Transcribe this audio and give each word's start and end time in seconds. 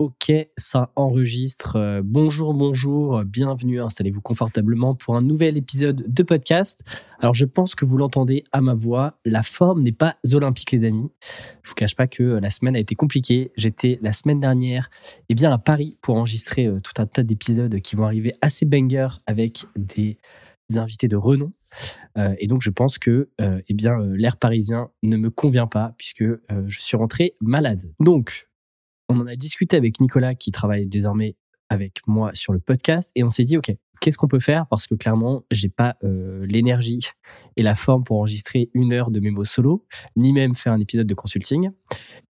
Ok, 0.00 0.32
ça 0.56 0.90
enregistre. 0.96 1.76
Euh, 1.76 2.02
bonjour, 2.04 2.52
bonjour, 2.52 3.22
bienvenue, 3.22 3.80
installez-vous 3.80 4.20
confortablement 4.20 4.96
pour 4.96 5.14
un 5.14 5.22
nouvel 5.22 5.56
épisode 5.56 6.04
de 6.08 6.22
podcast. 6.24 6.80
Alors 7.20 7.34
je 7.34 7.44
pense 7.44 7.76
que 7.76 7.84
vous 7.84 7.96
l'entendez 7.96 8.42
à 8.50 8.60
ma 8.60 8.74
voix, 8.74 9.20
la 9.24 9.44
forme 9.44 9.84
n'est 9.84 9.92
pas 9.92 10.16
olympique 10.32 10.72
les 10.72 10.84
amis. 10.84 11.12
Je 11.62 11.68
vous 11.68 11.76
cache 11.76 11.94
pas 11.94 12.08
que 12.08 12.24
la 12.24 12.50
semaine 12.50 12.74
a 12.74 12.80
été 12.80 12.96
compliquée. 12.96 13.52
J'étais 13.56 14.00
la 14.02 14.12
semaine 14.12 14.40
dernière 14.40 14.90
eh 15.28 15.36
bien, 15.36 15.52
à 15.52 15.58
Paris 15.58 15.96
pour 16.02 16.16
enregistrer 16.16 16.66
euh, 16.66 16.80
tout 16.80 17.00
un 17.00 17.06
tas 17.06 17.22
d'épisodes 17.22 17.80
qui 17.80 17.94
vont 17.94 18.04
arriver 18.04 18.34
assez 18.42 18.66
banger 18.66 19.06
avec 19.28 19.64
des 19.76 20.18
invités 20.74 21.06
de 21.06 21.14
renom. 21.14 21.52
Euh, 22.18 22.34
et 22.40 22.48
donc 22.48 22.62
je 22.62 22.70
pense 22.70 22.98
que 22.98 23.28
eh 23.38 23.74
bien 23.74 23.96
l'air 24.00 24.38
parisien 24.38 24.90
ne 25.04 25.16
me 25.16 25.30
convient 25.30 25.68
pas 25.68 25.94
puisque 25.98 26.24
je 26.24 26.80
suis 26.80 26.96
rentré 26.96 27.36
malade. 27.40 27.94
Donc 28.00 28.48
on 29.14 29.20
en 29.20 29.26
a 29.26 29.36
discuté 29.36 29.76
avec 29.76 30.00
Nicolas 30.00 30.34
qui 30.34 30.50
travaille 30.50 30.86
désormais 30.86 31.36
avec 31.68 32.00
moi 32.06 32.30
sur 32.34 32.52
le 32.52 32.60
podcast 32.60 33.10
et 33.14 33.24
on 33.24 33.30
s'est 33.30 33.44
dit 33.44 33.56
ok 33.56 33.74
qu'est-ce 34.00 34.18
qu'on 34.18 34.28
peut 34.28 34.40
faire? 34.40 34.66
Parce 34.66 34.86
que 34.86 34.94
clairement 34.94 35.44
j'ai 35.50 35.68
pas 35.68 35.96
euh, 36.04 36.44
l'énergie 36.46 37.06
et 37.56 37.62
la 37.62 37.74
forme 37.74 38.04
pour 38.04 38.18
enregistrer 38.18 38.70
une 38.74 38.92
heure 38.92 39.10
de 39.10 39.20
mémo 39.20 39.44
solo 39.44 39.86
ni 40.16 40.32
même 40.32 40.54
faire 40.54 40.72
un 40.72 40.80
épisode 40.80 41.06
de 41.06 41.14
consulting. 41.14 41.70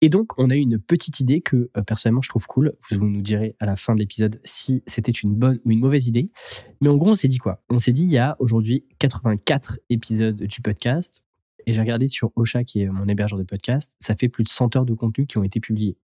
Et 0.00 0.08
donc 0.08 0.32
on 0.38 0.50
a 0.50 0.56
eu 0.56 0.60
une 0.60 0.78
petite 0.78 1.20
idée 1.20 1.40
que 1.40 1.68
euh, 1.76 1.82
personnellement 1.82 2.22
je 2.22 2.28
trouve 2.28 2.46
cool. 2.46 2.72
Vous 2.90 3.04
nous 3.04 3.20
direz 3.20 3.56
à 3.58 3.66
la 3.66 3.76
fin 3.76 3.94
de 3.94 4.00
l'épisode 4.00 4.40
si 4.44 4.82
c'était 4.86 5.12
une 5.12 5.34
bonne 5.34 5.60
ou 5.64 5.72
une 5.72 5.80
mauvaise 5.80 6.06
idée. 6.06 6.30
Mais 6.80 6.88
en 6.88 6.96
gros 6.96 7.10
on 7.10 7.16
s'est 7.16 7.28
dit 7.28 7.38
quoi? 7.38 7.62
On 7.68 7.78
s'est 7.78 7.92
dit 7.92 8.04
il 8.04 8.12
y 8.12 8.18
a 8.18 8.36
aujourd'hui 8.38 8.86
84 8.98 9.80
épisodes 9.90 10.42
du 10.42 10.60
podcast. 10.62 11.24
Et 11.66 11.74
j'ai 11.74 11.80
regardé 11.80 12.06
sur 12.06 12.32
Ocha 12.34 12.64
qui 12.64 12.80
est 12.80 12.86
mon 12.86 13.06
hébergeur 13.08 13.38
de 13.38 13.44
podcast. 13.44 13.94
Ça 13.98 14.16
fait 14.16 14.28
plus 14.28 14.44
de 14.44 14.48
100 14.48 14.76
heures 14.76 14.86
de 14.86 14.94
contenu 14.94 15.26
qui 15.26 15.36
ont 15.36 15.44
été 15.44 15.60
publiés 15.60 15.98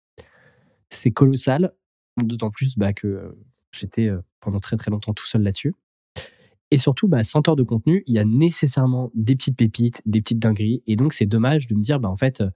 c'est 0.94 1.10
colossal, 1.10 1.72
d'autant 2.22 2.50
plus 2.50 2.76
bah, 2.76 2.92
que 2.92 3.06
euh, 3.06 3.38
j'étais 3.72 4.08
euh, 4.08 4.20
pendant 4.40 4.60
très 4.60 4.76
très 4.76 4.90
longtemps 4.90 5.14
tout 5.14 5.26
seul 5.26 5.42
là-dessus. 5.42 5.74
Et 6.70 6.78
surtout, 6.78 7.08
bah, 7.08 7.22
100 7.22 7.48
heures 7.48 7.56
de 7.56 7.62
contenu, 7.62 8.02
il 8.06 8.14
y 8.14 8.18
a 8.18 8.24
nécessairement 8.24 9.10
des 9.14 9.36
petites 9.36 9.56
pépites, 9.56 10.02
des 10.06 10.22
petites 10.22 10.38
dingueries. 10.38 10.82
Et 10.86 10.96
donc, 10.96 11.12
c'est 11.12 11.26
dommage 11.26 11.66
de 11.66 11.74
me 11.74 11.82
dire, 11.82 12.00
bah, 12.00 12.08
en 12.08 12.16
fait, 12.16 12.40
euh, 12.40 12.50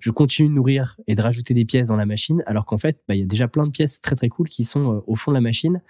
je 0.00 0.10
continue 0.10 0.48
de 0.48 0.54
nourrir 0.54 0.96
et 1.06 1.14
de 1.14 1.20
rajouter 1.20 1.54
des 1.54 1.64
pièces 1.64 1.88
dans 1.88 1.96
la 1.96 2.06
machine, 2.06 2.42
alors 2.46 2.64
qu'en 2.64 2.78
fait, 2.78 3.02
bah, 3.08 3.14
il 3.14 3.20
y 3.20 3.22
a 3.22 3.26
déjà 3.26 3.48
plein 3.48 3.66
de 3.66 3.72
pièces 3.72 4.00
très 4.00 4.14
très 4.14 4.28
cool 4.28 4.48
qui 4.48 4.64
sont 4.64 5.02
au 5.06 5.16
fond 5.16 5.32
de 5.32 5.34
la 5.34 5.40
machine 5.40 5.82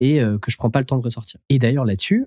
et 0.00 0.18
que 0.18 0.50
je 0.50 0.56
prends 0.58 0.70
pas 0.70 0.80
le 0.80 0.84
temps 0.84 0.98
de 0.98 1.02
ressortir. 1.02 1.40
Et 1.48 1.58
d'ailleurs, 1.58 1.86
là-dessus, 1.86 2.26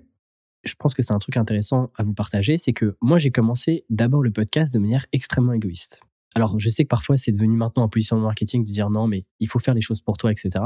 je 0.64 0.74
pense 0.74 0.94
que 0.94 1.02
c'est 1.02 1.12
un 1.12 1.18
truc 1.18 1.36
intéressant 1.36 1.92
à 1.96 2.02
vous 2.02 2.14
partager, 2.14 2.58
c'est 2.58 2.72
que 2.72 2.96
moi, 3.00 3.18
j'ai 3.18 3.30
commencé 3.30 3.84
d'abord 3.90 4.20
le 4.20 4.32
podcast 4.32 4.74
de 4.74 4.80
manière 4.80 5.06
extrêmement 5.12 5.52
égoïste. 5.52 6.00
Alors, 6.34 6.58
je 6.58 6.70
sais 6.70 6.84
que 6.84 6.88
parfois, 6.88 7.16
c'est 7.16 7.32
devenu 7.32 7.56
maintenant 7.56 7.84
un 7.84 7.88
positionnement 7.88 8.26
marketing 8.26 8.64
de 8.64 8.70
dire 8.70 8.90
non, 8.90 9.06
mais 9.06 9.24
il 9.40 9.48
faut 9.48 9.58
faire 9.58 9.74
les 9.74 9.80
choses 9.80 10.02
pour 10.02 10.16
toi, 10.16 10.30
etc. 10.30 10.64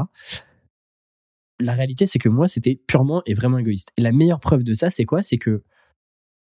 La 1.59 1.73
réalité, 1.73 2.05
c'est 2.05 2.19
que 2.19 2.29
moi, 2.29 2.47
c'était 2.47 2.75
purement 2.87 3.21
et 3.25 3.33
vraiment 3.33 3.57
égoïste. 3.57 3.91
Et 3.97 4.01
la 4.01 4.11
meilleure 4.11 4.39
preuve 4.39 4.63
de 4.63 4.73
ça, 4.73 4.89
c'est 4.89 5.05
quoi? 5.05 5.23
C'est 5.23 5.37
que 5.37 5.63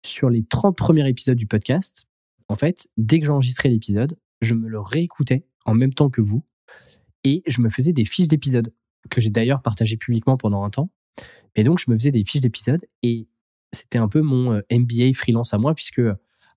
sur 0.06 0.30
les 0.30 0.44
30 0.44 0.78
premiers 0.78 1.08
épisodes 1.08 1.38
du 1.38 1.48
podcast, 1.48 2.08
en 2.48 2.56
fait, 2.56 2.88
dès 2.98 3.20
que 3.20 3.26
j'enregistrais 3.26 3.70
l'épisode, 3.70 4.18
je 4.42 4.54
me 4.54 4.68
le 4.68 4.80
réécoutais 4.80 5.46
en 5.66 5.74
même 5.74 5.94
temps 5.94 6.10
que 6.10 6.22
vous 6.22 6.46
et 7.24 7.44
je 7.46 7.62
me 7.62 7.70
faisais 7.70 7.94
des 7.94 8.06
fiches 8.06 8.30
d'épisodes 8.30 8.74
que 9.10 9.20
j'ai 9.22 9.30
d'ailleurs 9.30 9.62
partagées 9.62 9.98
publiquement 9.98 10.38
pendant 10.38 10.64
un 10.64 10.70
temps. 10.70 10.92
Et 11.56 11.64
donc, 11.64 11.80
je 11.80 11.92
me 11.92 11.98
faisais 11.98 12.12
des 12.12 12.24
fiches 12.24 12.42
d'épisodes 12.42 12.86
et 13.04 13.28
c'était 13.74 13.98
un 13.98 14.08
peu 14.08 14.22
mon 14.22 14.54
euh, 14.54 14.62
MBA 14.72 15.14
freelance 15.14 15.54
à 15.54 15.58
moi 15.58 15.76
puisque 15.76 16.02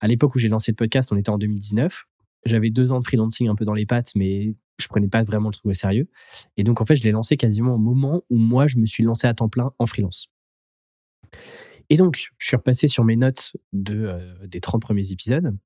à 0.00 0.08
l'époque 0.08 0.34
où 0.34 0.38
j'ai 0.38 0.48
lancé 0.48 0.72
le 0.72 0.76
podcast, 0.76 1.12
on 1.12 1.16
était 1.16 1.30
en 1.30 1.38
2019. 1.38 2.06
J'avais 2.44 2.70
deux 2.70 2.92
ans 2.92 2.98
de 2.98 3.04
freelancing 3.04 3.48
un 3.48 3.54
peu 3.54 3.64
dans 3.64 3.74
les 3.74 3.86
pattes, 3.86 4.12
mais 4.14 4.54
je 4.78 4.88
prenais 4.88 5.08
pas 5.08 5.22
vraiment 5.22 5.48
le 5.48 5.54
truc 5.54 5.66
au 5.66 5.74
sérieux. 5.74 6.08
Et 6.56 6.64
donc, 6.64 6.80
en 6.80 6.84
fait, 6.84 6.96
je 6.96 7.04
l'ai 7.04 7.12
lancé 7.12 7.36
quasiment 7.36 7.74
au 7.74 7.78
moment 7.78 8.22
où 8.30 8.36
moi, 8.36 8.66
je 8.66 8.78
me 8.78 8.86
suis 8.86 9.02
lancé 9.02 9.26
à 9.26 9.34
temps 9.34 9.48
plein 9.48 9.72
en 9.78 9.86
freelance. 9.86 10.28
Et 11.90 11.96
donc, 11.96 12.30
je 12.38 12.46
suis 12.46 12.56
repassé 12.56 12.88
sur 12.88 13.04
mes 13.04 13.16
notes 13.16 13.52
de, 13.72 14.06
euh, 14.06 14.46
des 14.46 14.60
30 14.60 14.80
premiers 14.80 15.12
épisodes. 15.12 15.56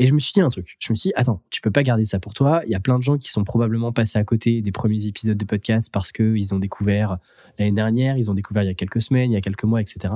Et 0.00 0.06
je 0.06 0.14
me 0.14 0.20
suis 0.20 0.32
dit 0.32 0.40
un 0.40 0.48
truc. 0.48 0.76
Je 0.78 0.92
me 0.92 0.96
suis 0.96 1.08
dit, 1.08 1.14
attends, 1.16 1.42
tu 1.50 1.60
peux 1.60 1.72
pas 1.72 1.82
garder 1.82 2.04
ça 2.04 2.20
pour 2.20 2.32
toi. 2.32 2.62
Il 2.66 2.70
y 2.70 2.74
a 2.74 2.80
plein 2.80 2.98
de 2.98 3.02
gens 3.02 3.18
qui 3.18 3.30
sont 3.30 3.42
probablement 3.42 3.92
passés 3.92 4.18
à 4.18 4.24
côté 4.24 4.62
des 4.62 4.70
premiers 4.70 5.06
épisodes 5.06 5.36
de 5.36 5.44
podcast 5.44 5.90
parce 5.92 6.12
qu'ils 6.12 6.54
ont 6.54 6.60
découvert 6.60 7.18
l'année 7.58 7.72
dernière, 7.72 8.16
ils 8.16 8.30
ont 8.30 8.34
découvert 8.34 8.62
il 8.62 8.66
y 8.66 8.70
a 8.70 8.74
quelques 8.74 9.02
semaines, 9.02 9.32
il 9.32 9.34
y 9.34 9.36
a 9.36 9.40
quelques 9.40 9.64
mois, 9.64 9.80
etc. 9.80 10.14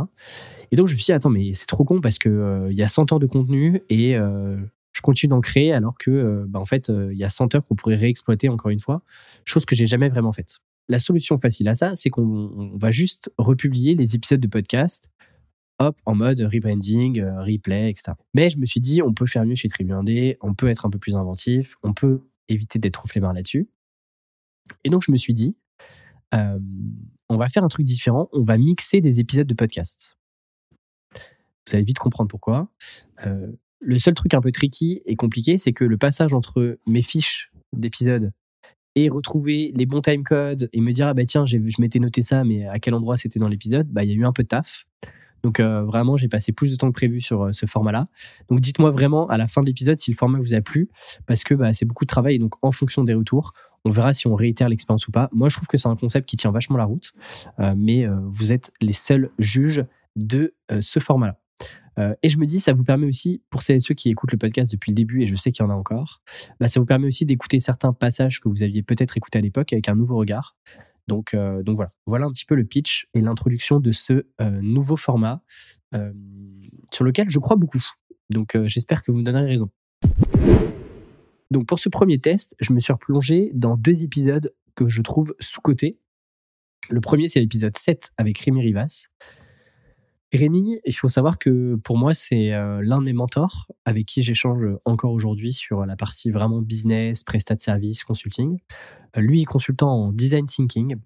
Et 0.71 0.77
donc, 0.77 0.87
je 0.87 0.93
me 0.93 0.99
suis 0.99 1.07
dit, 1.07 1.13
attends, 1.13 1.31
mais 1.31 1.53
c'est 1.55 1.67
trop 1.67 1.85
con 1.85 2.01
parce 2.01 2.19
que 2.19 2.29
euh, 2.29 2.73
y 2.73 2.83
a 2.83 2.89
100 2.89 3.13
ans 3.13 3.19
de 3.19 3.27
contenu 3.27 3.83
et 3.89 4.17
euh, 4.17 4.57
je 4.93 5.01
continue 5.01 5.31
d'en 5.31 5.41
créer 5.41 5.73
alors 5.73 5.97
que, 5.99 6.11
euh, 6.11 6.45
bah, 6.49 6.61
en 6.61 6.67
fait, 6.67 6.91
euh, 6.91 7.13
il 7.13 7.19
y 7.19 7.25
a 7.25 7.31
100 7.31 7.55
heures 7.55 7.65
qu'on 7.65 7.75
pourrait 7.75 7.97
réexploiter 7.97 8.49
encore 8.49 8.71
une 8.71 8.81
fois, 8.81 9.03
chose 9.45 9.65
que 9.65 9.75
j'ai 9.75 9.87
jamais 9.87 10.09
vraiment 10.09 10.33
faite. 10.33 10.59
La 10.89 10.99
solution 10.99 11.39
facile 11.39 11.69
à 11.69 11.75
ça, 11.75 11.97
c'est 11.97 12.11
qu'on 12.11 12.77
va 12.77 12.91
juste 12.91 13.31
republier 13.39 13.95
les 13.95 14.15
épisodes 14.15 14.41
de 14.41 14.49
podcast, 14.49 15.11
hop, 15.79 15.99
en 16.05 16.15
mode 16.15 16.41
rebranding, 16.41 17.21
euh, 17.21 17.43
replay, 17.43 17.91
etc. 17.91 18.13
Mais 18.35 18.51
je 18.51 18.59
me 18.59 18.67
suis 18.67 18.81
dit, 18.81 19.03
on 19.03 19.15
peut 19.15 19.27
faire 19.27 19.47
mieux 19.47 19.55
chez 19.55 19.69
Tribu 19.69 19.93
1D, 19.93 20.37
on 20.43 20.55
peut 20.55 20.69
être 20.69 20.85
un 20.85 20.91
peu 20.91 20.99
plus 20.99 21.17
inventif, 21.17 21.77
on 21.83 21.95
peut 21.95 22.21
éviter 22.49 22.79
d'être 22.79 22.95
trop 22.95 23.09
flemmard 23.09 23.33
là-dessus. 23.33 23.69
Et 24.85 24.91
donc, 24.91 25.03
je 25.07 25.13
me 25.13 25.17
suis 25.17 25.35
dit, 25.35 25.57
on 26.33 27.37
va 27.37 27.49
faire 27.49 27.65
un 27.65 27.69
truc 27.69 27.85
différent, 27.85 28.29
on 28.33 28.43
va 28.43 28.57
mixer 28.59 29.01
des 29.01 29.21
épisodes 29.21 29.47
de 29.47 29.55
podcast. 29.55 30.17
Vous 31.15 31.75
allez 31.75 31.85
vite 31.85 31.99
comprendre 31.99 32.29
pourquoi. 32.29 32.69
Le 33.85 33.99
seul 33.99 34.15
truc 34.15 34.33
un 34.35 34.41
peu 34.41 34.53
tricky 34.53 35.03
et 35.07 35.17
compliqué, 35.17 35.59
c'est 35.59 35.73
que 35.73 35.85
le 35.85 35.99
passage 35.99 36.33
entre 36.33 36.79
mes 36.87 37.03
fiches 37.03 37.51
d'épisodes 37.73 38.31
et 38.95 39.09
retrouver 39.09 39.73
les 39.75 39.87
bons 39.87 40.01
timecodes 40.03 40.69
et 40.73 40.81
me 40.81 40.93
dire 40.93 41.09
ah 41.09 41.15
bah 41.15 41.25
tiens 41.25 41.47
je 41.47 41.57
m'étais 41.79 41.99
noté 41.99 42.23
ça 42.23 42.45
mais 42.45 42.67
à 42.69 42.79
quel 42.79 42.95
endroit 42.95 43.17
c'était 43.17 43.41
dans 43.41 43.49
l'épisode 43.49 43.89
bah 43.89 44.05
il 44.05 44.11
y 44.11 44.13
a 44.13 44.17
eu 44.17 44.25
un 44.25 44.33
peu 44.33 44.43
de 44.43 44.49
taf. 44.49 44.85
Donc 45.43 45.59
euh, 45.59 45.83
vraiment 45.83 46.17
j'ai 46.17 46.29
passé 46.29 46.53
plus 46.53 46.71
de 46.71 46.77
temps 46.77 46.89
que 46.89 46.93
prévu 46.93 47.21
sur 47.21 47.43
euh, 47.43 47.53
ce 47.53 47.67
format 47.67 47.91
là 47.91 48.07
donc 48.49 48.61
dites-moi 48.61 48.91
vraiment 48.91 49.27
à 49.27 49.39
la 49.39 49.49
fin 49.49 49.63
de 49.63 49.67
l'épisode 49.67 49.99
si 49.99 50.13
le 50.13 50.17
format 50.17 50.39
vous 50.39 50.55
a 50.55 50.61
plu 50.61 50.89
parce 51.27 51.43
que 51.43 51.55
bah, 51.55 51.73
c'est 51.73 51.87
beaucoup 51.87 52.05
de 52.05 52.09
travail. 52.09 52.39
Donc 52.39 52.55
en 52.63 52.71
fonction 52.71 53.03
des 53.03 53.15
retours 53.15 53.53
on 53.85 53.91
verra 53.91 54.13
si 54.13 54.29
on 54.29 54.37
réitère 54.37 54.69
l'expérience 54.69 55.09
ou 55.09 55.11
pas. 55.11 55.29
Moi 55.33 55.49
je 55.49 55.57
trouve 55.57 55.67
que 55.67 55.79
c'est 55.79 55.89
un 55.89 55.97
concept 55.97 56.29
qui 56.29 56.37
tient 56.37 56.53
vachement 56.53 56.77
la 56.77 56.85
route 56.85 57.13
euh, 57.59 57.75
mais 57.77 58.07
vous 58.27 58.53
êtes 58.53 58.73
les 58.81 58.93
seuls 58.93 59.31
juges 59.39 59.85
de 60.15 60.55
ce 60.81 61.01
format 61.01 61.29
là 61.29 61.42
euh, 61.99 62.15
et 62.23 62.29
je 62.29 62.39
me 62.39 62.47
dis, 62.47 62.61
ça 62.61 62.73
vous 62.73 62.85
permet 62.85 63.07
aussi, 63.07 63.43
pour 63.51 63.63
celles 63.63 63.77
et 63.77 63.81
ceux 63.81 63.95
qui 63.95 64.11
écoutent 64.11 64.33
le 64.33 64.39
podcast 64.39 64.71
depuis 64.71 64.91
le 64.91 64.95
début, 64.95 65.23
et 65.23 65.27
je 65.27 65.37
sais 65.37 65.53
qu'il 65.53 65.65
y 65.65 65.67
en 65.67 65.71
a 65.71 65.75
encore, 65.75 66.23
bah, 66.61 66.69
ça 66.69 66.81
vous 66.81 66.87
permet 66.87 67.07
aussi 67.07 67.27
d'écouter 67.27 67.61
certains 67.61 67.93
passages 67.93 68.41
que 68.41 68.49
vous 68.49 68.63
aviez 68.63 68.83
peut-être 68.83 69.17
écoutés 69.17 69.39
à 69.39 69.43
l'époque 69.43 69.73
avec 69.73 69.89
un 69.89 69.95
nouveau 69.95 70.17
regard. 70.17 70.57
Donc, 71.09 71.35
euh, 71.35 71.63
donc 71.63 71.77
voilà, 71.77 71.93
voilà 72.07 72.27
un 72.27 72.31
petit 72.31 72.45
peu 72.45 72.55
le 72.55 72.65
pitch 72.65 73.09
et 73.15 73.21
l'introduction 73.21 73.81
de 73.81 73.93
ce 73.93 74.25
euh, 74.41 74.51
nouveau 74.63 74.97
format 74.97 75.43
sur 76.91 77.05
lequel 77.05 77.29
je 77.29 77.39
crois 77.39 77.57
beaucoup. 77.57 77.85
Donc 78.31 78.57
j'espère 78.65 79.03
que 79.03 79.13
vous 79.13 79.19
me 79.19 79.25
donnerez 79.25 79.45
raison. 79.45 79.71
Donc 81.51 81.67
pour 81.67 81.79
ce 81.79 81.91
premier 81.91 82.19
test, 82.19 82.57
je 82.61 82.73
me 82.73 82.81
suis 82.81 82.95
replongé 82.95 83.51
dans 83.53 83.77
deux 83.77 84.05
épisodes 84.05 84.55
que 84.75 84.89
je 84.89 85.03
trouve 85.03 85.35
sous-cotés. 85.39 85.99
Le 86.89 87.03
premier, 87.03 87.29
c'est 87.29 87.41
l'épisode 87.41 87.77
7 87.77 88.11
avec 88.17 88.39
Rémi 88.39 88.63
Rivas. 88.63 89.09
Rémi, 90.33 90.81
il 90.87 90.95
faut 90.95 91.09
savoir 91.09 91.39
que 91.39 91.77
pour 91.77 91.99
moi, 91.99 92.15
c'est 92.15 92.55
euh, 92.55 92.81
l'un 92.83 93.01
de 93.01 93.05
mes 93.05 93.13
mentors 93.13 93.71
avec 93.85 94.07
qui 94.07 94.23
j'échange 94.23 94.65
encore 94.87 95.13
aujourd'hui 95.13 95.53
sur 95.53 95.85
la 95.85 95.95
partie 95.95 96.31
vraiment 96.31 96.63
business, 96.63 97.23
prestat 97.23 97.55
de 97.55 97.61
service, 97.61 98.03
consulting. 98.03 98.59
Euh, 99.17 99.21
lui, 99.21 99.43
est 99.43 99.45
consultant 99.45 99.91
en 99.91 100.13
design 100.13 100.47
thinking. 100.47 100.97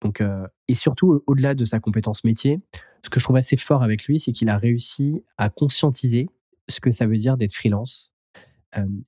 Donc, 0.00 0.22
euh, 0.22 0.46
et 0.68 0.74
surtout, 0.74 1.22
au-delà 1.26 1.54
de 1.54 1.66
sa 1.66 1.78
compétence 1.78 2.24
métier, 2.24 2.58
ce 3.04 3.10
que 3.10 3.20
je 3.20 3.24
trouve 3.24 3.36
assez 3.36 3.58
fort 3.58 3.82
avec 3.82 4.04
lui, 4.04 4.18
c'est 4.18 4.32
qu'il 4.32 4.48
a 4.48 4.56
réussi 4.56 5.22
à 5.36 5.50
conscientiser 5.50 6.30
ce 6.68 6.80
que 6.80 6.90
ça 6.90 7.06
veut 7.06 7.18
dire 7.18 7.36
d'être 7.36 7.54
freelance. 7.54 8.10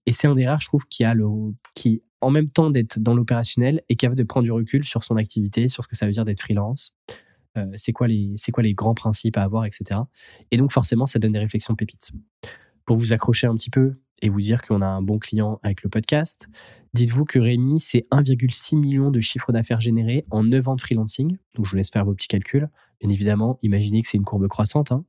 et 0.06 0.12
c'est 0.12 0.26
un 0.26 0.34
des 0.34 0.46
rares, 0.46 0.60
je 0.60 0.66
trouve, 0.66 0.84
qui 0.86 1.04
a 1.04 1.14
le, 1.14 1.26
qui, 1.74 2.02
en 2.20 2.30
même 2.30 2.48
temps 2.48 2.68
d'être 2.68 2.98
dans 2.98 3.14
l'opérationnel, 3.14 3.82
est 3.88 3.96
capable 3.96 4.18
de 4.18 4.24
prendre 4.24 4.44
du 4.44 4.52
recul 4.52 4.84
sur 4.84 5.04
son 5.04 5.16
activité, 5.16 5.68
sur 5.68 5.84
ce 5.84 5.88
que 5.88 5.96
ça 5.96 6.04
veut 6.04 6.12
dire 6.12 6.24
d'être 6.24 6.40
freelance, 6.40 6.94
euh, 7.56 7.66
c'est 7.76 7.92
quoi, 7.92 8.06
les, 8.08 8.74
grands 8.74 8.94
principes 8.94 9.36
à 9.36 9.42
avoir, 9.42 9.64
etc. 9.64 10.00
Et 10.50 10.56
donc 10.56 10.72
forcément, 10.72 11.06
ça 11.06 11.18
donne 11.18 11.32
des 11.32 11.38
réflexions 11.38 11.74
pépites. 11.74 12.12
Pour 12.84 12.96
vous 12.96 13.12
accrocher 13.12 13.46
un 13.46 13.54
petit 13.54 13.70
peu 13.70 13.94
et 14.22 14.28
vous 14.28 14.40
dire 14.40 14.62
qu'on 14.62 14.82
a 14.82 14.86
un 14.86 15.02
bon 15.02 15.18
client 15.18 15.58
avec 15.62 15.82
le 15.82 15.90
podcast, 15.90 16.48
dites-vous 16.94 17.24
que 17.24 17.38
Rémi, 17.38 17.80
c'est 17.80 18.06
1,6 18.10 18.76
million 18.76 19.10
de 19.10 19.20
chiffre 19.20 19.52
d'affaires 19.52 19.80
générés 19.80 20.24
en 20.30 20.44
9 20.44 20.68
ans 20.68 20.76
de 20.76 20.80
freelancing. 20.80 21.36
Donc 21.54 21.66
je 21.66 21.70
vous 21.70 21.76
laisse 21.76 21.90
faire 21.90 22.04
vos 22.04 22.14
petits 22.14 22.28
calculs. 22.28 22.68
Bien 23.00 23.10
évidemment, 23.10 23.58
imaginez 23.62 24.02
que 24.02 24.08
c'est 24.08 24.16
une 24.16 24.24
courbe 24.24 24.46
croissante. 24.48 24.92
Hein. 24.92 25.04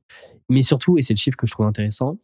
Mais 0.48 0.62
surtout, 0.62 0.98
et 0.98 1.02
c'est 1.02 1.14
le 1.14 1.18
chiffre 1.18 1.36
que 1.36 1.46
je 1.46 1.52
trouve 1.52 1.66
intéressant, 1.66 2.18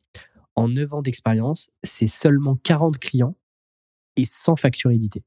en 0.56 0.69
9 0.69 0.94
ans 0.94 1.02
d'expérience, 1.02 1.70
c'est 1.84 2.08
seulement 2.08 2.56
40 2.56 2.99
clients 2.99 3.37
et 4.17 4.25
100 4.26 4.56
factures 4.56 4.90
éditées. 4.90 5.25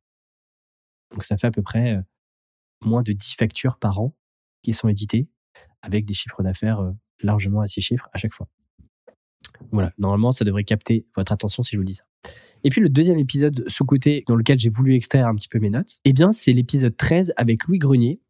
Donc 1.11 1.23
ça 1.23 1.37
fait 1.37 1.47
à 1.47 1.51
peu 1.51 1.61
près 1.61 1.95
euh, 1.95 2.01
moins 2.81 3.03
de 3.03 3.13
10 3.13 3.35
factures 3.35 3.77
par 3.77 3.99
an 3.99 4.13
qui 4.63 4.73
sont 4.73 4.87
édités 4.87 5.27
avec 5.81 6.05
des 6.05 6.13
chiffres 6.13 6.41
d'affaires 6.41 6.79
euh, 6.79 6.91
largement 7.21 7.61
à 7.61 7.67
six 7.67 7.81
chiffres 7.81 8.09
à 8.13 8.17
chaque 8.17 8.33
fois. 8.33 8.47
Voilà, 9.71 9.91
normalement, 9.97 10.31
ça 10.31 10.45
devrait 10.45 10.63
capter 10.63 11.05
votre 11.15 11.31
attention 11.31 11.63
si 11.63 11.75
je 11.75 11.77
vous 11.77 11.85
dis 11.85 11.95
ça. 11.95 12.05
Et 12.63 12.69
puis 12.69 12.81
le 12.81 12.89
deuxième 12.89 13.19
épisode 13.19 13.65
sous-côté 13.67 14.23
dans 14.27 14.35
lequel 14.35 14.57
j'ai 14.57 14.69
voulu 14.69 14.95
extraire 14.95 15.27
un 15.27 15.35
petit 15.35 15.49
peu 15.49 15.59
mes 15.59 15.69
notes, 15.69 15.99
eh 16.05 16.13
bien 16.13 16.31
c'est 16.31 16.53
l'épisode 16.53 16.95
13 16.95 17.33
avec 17.35 17.65
Louis 17.67 17.77
Grenier. 17.77 18.21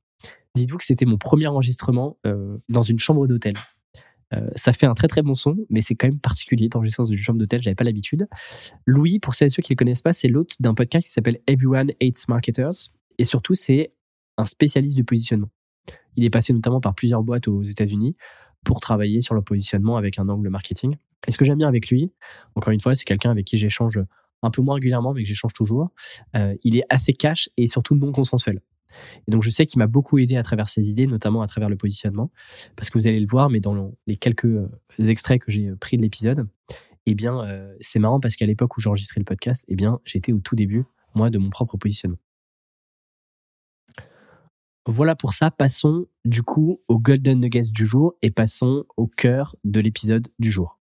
Dites-vous 0.56 0.78
que 0.78 0.84
c'était 0.84 1.06
mon 1.06 1.18
premier 1.18 1.48
enregistrement 1.48 2.18
euh, 2.26 2.58
dans 2.70 2.82
une 2.82 3.00
chambre 3.00 3.28
d'hôtel. 3.28 3.54
Euh, 4.34 4.50
ça 4.56 4.74
fait 4.74 4.86
un 4.86 4.94
très 4.96 5.08
très 5.08 5.22
bon 5.22 5.36
son, 5.36 5.58
mais 5.70 5.82
c'est 5.82 5.96
quand 5.96 6.08
même 6.08 6.20
particulier 6.20 6.68
d'enregistrer 6.68 7.04
dans 7.04 7.10
une 7.10 7.18
chambre 7.18 7.40
d'hôtel, 7.40 7.62
j'avais 7.62 7.76
pas 7.76 7.84
l'habitude. 7.84 8.28
Louis, 8.86 9.20
pour 9.20 9.36
celles 9.36 9.48
et 9.48 9.50
ceux 9.50 9.62
qui 9.62 9.72
ne 9.72 9.76
le 9.76 9.80
connaissent 9.80 10.02
pas, 10.02 10.14
c'est 10.14 10.28
l'hôte 10.28 10.56
d'un 10.60 10.74
podcast 10.74 11.06
qui 11.06 11.14
s'appelle 11.14 11.40
Everyone 11.48 11.92
Hates 12.02 12.28
Marketers. 12.28 12.90
Et 13.20 13.24
surtout, 13.24 13.54
c'est 13.54 13.94
un 14.38 14.46
spécialiste 14.46 14.96
du 14.96 15.04
positionnement. 15.04 15.50
Il 16.16 16.24
est 16.24 16.30
passé 16.30 16.54
notamment 16.54 16.82
par 16.82 16.94
plusieurs 16.96 17.24
boîtes 17.24 17.48
aux 17.48 17.64
États-Unis 17.64 18.16
pour 18.64 18.80
travailler 18.80 19.22
sur 19.22 19.36
le 19.36 19.42
positionnement 19.42 19.98
avec 19.98 20.20
un 20.20 20.30
angle 20.30 20.50
marketing. 20.50 20.96
Et 21.28 21.32
ce 21.32 21.38
que 21.38 21.46
j'aime 21.46 21.58
bien 21.58 21.68
avec 21.68 21.90
lui, 21.90 22.12
encore 22.56 22.72
une 22.72 22.80
fois, 22.80 22.96
c'est 22.96 23.06
quelqu'un 23.06 23.32
avec 23.32 23.46
qui 23.46 23.58
j'échange 23.58 24.00
un 24.42 24.52
peu 24.52 24.62
moins 24.62 24.76
régulièrement, 24.76 25.14
mais 25.14 25.24
que 25.24 25.28
j'échange 25.28 25.54
toujours. 25.54 25.90
Euh, 26.36 26.56
il 26.64 26.76
est 26.78 26.84
assez 26.90 27.14
cash 27.14 27.50
et 27.58 27.68
surtout 27.68 27.96
non 27.96 28.12
consensuel. 28.12 28.62
Et 29.28 29.32
donc, 29.32 29.42
je 29.42 29.50
sais 29.50 29.66
qu'il 29.66 29.80
m'a 29.80 29.88
beaucoup 29.88 30.20
aidé 30.20 30.36
à 30.36 30.44
travers 30.44 30.70
ses 30.70 30.90
idées, 30.90 31.08
notamment 31.08 31.42
à 31.42 31.48
travers 31.48 31.70
le 31.70 31.78
positionnement, 31.78 32.30
parce 32.76 32.90
que 32.90 33.00
vous 33.00 33.08
allez 33.08 33.20
le 33.20 33.28
voir, 33.28 33.50
mais 33.50 33.60
dans 33.60 33.92
les 34.06 34.18
quelques 34.18 34.46
euh, 34.46 34.68
extraits 35.00 35.42
que 35.42 35.52
j'ai 35.52 35.72
pris 35.80 35.98
de 35.98 36.04
l'épisode, 36.04 36.48
eh 37.06 37.16
bien, 37.16 37.44
euh, 37.44 37.74
c'est 37.82 38.00
marrant 38.00 38.20
parce 38.20 38.36
qu'à 38.36 38.46
l'époque 38.46 38.78
où 38.78 38.82
j'enregistrais 38.82 39.20
le 39.20 39.26
podcast, 39.26 39.66
eh 39.68 39.76
bien, 39.76 40.00
j'étais 40.06 40.32
au 40.32 40.40
tout 40.40 40.56
début, 40.56 40.84
moi, 41.16 41.30
de 41.30 41.38
mon 41.38 41.50
propre 41.50 41.78
positionnement. 41.78 42.18
Voilà 44.86 45.16
pour 45.16 45.32
ça, 45.32 45.50
passons 45.50 46.08
du 46.26 46.44
coup 46.44 46.82
au 46.90 47.00
Golden 47.00 47.40
Nuggets 47.40 47.72
du 47.72 47.86
jour 47.86 48.16
et 48.22 48.32
passons 48.32 48.84
au 48.98 49.08
cœur 49.08 49.56
de 49.64 49.80
l'épisode 49.80 50.28
du 50.40 50.52
jour. 50.52 50.78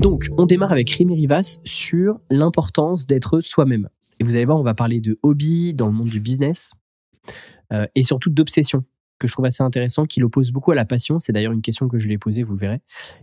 Donc, 0.00 0.26
on 0.36 0.46
démarre 0.46 0.72
avec 0.72 0.90
Rémi 0.90 1.14
Rivas 1.14 1.60
sur 1.62 2.18
l'importance 2.28 3.06
d'être 3.06 3.40
soi-même. 3.40 3.88
Et 4.18 4.24
vous 4.24 4.34
allez 4.34 4.44
voir, 4.44 4.58
on 4.58 4.64
va 4.64 4.74
parler 4.74 5.00
de 5.00 5.16
hobby 5.22 5.74
dans 5.74 5.86
le 5.86 5.92
monde 5.92 6.10
du 6.10 6.18
business 6.18 6.72
euh, 7.72 7.86
et 7.94 8.02
surtout 8.02 8.30
d'obsession 8.30 8.82
que 9.18 9.28
je 9.28 9.32
trouve 9.32 9.44
assez 9.44 9.62
intéressant, 9.62 10.04
qu'il 10.04 10.24
oppose 10.24 10.50
beaucoup 10.50 10.72
à 10.72 10.74
la 10.74 10.84
passion. 10.84 11.18
C'est 11.20 11.32
d'ailleurs 11.32 11.52
une 11.52 11.62
question 11.62 11.88
que 11.88 11.98
je 11.98 12.06
lui 12.06 12.14
ai 12.14 12.18
posée, 12.18 12.42
vous 12.42 12.54
le 12.54 12.58
verrez. 12.58 12.80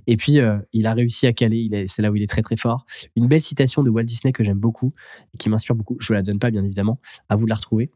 Et 0.07 0.17
puis, 0.17 0.39
euh, 0.39 0.57
il 0.71 0.87
a 0.87 0.93
réussi 0.93 1.27
à 1.27 1.33
caler, 1.33 1.85
c'est 1.87 2.01
là 2.01 2.11
où 2.11 2.15
il 2.15 2.23
est 2.23 2.29
très 2.29 2.41
très 2.41 2.57
fort, 2.57 2.85
une 3.15 3.27
belle 3.27 3.41
citation 3.41 3.83
de 3.83 3.89
Walt 3.89 4.03
Disney 4.03 4.31
que 4.31 4.43
j'aime 4.43 4.59
beaucoup 4.59 4.93
et 5.33 5.37
qui 5.37 5.49
m'inspire 5.49 5.75
beaucoup. 5.75 5.97
Je 5.99 6.13
ne 6.13 6.17
la 6.17 6.23
donne 6.23 6.39
pas, 6.39 6.51
bien 6.51 6.63
évidemment, 6.63 6.99
à 7.27 7.35
vous 7.35 7.45
de 7.45 7.49
la 7.49 7.55
retrouver. 7.55 7.91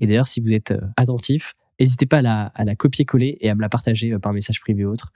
Et 0.00 0.06
d'ailleurs, 0.06 0.28
si 0.28 0.40
vous 0.40 0.52
êtes 0.52 0.70
euh, 0.70 0.80
attentif, 0.96 1.54
n'hésitez 1.80 2.06
pas 2.06 2.18
à 2.18 2.64
la, 2.64 2.76
copier-coller 2.76 3.38
et 3.40 3.50
à 3.50 3.54
me 3.54 3.60
la 3.60 3.68
partager 3.68 4.16
par 4.18 4.32
message 4.32 4.60
privé 4.60 4.84
ou 4.84 4.90
autre. 4.90 5.12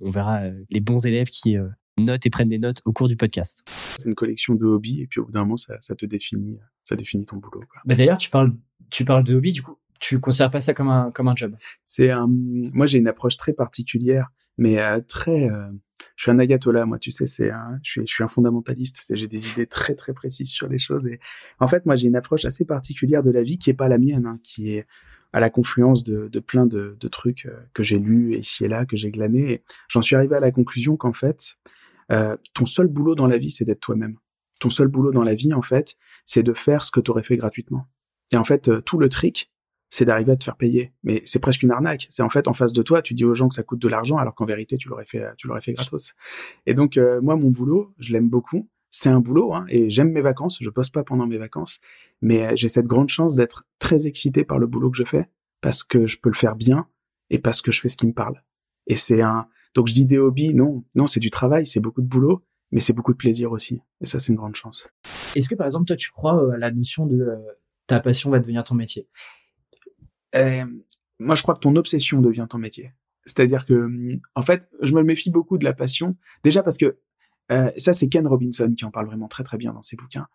on 0.00 0.10
verra 0.10 0.42
les 0.70 0.80
bons 0.80 1.06
élèves 1.06 1.28
qui 1.28 1.56
notent 1.98 2.26
et 2.26 2.30
prennent 2.30 2.48
des 2.48 2.58
notes 2.58 2.82
au 2.84 2.92
cours 2.92 3.08
du 3.08 3.16
podcast. 3.16 3.62
C'est 3.66 4.08
une 4.08 4.14
collection 4.14 4.54
de 4.54 4.64
hobbies 4.64 5.02
et 5.02 5.06
puis 5.06 5.20
au 5.20 5.26
bout 5.26 5.32
d'un 5.32 5.40
moment, 5.40 5.56
ça, 5.56 5.78
te 5.78 6.06
définit, 6.06 6.58
ça 6.84 6.96
définit 6.96 7.26
ton 7.26 7.36
boulot. 7.36 7.62
Bah 7.84 7.94
d'ailleurs, 7.94 8.18
tu 8.18 8.30
parles, 8.30 8.52
tu 8.90 9.04
parles 9.04 9.24
de 9.24 9.34
hobby, 9.34 9.52
du 9.52 9.62
coup, 9.62 9.78
tu 10.00 10.20
considères 10.20 10.50
pas 10.50 10.60
ça 10.60 10.74
comme 10.74 10.88
un, 10.88 11.10
comme 11.10 11.28
un 11.28 11.36
job? 11.36 11.56
C'est 11.82 12.10
un, 12.10 12.26
moi 12.28 12.86
j'ai 12.86 12.98
une 12.98 13.08
approche 13.08 13.36
très 13.36 13.52
particulière, 13.52 14.30
mais 14.58 14.80
euh, 14.80 15.00
très, 15.00 15.48
euh, 15.50 15.68
je 16.16 16.24
suis 16.24 16.30
un 16.30 16.38
ayatollah, 16.38 16.86
moi, 16.86 16.98
tu 16.98 17.10
sais, 17.10 17.26
c'est 17.26 17.50
je 17.82 17.90
suis, 17.90 18.00
je 18.06 18.12
suis 18.12 18.24
un 18.24 18.28
fondamentaliste, 18.28 19.04
j'ai 19.10 19.28
des 19.28 19.50
idées 19.50 19.66
très 19.66 19.94
très 19.94 20.12
précises 20.12 20.50
sur 20.50 20.68
les 20.68 20.78
choses 20.78 21.06
et 21.06 21.20
en 21.60 21.68
fait, 21.68 21.86
moi 21.86 21.96
j'ai 21.96 22.08
une 22.08 22.16
approche 22.16 22.44
assez 22.44 22.64
particulière 22.64 23.22
de 23.22 23.30
la 23.30 23.42
vie 23.42 23.58
qui 23.58 23.70
est 23.70 23.74
pas 23.74 23.88
la 23.88 23.98
mienne, 23.98 24.26
hein, 24.26 24.38
qui 24.42 24.74
est 24.74 24.86
à 25.34 25.40
la 25.40 25.50
confluence 25.50 26.04
de, 26.04 26.28
de 26.28 26.38
plein 26.38 26.64
de, 26.64 26.96
trucs 27.10 27.46
euh, 27.46 27.58
que 27.74 27.82
j'ai 27.82 27.98
lus 27.98 28.36
ici 28.36 28.64
et 28.64 28.68
là, 28.68 28.86
que 28.86 28.96
j'ai 28.96 29.10
glanés. 29.10 29.64
J'en 29.88 30.00
suis 30.00 30.14
arrivé 30.14 30.36
à 30.36 30.40
la 30.40 30.52
conclusion 30.52 30.96
qu'en 30.96 31.12
fait, 31.12 31.56
euh, 32.12 32.36
ton 32.54 32.66
seul 32.66 32.86
boulot 32.86 33.16
dans 33.16 33.26
la 33.26 33.36
vie, 33.36 33.50
c'est 33.50 33.64
d'être 33.64 33.80
toi-même. 33.80 34.16
Ton 34.60 34.70
seul 34.70 34.86
boulot 34.86 35.10
dans 35.10 35.24
la 35.24 35.34
vie, 35.34 35.52
en 35.52 35.60
fait, 35.60 35.96
c'est 36.24 36.44
de 36.44 36.54
faire 36.54 36.84
ce 36.84 36.92
que 36.92 37.00
tu 37.00 37.10
aurais 37.10 37.24
fait 37.24 37.36
gratuitement. 37.36 37.88
Et 38.30 38.36
en 38.36 38.44
fait, 38.44 38.68
euh, 38.68 38.80
tout 38.80 38.96
le 38.96 39.08
trick, 39.08 39.52
c'est 39.94 40.04
d'arriver 40.04 40.32
à 40.32 40.36
te 40.36 40.42
faire 40.42 40.56
payer. 40.56 40.92
Mais 41.04 41.22
c'est 41.24 41.38
presque 41.38 41.62
une 41.62 41.70
arnaque. 41.70 42.08
C'est 42.10 42.24
en 42.24 42.28
fait 42.28 42.48
en 42.48 42.52
face 42.52 42.72
de 42.72 42.82
toi, 42.82 43.00
tu 43.00 43.14
dis 43.14 43.24
aux 43.24 43.34
gens 43.34 43.46
que 43.46 43.54
ça 43.54 43.62
coûte 43.62 43.78
de 43.78 43.86
l'argent, 43.86 44.16
alors 44.16 44.34
qu'en 44.34 44.44
vérité, 44.44 44.76
tu 44.76 44.88
l'aurais 44.88 45.04
fait, 45.04 45.24
tu 45.36 45.46
l'aurais 45.46 45.60
fait 45.60 45.72
gratos. 45.72 46.14
Et 46.66 46.74
donc, 46.74 46.96
euh, 46.96 47.20
moi, 47.20 47.36
mon 47.36 47.50
boulot, 47.50 47.94
je 48.00 48.12
l'aime 48.12 48.28
beaucoup. 48.28 48.68
C'est 48.90 49.08
un 49.08 49.20
boulot, 49.20 49.54
hein, 49.54 49.66
et 49.68 49.90
j'aime 49.90 50.10
mes 50.10 50.20
vacances. 50.20 50.58
Je 50.60 50.68
bosse 50.68 50.90
pas 50.90 51.04
pendant 51.04 51.28
mes 51.28 51.38
vacances, 51.38 51.78
mais 52.22 52.56
j'ai 52.56 52.68
cette 52.68 52.86
grande 52.86 53.08
chance 53.08 53.36
d'être 53.36 53.68
très 53.78 54.08
excité 54.08 54.44
par 54.44 54.58
le 54.58 54.66
boulot 54.66 54.90
que 54.90 54.96
je 54.96 55.04
fais 55.04 55.30
parce 55.60 55.84
que 55.84 56.08
je 56.08 56.18
peux 56.18 56.28
le 56.28 56.34
faire 56.34 56.56
bien 56.56 56.88
et 57.30 57.38
parce 57.38 57.62
que 57.62 57.70
je 57.70 57.80
fais 57.80 57.88
ce 57.88 57.96
qui 57.96 58.08
me 58.08 58.12
parle. 58.12 58.42
Et 58.88 58.96
c'est 58.96 59.22
un, 59.22 59.46
donc 59.74 59.86
je 59.86 59.92
dis 59.92 60.06
des 60.06 60.18
hobbies, 60.18 60.54
non, 60.54 60.82
non, 60.96 61.06
c'est 61.06 61.20
du 61.20 61.30
travail, 61.30 61.68
c'est 61.68 61.78
beaucoup 61.78 62.02
de 62.02 62.08
boulot, 62.08 62.42
mais 62.72 62.80
c'est 62.80 62.94
beaucoup 62.94 63.12
de 63.12 63.18
plaisir 63.18 63.52
aussi. 63.52 63.80
Et 64.00 64.06
ça, 64.06 64.18
c'est 64.18 64.32
une 64.32 64.38
grande 64.38 64.56
chance. 64.56 64.88
Est-ce 65.36 65.48
que 65.48 65.54
par 65.54 65.66
exemple, 65.66 65.86
toi, 65.86 65.94
tu 65.94 66.10
crois 66.10 66.42
euh, 66.42 66.50
à 66.50 66.58
la 66.58 66.72
notion 66.72 67.06
de 67.06 67.20
euh, 67.20 67.36
ta 67.86 68.00
passion 68.00 68.30
va 68.30 68.40
devenir 68.40 68.64
ton 68.64 68.74
métier? 68.74 69.08
Euh, 70.34 70.64
Moi, 71.18 71.34
je 71.34 71.42
crois 71.42 71.54
que 71.54 71.60
ton 71.60 71.76
obsession 71.76 72.20
devient 72.20 72.46
ton 72.48 72.58
métier. 72.58 72.92
C'est-à-dire 73.26 73.64
que, 73.66 73.88
en 74.34 74.42
fait, 74.42 74.68
je 74.82 74.92
me 74.92 75.02
méfie 75.02 75.30
beaucoup 75.30 75.58
de 75.58 75.64
la 75.64 75.72
passion. 75.72 76.16
Déjà 76.42 76.62
parce 76.62 76.76
que 76.76 76.98
ça, 77.76 77.92
c'est 77.92 78.08
Ken 78.08 78.26
Robinson 78.26 78.72
qui 78.76 78.84
en 78.84 78.90
parle 78.90 79.06
vraiment 79.06 79.28
très 79.28 79.44
très 79.44 79.58
bien 79.58 79.72
dans 79.72 79.82
ses 79.82 79.96
bouquins. 79.96 80.26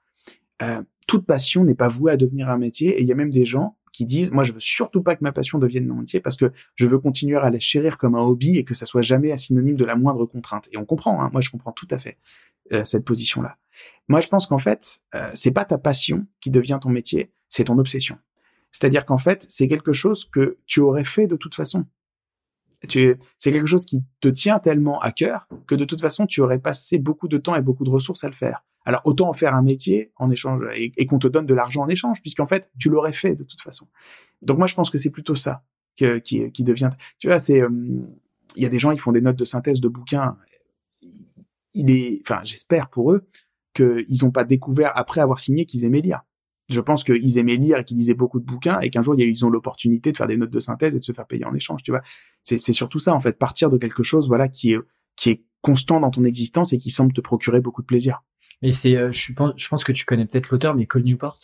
toute 1.08 1.26
passion 1.26 1.64
n'est 1.64 1.76
pas 1.76 1.90
vouée 1.90 2.12
à 2.12 2.18
devenir 2.18 2.50
un 2.50 2.58
métier. 2.58 2.98
Et 2.98 3.02
il 3.02 3.08
y 3.08 3.12
a 3.12 3.16
même 3.16 3.30
des 3.30 3.46
gens 3.46 3.78
qui 3.92 4.06
disent 4.06 4.32
moi 4.32 4.44
je 4.44 4.54
veux 4.54 4.60
surtout 4.60 5.02
pas 5.02 5.16
que 5.16 5.24
ma 5.24 5.32
passion 5.32 5.60
devienne 5.60 5.88
mon 5.88 5.96
métier 5.96 6.20
parce 6.20 6.38
que 6.38 6.52
je 6.76 6.86
veux 6.86 7.00
continuer 7.00 7.38
à 7.38 7.50
la 7.50 7.60
chérir 7.60 7.98
comme 7.98 8.16
un 8.16 8.22
hobby 8.22 8.58
et 8.58 8.64
que 8.64 8.74
ça 8.74 8.86
soit 8.86 9.02
jamais 9.02 9.32
un 9.32 9.38
synonyme 9.38 9.76
de 9.76 9.86
la 9.86 9.96
moindre 9.96 10.26
contrainte 10.26 10.70
et 10.72 10.78
on 10.78 10.86
comprend 10.86 11.22
hein, 11.22 11.30
moi 11.32 11.42
je 11.42 11.50
comprends 11.50 11.72
tout 11.72 11.88
à 11.92 12.00
fait 12.00 12.18
euh, 12.74 12.86
cette 12.86 13.06
position 13.06 13.42
là 13.42 13.58
moi 14.08 14.22
je 14.22 14.28
pense 14.28 14.48
qu'en 14.48 14.60
fait 14.60 15.00
euh, 15.16 15.32
c'est 15.34 15.52
pas 15.52 15.66
ta 15.66 15.78
passion 15.78 16.28
qui 16.42 16.52
devient 16.52 16.80
ton 16.82 16.90
métier 16.90 17.32
c'est 17.50 17.66
ton 17.66 17.78
obsession 17.78 18.18
c'est-à-dire 18.72 19.06
qu'en 19.06 19.18
fait 19.18 19.46
c'est 19.50 19.68
quelque 19.68 19.94
chose 19.94 20.26
que 20.26 20.58
tu 20.66 20.80
aurais 20.80 21.06
fait 21.06 21.28
de 21.28 21.36
toute 21.36 21.56
façon 21.56 21.86
c'est 22.88 23.18
quelque 23.52 23.68
chose 23.68 23.86
qui 23.86 24.02
te 24.22 24.30
tient 24.30 24.60
tellement 24.60 25.00
à 25.00 25.12
cœur 25.12 25.48
que 25.68 25.76
de 25.76 25.84
toute 25.86 26.00
façon 26.00 26.26
tu 26.26 26.42
aurais 26.42 26.60
passé 26.60 26.98
beaucoup 26.98 27.28
de 27.28 27.38
temps 27.38 27.56
et 27.56 27.62
beaucoup 27.62 27.84
de 27.84 27.90
ressources 27.90 28.24
à 28.24 28.30
le 28.30 28.36
faire 28.36 28.64
alors 28.86 29.02
autant 29.06 29.30
en 29.30 29.34
faire 29.34 29.54
un 29.54 29.62
métier 29.62 30.12
en 30.16 30.32
échange 30.32 30.64
et, 30.74 31.06
qu'on 31.06 31.20
te 31.20 31.28
donne 31.28 31.46
de 31.46 31.54
l'argent 31.54 31.84
en 31.84 31.90
échange, 31.90 32.22
puisqu'en 32.22 32.48
fait 32.48 32.72
tu 32.80 32.90
l'aurais 32.90 33.14
fait 33.14 33.36
de 33.36 33.44
toute 33.44 33.62
façon. 33.62 33.88
Donc 34.42 34.58
moi 34.58 34.68
je 34.68 34.74
pense 34.74 34.90
que 34.90 34.98
c'est 34.98 35.10
plutôt 35.12 35.36
ça 35.36 35.64
qui, 35.96 36.52
qui 36.52 36.64
devient. 36.64 36.90
Tu 37.20 37.28
vois, 37.28 37.40
c'est 37.40 37.62
euh, 37.62 37.70
il 38.56 38.64
y 38.64 38.66
a 38.66 38.70
des 38.70 38.80
gens 38.80 38.92
ils 38.92 39.00
font 39.00 39.12
des 39.12 39.22
notes 39.22 39.36
de 39.36 39.46
synthèse 39.46 39.80
de 39.82 39.90
bouquins. 39.90 40.38
Il 41.74 41.92
est, 41.92 42.22
enfin 42.24 42.42
j'espère 42.44 42.90
pour 42.90 43.12
eux 43.12 43.28
qu'ils 43.76 44.24
n'ont 44.24 44.32
pas 44.32 44.44
découvert 44.44 44.92
après 44.98 45.22
avoir 45.22 45.40
signé 45.40 45.66
qu'ils 45.66 45.86
aimaient 45.86 46.02
lire. 46.02 46.22
Je 46.70 46.82
pense 46.82 47.04
qu'ils 47.04 47.38
aimaient 47.38 47.56
lire 47.56 47.80
et 47.80 47.84
qu'ils 47.84 47.98
lisaient 47.98 48.14
beaucoup 48.14 48.40
de 48.40 48.46
bouquins 48.46 48.80
et 48.80 48.90
qu'un 48.90 49.02
jour 49.02 49.16
ils 49.18 49.46
ont 49.46 49.50
l'opportunité 49.50 50.12
de 50.12 50.18
faire 50.18 50.28
des 50.28 50.38
notes 50.38 50.52
de 50.52 50.60
synthèse 50.60 50.96
et 50.96 51.00
de 51.00 51.04
se 51.04 51.12
faire 51.12 51.26
payer 51.26 51.46
en 51.46 51.54
échange. 51.54 51.84
Tu 51.84 51.92
vois, 51.92 52.02
c'est 52.44 52.58
surtout 52.74 53.00
ça 53.00 53.14
en 53.14 53.20
fait, 53.20 53.38
partir 53.38 53.70
de 53.70 53.78
quelque 53.78 54.04
chose 54.04 54.28
voilà 54.28 54.48
qui 54.48 54.74
est 54.74 54.80
qui 55.16 55.30
est 55.32 55.44
constant 55.62 56.00
dans 56.00 56.12
ton 56.12 56.24
existence 56.24 56.74
et 56.74 56.78
qui 56.78 56.90
semble 56.90 57.14
te 57.14 57.22
procurer 57.22 57.60
beaucoup 57.60 57.82
de 57.82 57.88
plaisir. 57.88 58.22
Et 58.62 58.72
c'est, 58.72 58.96
euh, 58.96 59.12
je, 59.12 59.34
pense, 59.34 59.54
je 59.56 59.68
pense 59.68 59.84
que 59.84 59.92
tu 59.92 60.06
connais 60.06 60.26
peut-être 60.26 60.50
l'auteur, 60.50 60.76
mais 60.76 60.86
Cole 60.86 61.04
Newport. 61.04 61.38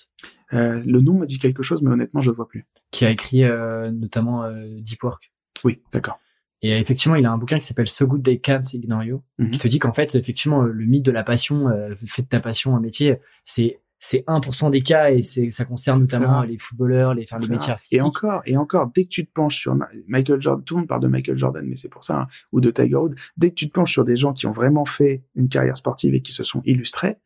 Euh, 0.54 0.82
le 0.86 1.00
nom 1.00 1.14
me 1.14 1.26
dit 1.26 1.40
quelque 1.40 1.64
chose, 1.64 1.82
mais 1.82 1.92
honnêtement, 1.92 2.22
je 2.22 2.30
le 2.30 2.36
vois 2.36 2.48
plus. 2.48 2.66
Qui 2.92 3.06
a 3.06 3.10
écrit 3.10 3.44
euh, 3.44 3.92
notamment 3.92 4.44
Deep 4.80 5.04
Work. 5.04 5.32
Oui, 5.64 5.82
d'accord. 5.94 6.20
Et 6.62 6.78
effectivement, 6.80 7.16
il 7.16 7.26
a 7.26 7.32
un 7.32 7.38
bouquin 7.38 7.60
qui 7.60 7.66
s'appelle 7.66 7.88
So 7.88 8.08
Good 8.08 8.24
They 8.24 8.40
Can't 8.40 8.64
Ignore 8.74 9.04
You, 9.04 9.24
mhm. 9.38 9.52
qui 9.52 9.60
te 9.60 9.68
dit 9.68 9.80
qu'en 9.80 9.94
fait, 9.94 10.16
effectivement, 10.16 10.62
le 10.62 10.86
mythe 10.86 11.06
de 11.06 11.12
la 11.12 11.24
passion, 11.24 11.68
fait 12.06 12.24
de 12.24 12.28
ta 12.28 12.40
passion 12.40 12.76
un 12.76 12.80
métier, 12.80 13.18
c'est 13.44 13.80
c'est 14.08 14.24
1% 14.28 14.70
des 14.70 14.82
cas 14.82 15.10
et 15.10 15.24
c'est 15.24 15.50
ça 15.50 15.66
concerne 15.66 16.00
notamment 16.00 16.44
les 16.44 16.60
footballeurs, 16.60 17.16
les, 17.16 17.24
enfin, 17.24 17.40
les 17.40 17.48
métiers 17.48 17.72
artistiques. 17.72 17.98
Et 17.98 18.02
encore, 18.02 18.44
et 18.46 18.56
encore, 18.56 18.92
dès 18.94 19.06
que 19.06 19.10
tu 19.10 19.26
te 19.26 19.32
penches 19.32 19.58
sur 19.58 19.76
Michael 20.08 20.40
Jordan, 20.40 20.64
tout 20.64 20.76
le 20.76 20.82
monde 20.82 20.88
parle 20.88 21.02
de 21.02 21.08
Michael 21.08 21.38
Jordan, 21.38 21.66
mais 21.68 21.76
c'est 21.76 21.90
pour 21.90 22.04
ça, 22.04 22.20
hein, 22.20 22.28
ou 22.52 22.62
de 22.62 22.70
Tiger 22.70 22.98
Woods, 22.98 23.16
dès 23.36 23.50
que 23.50 23.56
tu 23.56 23.68
te 23.68 23.74
penches 23.74 23.92
sur 23.92 24.06
des 24.06 24.16
gens 24.16 24.34
qui 24.34 24.46
ont 24.46 24.52
vraiment 24.52 24.86
fait 24.86 25.24
une 25.34 25.50
carrière 25.50 25.76
sportive 25.76 26.14
et 26.14 26.22
qui 26.22 26.34
se 26.34 26.44
sont 26.44 26.62
illustrés, 26.66 27.18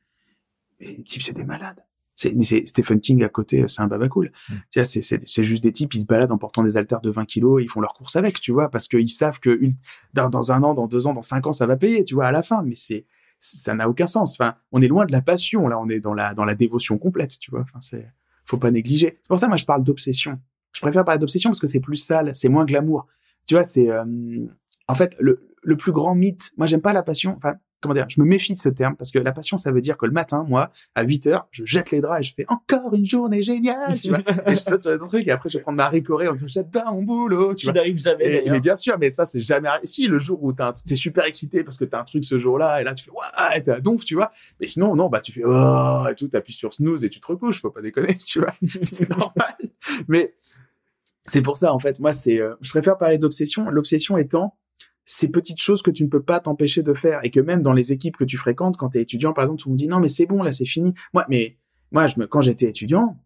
les 0.79 1.03
types, 1.03 1.21
c'est 1.21 1.35
des 1.35 1.43
malades. 1.43 1.83
C'est, 2.15 2.33
mais 2.33 2.45
c'est 2.45 2.65
Stephen 2.65 3.01
King 3.01 3.23
à 3.25 3.29
côté, 3.29 3.65
c'est 3.67 3.81
un 3.81 3.87
baba 3.87 4.07
cool. 4.07 4.31
Mm. 4.47 4.53
C'est, 4.69 4.85
c'est, 4.85 5.27
c'est 5.27 5.43
juste 5.43 5.63
des 5.63 5.73
types, 5.73 5.93
ils 5.93 6.01
se 6.01 6.05
baladent 6.05 6.31
en 6.31 6.37
portant 6.37 6.63
des 6.63 6.77
haltères 6.77 7.01
de 7.01 7.09
20 7.09 7.25
kilos, 7.25 7.59
et 7.59 7.65
ils 7.65 7.69
font 7.69 7.81
leur 7.81 7.93
course 7.93 8.15
avec, 8.15 8.39
tu 8.39 8.53
vois, 8.53 8.69
parce 8.69 8.87
qu'ils 8.87 9.09
savent 9.09 9.41
que 9.41 9.59
dans, 10.13 10.29
dans, 10.29 10.53
un 10.53 10.63
an, 10.63 10.73
dans 10.73 10.87
deux 10.87 11.07
ans, 11.07 11.13
dans 11.13 11.21
cinq 11.21 11.45
ans, 11.45 11.51
ça 11.51 11.65
va 11.65 11.75
payer, 11.75 12.05
tu 12.05 12.15
vois, 12.15 12.27
à 12.27 12.31
la 12.31 12.41
fin. 12.41 12.63
Mais 12.63 12.75
c'est, 12.75 13.05
ça 13.39 13.73
n'a 13.73 13.89
aucun 13.89 14.07
sens. 14.07 14.33
Enfin, 14.33 14.55
on 14.71 14.81
est 14.81 14.87
loin 14.87 15.05
de 15.05 15.11
la 15.11 15.21
passion, 15.21 15.67
là, 15.67 15.79
on 15.79 15.87
est 15.89 15.99
dans 15.99 16.13
la, 16.13 16.33
dans 16.33 16.45
la 16.45 16.55
dévotion 16.55 16.97
complète, 16.97 17.39
tu 17.39 17.51
vois. 17.51 17.61
Enfin, 17.61 17.79
c'est, 17.81 18.07
faut 18.45 18.57
pas 18.57 18.71
négliger. 18.71 19.17
C'est 19.21 19.27
pour 19.29 19.39
ça, 19.39 19.47
moi, 19.47 19.57
je 19.57 19.65
parle 19.65 19.83
d'obsession. 19.83 20.39
Je 20.73 20.81
préfère 20.81 21.05
parler 21.05 21.19
d'obsession 21.19 21.49
parce 21.49 21.59
que 21.59 21.67
c'est 21.67 21.79
plus 21.79 21.95
sale, 21.95 22.31
c'est 22.35 22.49
moins 22.49 22.65
glamour. 22.65 23.07
Tu 23.45 23.55
vois, 23.55 23.63
c'est, 23.63 23.89
euh, 23.89 24.05
en 24.87 24.95
fait, 24.95 25.15
le, 25.19 25.49
le 25.63 25.77
plus 25.77 25.91
grand 25.91 26.15
mythe. 26.15 26.51
Moi, 26.57 26.67
j'aime 26.67 26.81
pas 26.81 26.93
la 26.93 27.03
passion. 27.03 27.33
Enfin, 27.37 27.55
comment 27.81 27.93
dire, 27.93 28.05
je 28.09 28.21
me 28.21 28.25
méfie 28.25 28.53
de 28.53 28.59
ce 28.59 28.69
terme 28.69 28.95
parce 28.95 29.11
que 29.11 29.19
la 29.19 29.31
passion, 29.31 29.57
ça 29.57 29.71
veut 29.71 29.81
dire 29.81 29.97
que 29.97 30.05
le 30.05 30.11
matin, 30.11 30.45
moi, 30.47 30.71
à 30.95 31.03
8 31.03 31.27
heures, 31.27 31.47
je 31.51 31.63
jette 31.65 31.91
les 31.91 32.01
draps 32.01 32.19
et 32.19 32.23
je 32.23 32.33
fais 32.33 32.45
encore 32.47 32.93
une 32.93 33.05
journée 33.05 33.41
géniale, 33.41 33.99
tu 33.99 34.09
vois. 34.09 34.19
et 34.47 34.51
je 34.51 34.55
saute 34.55 34.83
sur 34.83 34.91
les 34.91 34.97
trucs 34.97 35.27
et 35.27 35.31
après, 35.31 35.49
je 35.49 35.57
vais 35.57 35.63
prendre 35.63 35.77
ma 35.77 35.87
ricorée 35.87 36.27
en 36.27 36.33
disant, 36.33 36.47
j'adore 36.47 36.91
mon 36.93 37.03
boulot, 37.03 37.53
tu, 37.55 37.67
tu 37.67 37.73
n'arrives 37.73 38.01
jamais. 38.01 38.43
mais 38.49 38.59
bien 38.59 38.75
sûr, 38.75 38.97
mais 38.99 39.09
ça, 39.09 39.25
c'est 39.25 39.39
jamais 39.39 39.67
arrivé. 39.67 39.85
Si, 39.85 40.07
le 40.07 40.19
jour 40.19 40.43
où 40.43 40.53
t'es 40.53 40.95
super 40.95 41.25
excité 41.25 41.63
parce 41.63 41.77
que 41.77 41.85
t'as 41.85 41.99
un 41.99 42.03
truc 42.03 42.25
ce 42.25 42.39
jour-là 42.39 42.81
et 42.81 42.83
là, 42.83 42.93
tu 42.93 43.05
fais, 43.05 43.11
ouais, 43.11 43.61
t'es 43.61 43.71
à 43.71 43.79
donf, 43.79 44.03
tu 44.05 44.15
vois. 44.15 44.31
Mais 44.59 44.67
sinon, 44.67 44.95
non, 44.95 45.09
bah, 45.09 45.21
tu 45.21 45.31
fais, 45.31 45.43
oh, 45.45 46.05
et 46.09 46.15
tout, 46.15 46.27
t'appuies 46.27 46.53
sur 46.53 46.73
snooze 46.73 47.05
et 47.05 47.09
tu 47.09 47.19
te 47.19 47.27
recouches, 47.27 47.61
faut 47.61 47.71
pas 47.71 47.81
déconner, 47.81 48.15
tu 48.27 48.39
vois. 48.39 48.53
c'est 48.83 49.09
normal. 49.09 49.55
Mais, 50.07 50.33
c'est 51.25 51.41
pour 51.41 51.57
ça, 51.57 51.73
en 51.73 51.79
fait, 51.79 51.99
moi, 51.99 52.11
c'est, 52.11 52.41
euh, 52.41 52.55
je 52.61 52.69
préfère 52.71 52.97
parler 52.97 53.17
d'obsession. 53.17 53.69
L'obsession 53.69 54.17
étant, 54.17 54.57
ces 55.11 55.27
petites 55.27 55.59
choses 55.59 55.81
que 55.81 55.89
tu 55.89 56.03
ne 56.03 56.07
peux 56.07 56.21
pas 56.21 56.39
t'empêcher 56.39 56.83
de 56.83 56.93
faire 56.93 57.19
et 57.23 57.31
que 57.31 57.39
même 57.39 57.63
dans 57.63 57.73
les 57.73 57.91
équipes 57.91 58.15
que 58.15 58.23
tu 58.23 58.37
fréquentes, 58.37 58.77
quand 58.77 58.89
tu 58.89 58.99
es 58.99 59.01
étudiant, 59.01 59.33
par 59.33 59.45
exemple, 59.45 59.59
tout 59.59 59.69
le 59.69 59.71
monde 59.71 59.77
dit 59.79 59.87
non, 59.87 59.99
mais 59.99 60.07
c'est 60.07 60.27
bon, 60.27 60.43
là, 60.43 60.51
c'est 60.51 60.67
fini. 60.67 60.93
Moi, 61.15 61.25
mais 61.29 61.57
moi, 61.91 62.05
quand 62.29 62.41
j'étais 62.41 62.69
étudiant, 62.69 63.17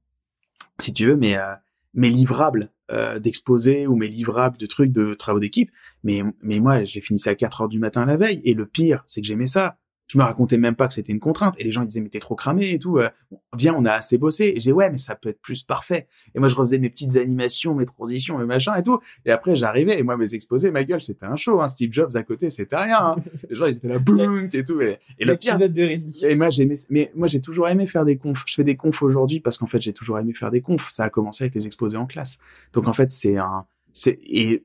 si 0.80 0.94
tu 0.94 1.06
veux, 1.06 1.18
mes, 1.18 1.36
euh, 1.36 1.54
mes 1.94 2.10
livrables 2.10 2.72
euh, 2.90 3.20
d'exposés 3.20 3.86
ou 3.86 3.98
mes 3.98 4.08
livrables 4.08 4.58
de 4.58 4.66
trucs 4.66 4.94
de 4.94 5.13
travaux 5.13 5.42
d'équipe, 5.42 5.72
mais, 6.06 6.24
mais 6.42 6.62
moi, 6.62 6.86
j'ai 6.86 7.02
fini 7.02 7.20
ça 7.20 7.32
à 7.32 7.36
4 7.36 7.63
heures 7.63 7.70
du 7.70 7.80
matin 7.80 8.06
la 8.06 8.16
veille. 8.16 8.40
Et 8.46 8.54
le 8.54 8.66
pire, 8.66 9.04
c'est 9.06 9.20
que 9.20 9.28
j'aimais 9.28 9.46
ça 9.46 9.78
je 10.13 10.20
me 10.20 10.24
racontais 10.24 10.60
même 10.60 10.75
pas 10.75 10.88
que 10.88 10.93
c'était 10.93 11.12
une 11.12 11.20
contrainte. 11.20 11.55
Et 11.58 11.63
les 11.63 11.72
gens 11.72 11.82
ils 11.82 11.88
disaient 11.88 12.01
mais 12.01 12.10
t'es 12.10 12.20
trop 12.20 12.36
cramé 12.36 12.70
et 12.70 12.77
tout. 12.77 13.00
Euh, 13.00 13.10
viens, 13.58 13.74
on 13.75 13.84
a 13.84 13.91
assez 13.91 14.20
bossé. 14.20 14.53
Et 14.55 14.60
j'ai 14.60 14.72
ouais 14.72 14.91
mais 14.91 15.00
ça 15.00 15.15
peut 15.15 15.29
être 15.29 15.41
plus 15.41 15.63
parfait. 15.63 16.08
Et 16.36 16.39
moi 16.39 16.50
je 16.50 16.55
refaisais 16.55 16.77
mes 16.77 16.89
petites 16.91 17.15
animations, 17.15 17.74
mes 17.74 17.86
transitions, 17.86 18.38
mes 18.38 18.46
machins 18.46 18.74
et 18.77 18.84
tout. 18.84 19.00
Et 19.25 19.32
après 19.32 19.55
j'arrivais 19.55 19.98
et 19.98 20.03
moi 20.03 20.15
mes 20.15 20.36
exposés, 20.36 20.70
ma 20.70 20.84
gueule 20.84 21.01
c'était 21.01 21.25
un 21.25 21.36
show. 21.36 21.62
Hein. 21.62 21.67
Steve 21.67 21.91
Jobs 21.91 22.15
à 22.15 22.22
côté 22.22 22.51
c'était 22.51 22.75
rien. 22.75 23.00
Hein. 23.00 23.15
Les 23.50 23.55
gens 23.55 23.65
ils 23.65 23.75
étaient 23.75 23.88
là 23.88 23.98
boum 23.98 24.50
et 24.53 24.63
tout. 24.63 24.79
Et, 24.82 25.00
le 25.20 25.36
pire. 25.36 25.58
De 25.58 26.27
et 26.27 26.36
moi 26.36 26.51
j'aimais, 26.51 26.75
mais 26.91 27.12
moi 27.15 27.27
j'ai 27.27 27.41
toujours 27.41 27.67
aimé 27.67 27.88
faire 27.88 28.05
des 28.05 28.17
confs. 28.17 28.43
Je 28.46 28.53
fais 28.53 28.63
des 28.63 28.75
confs 28.75 29.01
aujourd'hui 29.01 29.39
parce 29.39 29.58
qu'en 29.58 29.67
fait 29.67 29.82
j'ai 29.82 29.93
toujours 29.93 30.20
aimé 30.20 30.34
faire 30.34 30.51
des 30.51 30.62
confs. 30.62 30.89
Ça 30.91 31.05
a 31.05 31.10
commencé 31.10 31.46
avec 31.46 31.55
les 31.55 31.65
exposés 31.65 31.98
en 31.98 32.05
classe. 32.05 32.38
Donc 32.74 32.88
en 32.88 32.93
fait 32.93 33.10
c'est 33.10 33.38
un, 33.38 33.65
c'est 33.93 34.20
et 34.22 34.63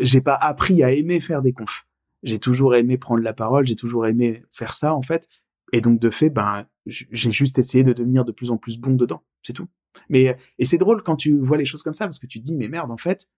j'ai 0.00 0.20
pas 0.20 0.34
appris 0.34 0.82
à 0.82 0.90
aimer 0.90 1.20
faire 1.20 1.40
des 1.40 1.52
confs 1.52 1.86
j'ai 2.22 2.38
toujours 2.38 2.74
aimé 2.74 2.98
prendre 2.98 3.22
la 3.22 3.32
parole, 3.32 3.66
j'ai 3.66 3.76
toujours 3.76 4.06
aimé 4.06 4.44
faire 4.48 4.74
ça 4.74 4.94
en 4.94 5.02
fait. 5.02 5.28
Et 5.72 5.80
donc 5.80 5.98
de 5.98 6.10
fait, 6.10 6.30
ben 6.30 6.66
j'ai 6.86 7.30
juste 7.30 7.58
essayé 7.58 7.84
de 7.84 7.92
devenir 7.92 8.24
de 8.24 8.32
plus 8.32 8.50
en 8.50 8.56
plus 8.56 8.78
bon 8.78 8.94
dedans, 8.94 9.22
c'est 9.42 9.52
tout. 9.52 9.68
Mais 10.08 10.36
et 10.58 10.66
c'est 10.66 10.78
drôle 10.78 11.02
quand 11.02 11.16
tu 11.16 11.38
vois 11.38 11.56
les 11.56 11.64
choses 11.64 11.82
comme 11.82 11.94
ça 11.94 12.06
parce 12.06 12.18
que 12.18 12.26
tu 12.26 12.40
te 12.40 12.44
dis 12.44 12.56
mais 12.56 12.68
merde 12.68 12.90
en 12.90 12.96
fait, 12.96 13.28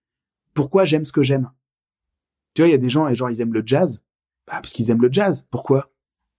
pourquoi 0.52 0.84
j'aime 0.84 1.04
ce 1.04 1.12
que 1.12 1.22
j'aime? 1.22 1.50
Tu 2.54 2.62
vois, 2.62 2.68
il 2.68 2.72
y 2.72 2.74
a 2.74 2.78
des 2.78 2.90
gens 2.90 3.08
et 3.08 3.14
genre 3.14 3.30
ils 3.30 3.40
aiment 3.40 3.54
le 3.54 3.62
jazz, 3.64 4.02
bah, 4.46 4.54
parce 4.54 4.72
qu'ils 4.72 4.90
aiment 4.90 5.02
le 5.02 5.12
jazz. 5.12 5.46
Pourquoi? 5.50 5.90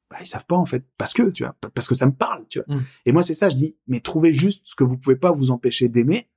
Bah, 0.09 0.17
ils 0.21 0.27
savent 0.27 0.45
pas 0.45 0.55
en 0.55 0.65
fait 0.65 0.85
parce 0.97 1.13
que 1.13 1.29
tu 1.31 1.43
vois 1.43 1.55
parce 1.73 1.87
que 1.87 1.95
ça 1.95 2.05
me 2.05 2.13
parle 2.13 2.45
tu 2.47 2.59
vois. 2.59 2.75
Mmh. 2.75 2.81
Et 3.05 3.11
moi 3.11 3.23
c'est 3.23 3.33
ça, 3.33 3.49
je 3.49 3.55
dis 3.55 3.75
mais 3.87 3.99
trouvez 3.99 4.33
juste 4.33 4.61
ce 4.65 4.75
que 4.75 4.83
vous 4.83 4.97
pouvez 4.97 5.15
pas 5.15 5.31
vous 5.31 5.51
empêcher 5.51 5.89
d'aimer 5.89 6.29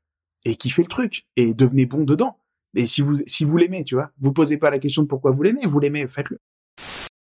et 0.44 0.56
kiffez 0.56 0.82
le 0.82 0.88
truc 0.88 1.26
et 1.36 1.54
devenez 1.54 1.86
bon 1.86 2.04
dedans. 2.04 2.38
Et 2.74 2.86
si 2.86 3.00
vous, 3.00 3.16
si 3.26 3.44
vous 3.44 3.56
l'aimez, 3.56 3.84
tu 3.84 3.94
vois, 3.94 4.10
vous 4.20 4.32
posez 4.32 4.58
pas 4.58 4.70
la 4.70 4.78
question 4.78 5.02
de 5.02 5.08
pourquoi 5.08 5.30
vous 5.30 5.42
l'aimez, 5.42 5.66
vous 5.66 5.80
l'aimez, 5.80 6.06
faites-le. 6.06 6.38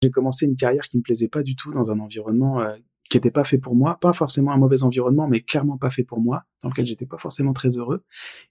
J'ai 0.02 0.10
commencé 0.10 0.46
une 0.46 0.56
carrière 0.56 0.84
qui 0.84 0.98
me 0.98 1.02
plaisait 1.02 1.28
pas 1.28 1.44
du 1.44 1.56
tout 1.56 1.72
dans 1.72 1.92
un 1.92 2.00
environnement 2.00 2.62
euh, 2.62 2.74
qui 3.10 3.18
était 3.18 3.32
pas 3.32 3.44
fait 3.44 3.58
pour 3.58 3.76
moi, 3.76 4.00
pas 4.00 4.14
forcément 4.14 4.52
un 4.52 4.58
mauvais 4.58 4.84
environnement, 4.84 5.28
mais 5.28 5.42
clairement 5.42 5.78
pas 5.78 5.92
fait 5.92 6.04
pour 6.04 6.20
moi, 6.20 6.44
dans 6.62 6.70
lequel 6.70 6.86
j'étais 6.86 7.06
pas 7.06 7.18
forcément 7.18 7.54
très 7.54 7.78
heureux. 7.78 8.04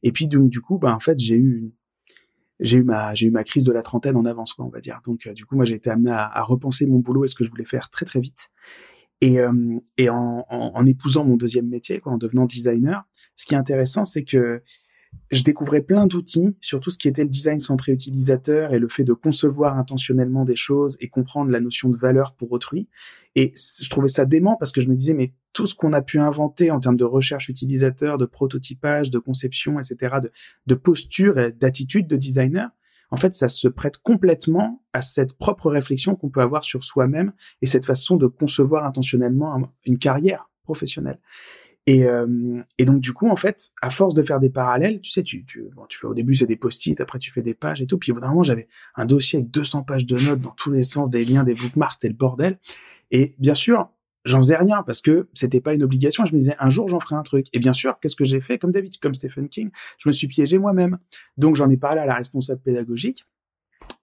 Et 0.02 0.12
puis 0.12 0.28
donc 0.28 0.50
du 0.50 0.61
coup, 0.61 0.78
bah 0.78 0.94
en 0.94 1.00
fait, 1.00 1.18
j'ai 1.18 1.37
eu 1.37 1.72
j'ai 2.61 2.78
eu 2.78 2.84
ma 2.84 3.14
j'ai 3.14 3.26
eu 3.26 3.30
ma 3.30 3.44
crise 3.44 3.64
de 3.64 3.72
la 3.72 3.82
trentaine 3.82 4.16
en 4.16 4.25
avance, 4.25 4.52
quoi, 4.52 4.64
on 4.64 4.68
va 4.68 4.80
dire. 4.80 5.00
Donc 5.04 5.26
euh, 5.26 5.32
du 5.32 5.44
coup, 5.44 5.56
moi, 5.56 5.64
j'ai 5.64 5.75
été 5.75 5.90
amené 5.90 6.11
à, 6.11 6.26
à, 6.26 6.42
repenser 6.42 6.87
mon 6.87 7.00
boulot 7.00 7.25
et 7.25 7.28
ce 7.28 7.34
que 7.34 7.44
je 7.44 7.50
voulais 7.50 7.64
faire 7.64 7.90
très 7.90 8.04
très 8.04 8.20
vite. 8.20 8.50
Et, 9.20 9.38
euh, 9.38 9.78
et 9.99 10.11
en, 10.11 10.44
en, 10.49 10.72
en, 10.75 10.87
épousant 10.87 11.25
mon 11.25 11.37
deuxième 11.37 11.68
métier, 11.68 12.00
quoi, 12.00 12.12
en 12.12 12.18
devenant 12.18 12.44
designer, 12.44 13.04
ce 13.37 13.46
qui 13.46 13.54
est 13.54 13.56
intéressant, 13.56 14.04
c'est 14.04 14.25
que 14.25 14.62
je 15.31 15.42
découvrais 15.42 15.81
plein 15.81 16.07
d'outils 16.07 16.54
sur 16.61 16.78
tout 16.78 16.90
ce 16.90 16.99
qui 16.99 17.09
était 17.09 17.23
le 17.23 17.31
design 17.31 17.59
centré 17.59 17.92
utilisateur 17.92 18.75
et 18.75 18.78
le 18.78 18.88
fait 18.88 19.04
de 19.04 19.14
concevoir 19.14 19.78
intentionnellement 19.78 20.45
des 20.45 20.57
choses 20.57 20.99
et 21.00 21.09
comprendre 21.09 21.50
la 21.50 21.61
notion 21.61 21.88
de 21.88 21.97
valeur 21.97 22.35
pour 22.35 22.52
autrui. 22.52 22.88
Et 23.35 23.54
je 23.57 23.88
trouvais 23.88 24.09
ça 24.09 24.26
dément 24.26 24.57
parce 24.57 24.73
que 24.73 24.83
je 24.83 24.88
me 24.88 24.95
disais, 24.95 25.14
mais 25.14 25.33
tout 25.54 25.66
ce 25.66 25.75
qu'on 25.75 25.95
a 25.95 26.02
pu 26.02 26.19
inventer 26.19 26.71
en 26.71 26.81
termes 26.81 26.99
de 26.99 27.04
recherche 27.04 27.49
utilisateur, 27.49 28.19
de 28.19 28.26
prototypage, 28.26 29.11
de 29.11 29.19
conception, 29.19 29.78
etc., 29.78 30.16
de, 30.23 30.33
de 30.66 30.75
posture 30.75 31.38
et 31.38 31.52
d'attitude 31.52 32.09
de 32.09 32.16
designer, 32.16 32.71
en 33.11 33.16
fait, 33.16 33.35
ça 33.35 33.49
se 33.49 33.69
prête 33.69 33.99
complètement 33.99 34.83
à 34.95 35.02
cette 35.02 35.35
propre 35.35 35.71
réflexion 35.71 36.14
qu'on 36.14 36.31
peut 36.31 36.40
avoir 36.40 36.64
sur 36.64 36.83
soi-même 36.83 37.33
et 37.61 37.66
cette 37.66 37.85
façon 37.85 38.16
de 38.16 38.26
concevoir 38.26 38.87
intentionnellement 38.87 39.71
une 39.85 39.99
carrière 39.99 40.50
professionnelle. 40.64 41.19
Et, 41.86 42.04
euh, 42.04 42.62
et 42.78 42.84
donc 42.84 43.00
du 43.00 43.12
coup, 43.12 43.28
en 43.28 43.36
fait, 43.36 43.70
à 43.80 43.90
force 43.90 44.14
de 44.14 44.22
faire 44.22 44.38
des 44.38 44.50
parallèles, 44.50 45.00
tu 45.00 45.10
sais, 45.10 45.22
tu, 45.22 45.44
fais 45.90 46.06
au 46.06 46.14
début 46.14 46.34
c'est 46.34 46.46
des 46.46 46.56
post-it, 46.56 47.00
après 47.00 47.18
tu 47.18 47.32
fais 47.32 47.42
des 47.42 47.54
pages 47.54 47.82
et 47.82 47.86
tout. 47.86 47.98
Puis 47.98 48.12
au 48.12 48.42
j'avais 48.44 48.68
un 48.94 49.04
dossier 49.04 49.40
avec 49.40 49.50
200 49.50 49.82
pages 49.82 50.06
de 50.06 50.16
notes 50.18 50.40
dans 50.40 50.50
tous 50.50 50.70
les 50.70 50.84
sens, 50.84 51.10
des 51.10 51.24
liens, 51.24 51.42
des 51.42 51.54
bookmarks, 51.54 51.94
c'était 51.94 52.08
le 52.08 52.14
bordel. 52.14 52.58
Et 53.10 53.34
bien 53.38 53.54
sûr, 53.54 53.90
j'en 54.24 54.38
faisais 54.38 54.56
rien 54.56 54.84
parce 54.84 55.02
que 55.02 55.28
c'était 55.34 55.60
pas 55.60 55.74
une 55.74 55.82
obligation. 55.82 56.24
Je 56.24 56.32
me 56.32 56.38
disais 56.38 56.54
un 56.60 56.70
jour 56.70 56.88
j'en 56.88 57.00
ferai 57.00 57.16
un 57.16 57.22
truc. 57.22 57.46
Et 57.52 57.58
bien 57.58 57.72
sûr, 57.72 57.98
qu'est-ce 57.98 58.16
que 58.16 58.24
j'ai 58.24 58.40
fait? 58.40 58.58
Comme 58.58 58.70
d'habitude, 58.70 59.00
comme 59.00 59.14
Stephen 59.14 59.48
King, 59.48 59.70
je 59.98 60.08
me 60.08 60.12
suis 60.12 60.28
piégé 60.28 60.58
moi-même. 60.58 60.98
Donc 61.36 61.56
j'en 61.56 61.68
ai 61.68 61.76
parlé 61.76 62.00
à 62.00 62.06
la 62.06 62.14
responsable 62.14 62.60
pédagogique, 62.60 63.26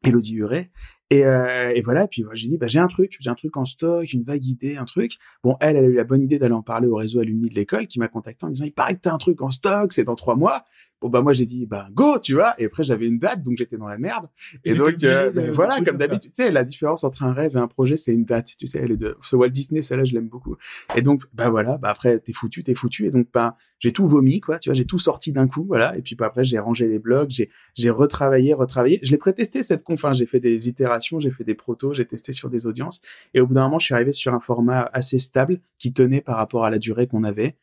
Elodie 0.04 0.36
Huret, 0.36 0.70
et, 1.10 1.26
euh, 1.26 1.72
et 1.74 1.82
voilà, 1.82 2.04
et 2.04 2.08
puis 2.08 2.24
j'ai 2.34 2.48
dit, 2.48 2.58
bah, 2.58 2.68
j'ai 2.68 2.80
un 2.80 2.88
truc, 2.88 3.18
j'ai 3.20 3.30
un 3.30 3.36
truc 3.36 3.58
en 3.58 3.66
stock, 3.66 4.12
une 4.14 4.24
vague 4.24 4.46
idée, 4.46 4.78
un 4.78 4.86
truc. 4.86 5.18
Bon, 5.44 5.58
elle, 5.60 5.76
elle 5.76 5.86
a 5.86 5.88
eu 5.88 5.94
la 5.96 6.04
bonne 6.04 6.22
idée 6.22 6.38
d'aller 6.38 6.54
en 6.54 6.62
parler 6.62 6.88
au 6.88 6.96
réseau 6.96 7.20
alumni 7.20 7.50
de 7.50 7.56
l'école 7.56 7.88
qui 7.88 8.00
m'a 8.00 8.08
contacté 8.08 8.46
en 8.46 8.50
disant, 8.50 8.66
il 8.66 8.74
paraît 8.74 8.96
que 8.96 9.02
t'as 9.02 9.14
un 9.14 9.18
truc 9.18 9.42
en 9.42 9.50
stock, 9.50 9.92
c'est 9.92 10.04
dans 10.04 10.16
trois 10.16 10.36
mois. 10.36 10.66
Bon 11.02 11.08
bah 11.08 11.22
moi 11.22 11.32
j'ai 11.32 11.46
dit 11.46 11.66
bah 11.66 11.88
go 11.94 12.20
tu 12.20 12.34
vois. 12.34 12.56
Et 12.58 12.66
après 12.66 12.84
j'avais 12.84 13.08
une 13.08 13.20
date 13.20 13.42
donc 13.42 13.56
j'étais 13.58 13.78
dans 13.78 13.88
la 13.88 13.98
merde. 13.98 14.28
Et, 14.66 14.74
donc 14.74 15.02
euh, 15.04 15.32
voilà 15.54 15.80
comme 15.80 15.98
d'habitude. 15.98 16.32
Tu 16.32 16.44
sais 16.44 16.52
la 16.52 16.66
différence 16.66 17.06
entre 17.06 17.24
un 17.24 17.32
rêve 17.32 17.56
et 17.56 17.60
un 17.60 17.68
projet 17.68 17.96
c'est 17.96 18.12
une 18.12 18.26
date 18.26 18.52
tu 18.58 18.68
sais 18.68 18.80
elle 18.80 18.92
est 18.92 18.98
de 18.98 19.18
ce 19.22 19.38
Walt 19.38 19.50
Disney 19.50 19.82
celle-là 19.82 20.04
je 20.04 20.14
l'aime 20.14 20.28
beaucoup. 20.28 20.58
Et 20.98 21.02
donc 21.02 21.24
bah 21.34 21.50
voilà 21.50 21.78
bah 21.78 21.90
après 21.90 22.20
t'es 22.20 22.34
foutu 22.34 22.64
t'es 22.64 22.76
foutu. 22.76 23.06
Et 23.06 23.12
donc 23.12 23.28
bah 23.34 23.56
j'ai 23.80 23.94
tout 23.94 24.06
vomi 24.06 24.42
quoi 24.42 24.60
tu 24.60 24.70
vois 24.70 24.74
j'ai 24.74 24.86
tout 24.86 25.00
sorti 25.00 25.32
d'un 25.32 25.48
coup 25.48 25.64
voilà. 25.64 25.96
Et 25.98 26.02
puis 26.02 26.16
bah, 26.16 26.26
après 26.26 26.44
j'ai 26.44 26.60
rangé 26.60 26.90
les 26.90 27.00
blogs 27.00 27.30
j'ai 27.30 27.50
j'ai 27.76 27.90
retravaillé 27.90 28.54
retravaillé. 28.54 29.00
Je 29.02 29.12
l'ai 29.12 29.18
prétesté 29.18 29.64
cette 29.64 29.84
conf 29.84 30.04
hein. 30.04 30.12
j'ai 30.12 30.26
fait 30.26 30.42
des 30.42 30.68
itérations 30.68 30.99
j'ai 31.00 31.32
fait 31.32 31.44
des 31.44 31.56
protos 31.56 31.94
j'ai 31.94 32.06
testé 32.06 32.34
sur 32.34 32.50
des 32.50 32.66
audiences 32.66 33.02
et 33.34 33.42
au 33.42 33.48
bout 33.48 33.54
d'un 33.54 33.64
moment 33.64 33.80
je 33.80 33.86
suis 33.86 33.94
arrivé 33.94 34.14
sur 34.14 34.34
un 34.34 34.40
format 34.40 34.90
assez 34.94 35.20
stable 35.20 35.60
qui 35.78 35.94
tenait 35.94 36.22
par 36.22 36.38
rapport 36.38 36.66
à 36.66 36.70
la 36.70 36.80
durée 36.80 37.08
qu'on 37.08 37.24
avait 37.24 37.56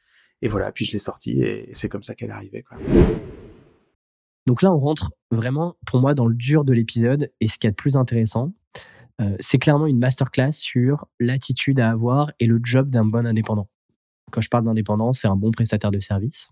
et 0.43 0.49
voilà, 0.49 0.71
puis 0.73 0.85
je 0.85 0.93
l'ai 0.93 0.99
sorti 0.99 1.41
et 1.41 1.71
c'est 1.73 1.89
comme 1.89 2.03
ça 2.03 2.15
qu'elle 2.15 2.29
est 2.29 2.33
arrivée. 2.33 2.65
Donc 4.47 4.63
là, 4.63 4.73
on 4.73 4.79
rentre 4.79 5.13
vraiment, 5.31 5.77
pour 5.87 6.01
moi, 6.01 6.15
dans 6.15 6.27
le 6.27 6.35
dur 6.35 6.65
de 6.65 6.73
l'épisode. 6.73 7.33
Et 7.41 7.49
ce 7.49 7.59
qui 7.59 7.67
est 7.67 7.71
de 7.71 7.75
plus 7.75 7.97
intéressant, 7.97 8.53
euh, 9.21 9.37
c'est 9.41 9.59
clairement 9.59 9.87
une 9.87 9.99
masterclass 9.99 10.53
sur 10.53 11.07
l'attitude 11.19 11.81
à 11.81 11.91
avoir 11.91 12.33
et 12.39 12.47
le 12.47 12.61
job 12.63 12.91
d'un 12.91 13.05
bon 13.05 13.27
indépendant. 13.27 13.69
Quand 14.31 14.41
je 14.41 14.51
parle 14.51 14.65
d'indépendant, 14.65 15.13
c'est 15.13 15.29
un 15.29 15.37
bon 15.37 15.51
prestataire 15.51 15.91
de 15.91 16.01
service. 16.01 16.51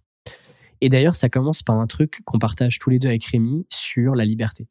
Et 0.81 0.89
d'ailleurs, 0.89 1.15
ça 1.15 1.29
commence 1.29 1.63
par 1.63 1.79
un 1.79 1.87
truc 1.87 2.23
qu'on 2.25 2.39
partage 2.39 2.79
tous 2.79 2.91
les 2.91 2.99
deux 2.99 3.09
avec 3.09 3.25
Rémi 3.25 3.67
sur 3.69 4.15
la 4.15 4.25
liberté. 4.25 4.67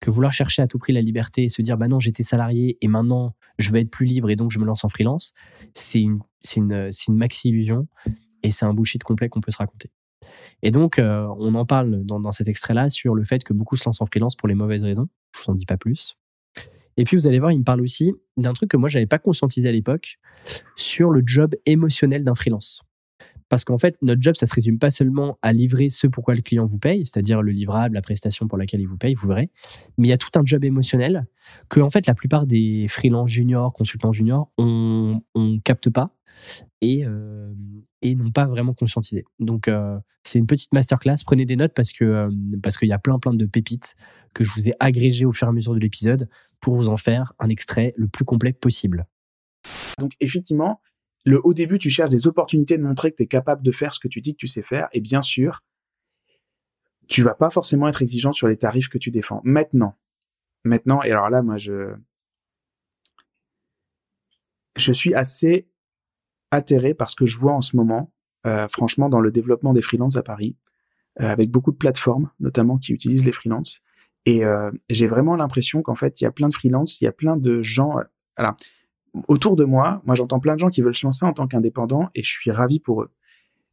Que 0.00 0.10
vouloir 0.10 0.32
chercher 0.32 0.62
à 0.62 0.66
tout 0.66 0.78
prix 0.78 0.92
la 0.92 1.02
liberté 1.02 1.44
et 1.44 1.48
se 1.48 1.60
dire, 1.62 1.76
bah 1.76 1.88
non, 1.88 2.00
j'étais 2.00 2.22
salarié 2.22 2.78
et 2.80 2.88
maintenant 2.88 3.34
je 3.58 3.70
vais 3.70 3.82
être 3.82 3.90
plus 3.90 4.06
libre 4.06 4.30
et 4.30 4.36
donc 4.36 4.50
je 4.50 4.58
me 4.58 4.64
lance 4.64 4.84
en 4.84 4.88
freelance, 4.88 5.34
c'est 5.74 6.00
une, 6.00 6.20
une, 6.56 6.90
une 7.08 7.16
maxi-illusion 7.16 7.86
et 8.42 8.50
c'est 8.50 8.64
un 8.64 8.72
bullshit 8.72 9.02
complet 9.02 9.28
qu'on 9.28 9.40
peut 9.40 9.50
se 9.50 9.58
raconter. 9.58 9.90
Et 10.62 10.70
donc, 10.70 10.98
euh, 10.98 11.26
on 11.38 11.54
en 11.54 11.64
parle 11.64 12.04
dans, 12.04 12.32
cet 12.32 12.48
extrait-là 12.48 12.90
sur 12.90 13.14
le 13.14 13.24
fait 13.24 13.42
que 13.44 13.52
beaucoup 13.52 13.76
se 13.76 13.84
lancent 13.86 14.00
en 14.00 14.06
freelance 14.06 14.36
pour 14.36 14.48
les 14.48 14.54
mauvaises 14.54 14.84
raisons. 14.84 15.08
Je 15.34 15.42
vous 15.42 15.50
en 15.50 15.54
dis 15.54 15.66
pas 15.66 15.76
plus. 15.76 16.16
Et 16.96 17.04
puis, 17.04 17.16
vous 17.16 17.26
allez 17.26 17.38
voir, 17.38 17.52
il 17.52 17.58
me 17.58 17.64
parle 17.64 17.80
aussi 17.80 18.12
d'un 18.36 18.52
truc 18.52 18.70
que 18.70 18.76
moi, 18.76 18.88
je 18.88 18.98
n'avais 18.98 19.06
pas 19.06 19.18
conscientisé 19.18 19.68
à 19.68 19.72
l'époque 19.72 20.18
sur 20.76 21.10
le 21.10 21.22
job 21.24 21.54
émotionnel 21.66 22.24
d'un 22.24 22.34
freelance. 22.34 22.82
Parce 23.50 23.64
qu'en 23.64 23.78
fait, 23.78 23.98
notre 24.00 24.22
job, 24.22 24.36
ça 24.36 24.46
se 24.46 24.54
résume 24.54 24.78
pas 24.78 24.90
seulement 24.90 25.38
à 25.42 25.52
livrer 25.52 25.90
ce 25.90 26.06
pourquoi 26.06 26.34
le 26.34 26.40
client 26.40 26.64
vous 26.64 26.78
paye, 26.78 27.04
c'est-à-dire 27.04 27.42
le 27.42 27.50
livrable, 27.50 27.94
la 27.94 28.00
prestation 28.00 28.46
pour 28.46 28.56
laquelle 28.56 28.80
il 28.80 28.86
vous 28.86 28.96
paye, 28.96 29.14
vous 29.14 29.28
verrez. 29.28 29.50
Mais 29.98 30.06
il 30.06 30.10
y 30.10 30.14
a 30.14 30.18
tout 30.18 30.30
un 30.36 30.42
job 30.44 30.64
émotionnel 30.64 31.26
que, 31.68 31.80
en 31.80 31.90
fait, 31.90 32.06
la 32.06 32.14
plupart 32.14 32.46
des 32.46 32.86
freelance 32.88 33.28
juniors, 33.28 33.72
consultants 33.72 34.12
juniors, 34.12 34.50
on, 34.56 35.20
on 35.34 35.58
capte 35.58 35.90
pas 35.90 36.16
et, 36.80 37.04
euh, 37.04 37.52
et 38.02 38.14
n'ont 38.14 38.30
pas 38.30 38.46
vraiment 38.46 38.72
conscientisé. 38.72 39.24
Donc, 39.40 39.66
euh, 39.66 39.98
c'est 40.22 40.38
une 40.38 40.46
petite 40.46 40.72
masterclass. 40.72 41.16
Prenez 41.26 41.44
des 41.44 41.56
notes 41.56 41.72
parce 41.74 41.92
que 41.92 42.04
euh, 42.04 42.30
parce 42.62 42.78
qu'il 42.78 42.88
y 42.88 42.92
a 42.92 42.98
plein 42.98 43.18
plein 43.18 43.34
de 43.34 43.46
pépites 43.46 43.96
que 44.32 44.44
je 44.44 44.52
vous 44.52 44.68
ai 44.68 44.74
agrégées 44.78 45.26
au 45.26 45.32
fur 45.32 45.48
et 45.48 45.50
à 45.50 45.52
mesure 45.52 45.74
de 45.74 45.80
l'épisode 45.80 46.28
pour 46.60 46.76
vous 46.76 46.88
en 46.88 46.96
faire 46.96 47.32
un 47.40 47.48
extrait 47.48 47.94
le 47.96 48.06
plus 48.06 48.24
complet 48.24 48.52
possible. 48.52 49.06
Donc, 49.98 50.12
effectivement, 50.20 50.80
le 51.24 51.40
au 51.44 51.54
début, 51.54 51.78
tu 51.78 51.90
cherches 51.90 52.10
des 52.10 52.26
opportunités 52.26 52.78
de 52.78 52.82
montrer 52.82 53.10
que 53.10 53.16
tu 53.16 53.22
es 53.24 53.26
capable 53.26 53.62
de 53.62 53.72
faire 53.72 53.94
ce 53.94 54.00
que 54.00 54.08
tu 54.08 54.20
dis 54.20 54.32
que 54.32 54.38
tu 54.38 54.46
sais 54.46 54.62
faire. 54.62 54.88
Et 54.92 55.00
bien 55.00 55.22
sûr, 55.22 55.62
tu 57.08 57.22
vas 57.22 57.34
pas 57.34 57.50
forcément 57.50 57.88
être 57.88 58.02
exigeant 58.02 58.32
sur 58.32 58.48
les 58.48 58.56
tarifs 58.56 58.88
que 58.88 58.98
tu 58.98 59.10
défends. 59.10 59.40
Maintenant, 59.44 59.96
maintenant, 60.64 61.02
et 61.02 61.10
alors 61.10 61.30
là, 61.30 61.42
moi, 61.42 61.58
je 61.58 61.94
je 64.76 64.92
suis 64.92 65.14
assez 65.14 65.68
atterré 66.50 66.94
par 66.94 67.10
ce 67.10 67.16
que 67.16 67.26
je 67.26 67.36
vois 67.36 67.52
en 67.52 67.60
ce 67.60 67.76
moment, 67.76 68.12
euh, 68.46 68.66
franchement, 68.68 69.08
dans 69.08 69.20
le 69.20 69.30
développement 69.30 69.72
des 69.72 69.82
freelances 69.82 70.16
à 70.16 70.22
Paris, 70.22 70.56
euh, 71.20 71.26
avec 71.26 71.50
beaucoup 71.50 71.72
de 71.72 71.76
plateformes, 71.76 72.30
notamment, 72.38 72.78
qui 72.78 72.92
utilisent 72.92 73.24
les 73.24 73.32
freelances. 73.32 73.82
Et 74.26 74.44
euh, 74.44 74.70
j'ai 74.88 75.06
vraiment 75.06 75.36
l'impression 75.36 75.82
qu'en 75.82 75.94
fait, 75.94 76.20
il 76.20 76.24
y 76.24 76.26
a 76.26 76.30
plein 76.30 76.48
de 76.48 76.54
freelances, 76.54 77.00
il 77.00 77.04
y 77.04 77.08
a 77.08 77.12
plein 77.12 77.36
de 77.36 77.62
gens. 77.62 77.98
Euh, 77.98 78.04
alors, 78.36 78.56
autour 79.28 79.56
de 79.56 79.64
moi, 79.64 80.02
moi, 80.04 80.14
j'entends 80.14 80.40
plein 80.40 80.54
de 80.54 80.60
gens 80.60 80.68
qui 80.68 80.82
veulent 80.82 80.94
se 80.94 81.06
lancer 81.06 81.24
en 81.26 81.32
tant 81.32 81.46
qu'indépendants 81.46 82.10
et 82.14 82.22
je 82.22 82.30
suis 82.30 82.50
ravi 82.50 82.80
pour 82.80 83.02
eux. 83.02 83.10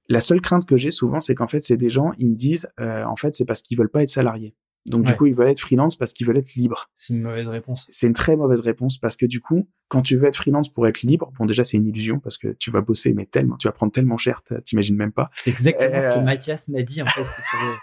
La 0.10 0.22
seule 0.22 0.42
crainte 0.42 0.66
que 0.66 0.78
j'ai 0.78 0.92
souvent, 0.92 1.20
c'est 1.22 1.36
qu'en 1.36 1.48
fait, 1.48 1.60
c'est 1.60 1.78
des 1.78 1.90
gens, 1.90 2.12
ils 2.18 2.30
me 2.30 2.36
disent, 2.36 2.70
euh, 2.80 3.04
en 3.06 3.16
fait, 3.18 3.36
c'est 3.36 3.46
parce 3.46 3.62
qu'ils 3.62 3.78
veulent 3.78 3.90
pas 3.90 4.04
être 4.04 4.10
salariés. 4.10 4.56
Donc 4.86 5.04
du 5.04 5.14
coup, 5.18 5.26
ils 5.26 5.36
veulent 5.36 5.50
être 5.50 5.60
freelance 5.60 5.98
parce 5.98 6.14
qu'ils 6.14 6.26
veulent 6.26 6.38
être 6.38 6.56
libres. 6.56 6.90
C'est 6.96 7.14
une 7.14 7.22
mauvaise 7.22 7.48
réponse. 7.48 7.88
C'est 7.90 8.08
une 8.08 8.14
très 8.14 8.38
mauvaise 8.38 8.62
réponse 8.62 8.98
parce 8.98 9.18
que 9.18 9.26
du 9.26 9.42
coup, 9.42 9.68
quand 9.90 10.02
tu 10.02 10.16
veux 10.16 10.26
être 10.28 10.38
freelance 10.38 10.72
pour 10.72 10.88
être 10.88 11.02
libre, 11.02 11.30
bon 11.38 11.46
déjà 11.46 11.66
c'est 11.66 11.76
une 11.76 11.88
illusion 11.88 12.20
parce 12.20 12.38
que 12.38 12.54
tu 12.58 12.72
vas 12.72 12.80
bosser 12.80 13.14
mais 13.14 13.26
tellement, 13.26 13.58
tu 13.58 13.68
vas 13.68 13.74
prendre 13.74 13.92
tellement 13.92 14.18
cher, 14.18 14.42
t'imagines 14.64 14.96
même 14.96 15.12
pas. 15.12 15.30
C'est 15.34 15.50
exactement 15.50 16.00
ce 16.00 16.08
que 16.08 16.14
Euh, 16.14 16.22
Mathias 16.22 16.70
m'a 16.70 16.84
dit 16.84 17.02
en 17.02 17.06
fait. 17.06 17.22
si 17.22 17.42
tu 17.52 17.66
veux. 17.66 17.74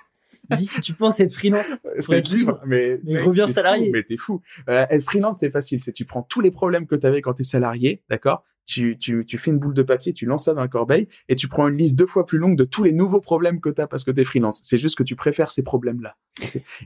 Dit 0.50 0.66
si 0.66 0.80
tu 0.80 0.92
penses 0.94 1.20
être 1.20 1.32
freelance, 1.32 1.72
C'est 1.98 2.18
être 2.18 2.30
libre, 2.30 2.60
mais 2.66 3.00
mais 3.04 3.20
reviens 3.20 3.46
salarié. 3.46 3.86
fou, 3.86 3.92
mais 3.92 4.02
t'es 4.02 4.16
fou. 4.16 4.42
Euh, 4.68 4.84
être 4.90 5.04
freelance 5.04 5.38
c'est 5.40 5.50
facile, 5.50 5.80
c'est 5.80 5.92
tu 5.92 6.04
prends 6.04 6.22
tous 6.22 6.40
les 6.40 6.50
problèmes 6.50 6.86
que 6.86 6.94
t'avais 6.94 7.22
quand 7.22 7.34
t'es 7.34 7.44
salarié, 7.44 8.02
d'accord? 8.10 8.44
Tu, 8.66 8.96
tu, 8.98 9.26
tu 9.26 9.36
fais 9.36 9.50
une 9.50 9.58
boule 9.58 9.74
de 9.74 9.82
papier, 9.82 10.14
tu 10.14 10.24
lances 10.24 10.46
ça 10.46 10.54
dans 10.54 10.62
la 10.62 10.68
corbeille 10.68 11.06
et 11.28 11.36
tu 11.36 11.48
prends 11.48 11.68
une 11.68 11.76
liste 11.76 11.96
deux 11.98 12.06
fois 12.06 12.24
plus 12.24 12.38
longue 12.38 12.56
de 12.56 12.64
tous 12.64 12.82
les 12.82 12.92
nouveaux 12.92 13.20
problèmes 13.20 13.60
que 13.60 13.68
t'as 13.68 13.86
parce 13.86 14.04
que 14.04 14.10
t'es 14.10 14.24
freelance. 14.24 14.62
C'est 14.64 14.78
juste 14.78 14.96
que 14.96 15.02
tu 15.02 15.16
préfères 15.16 15.50
ces 15.50 15.62
problèmes-là. 15.62 16.16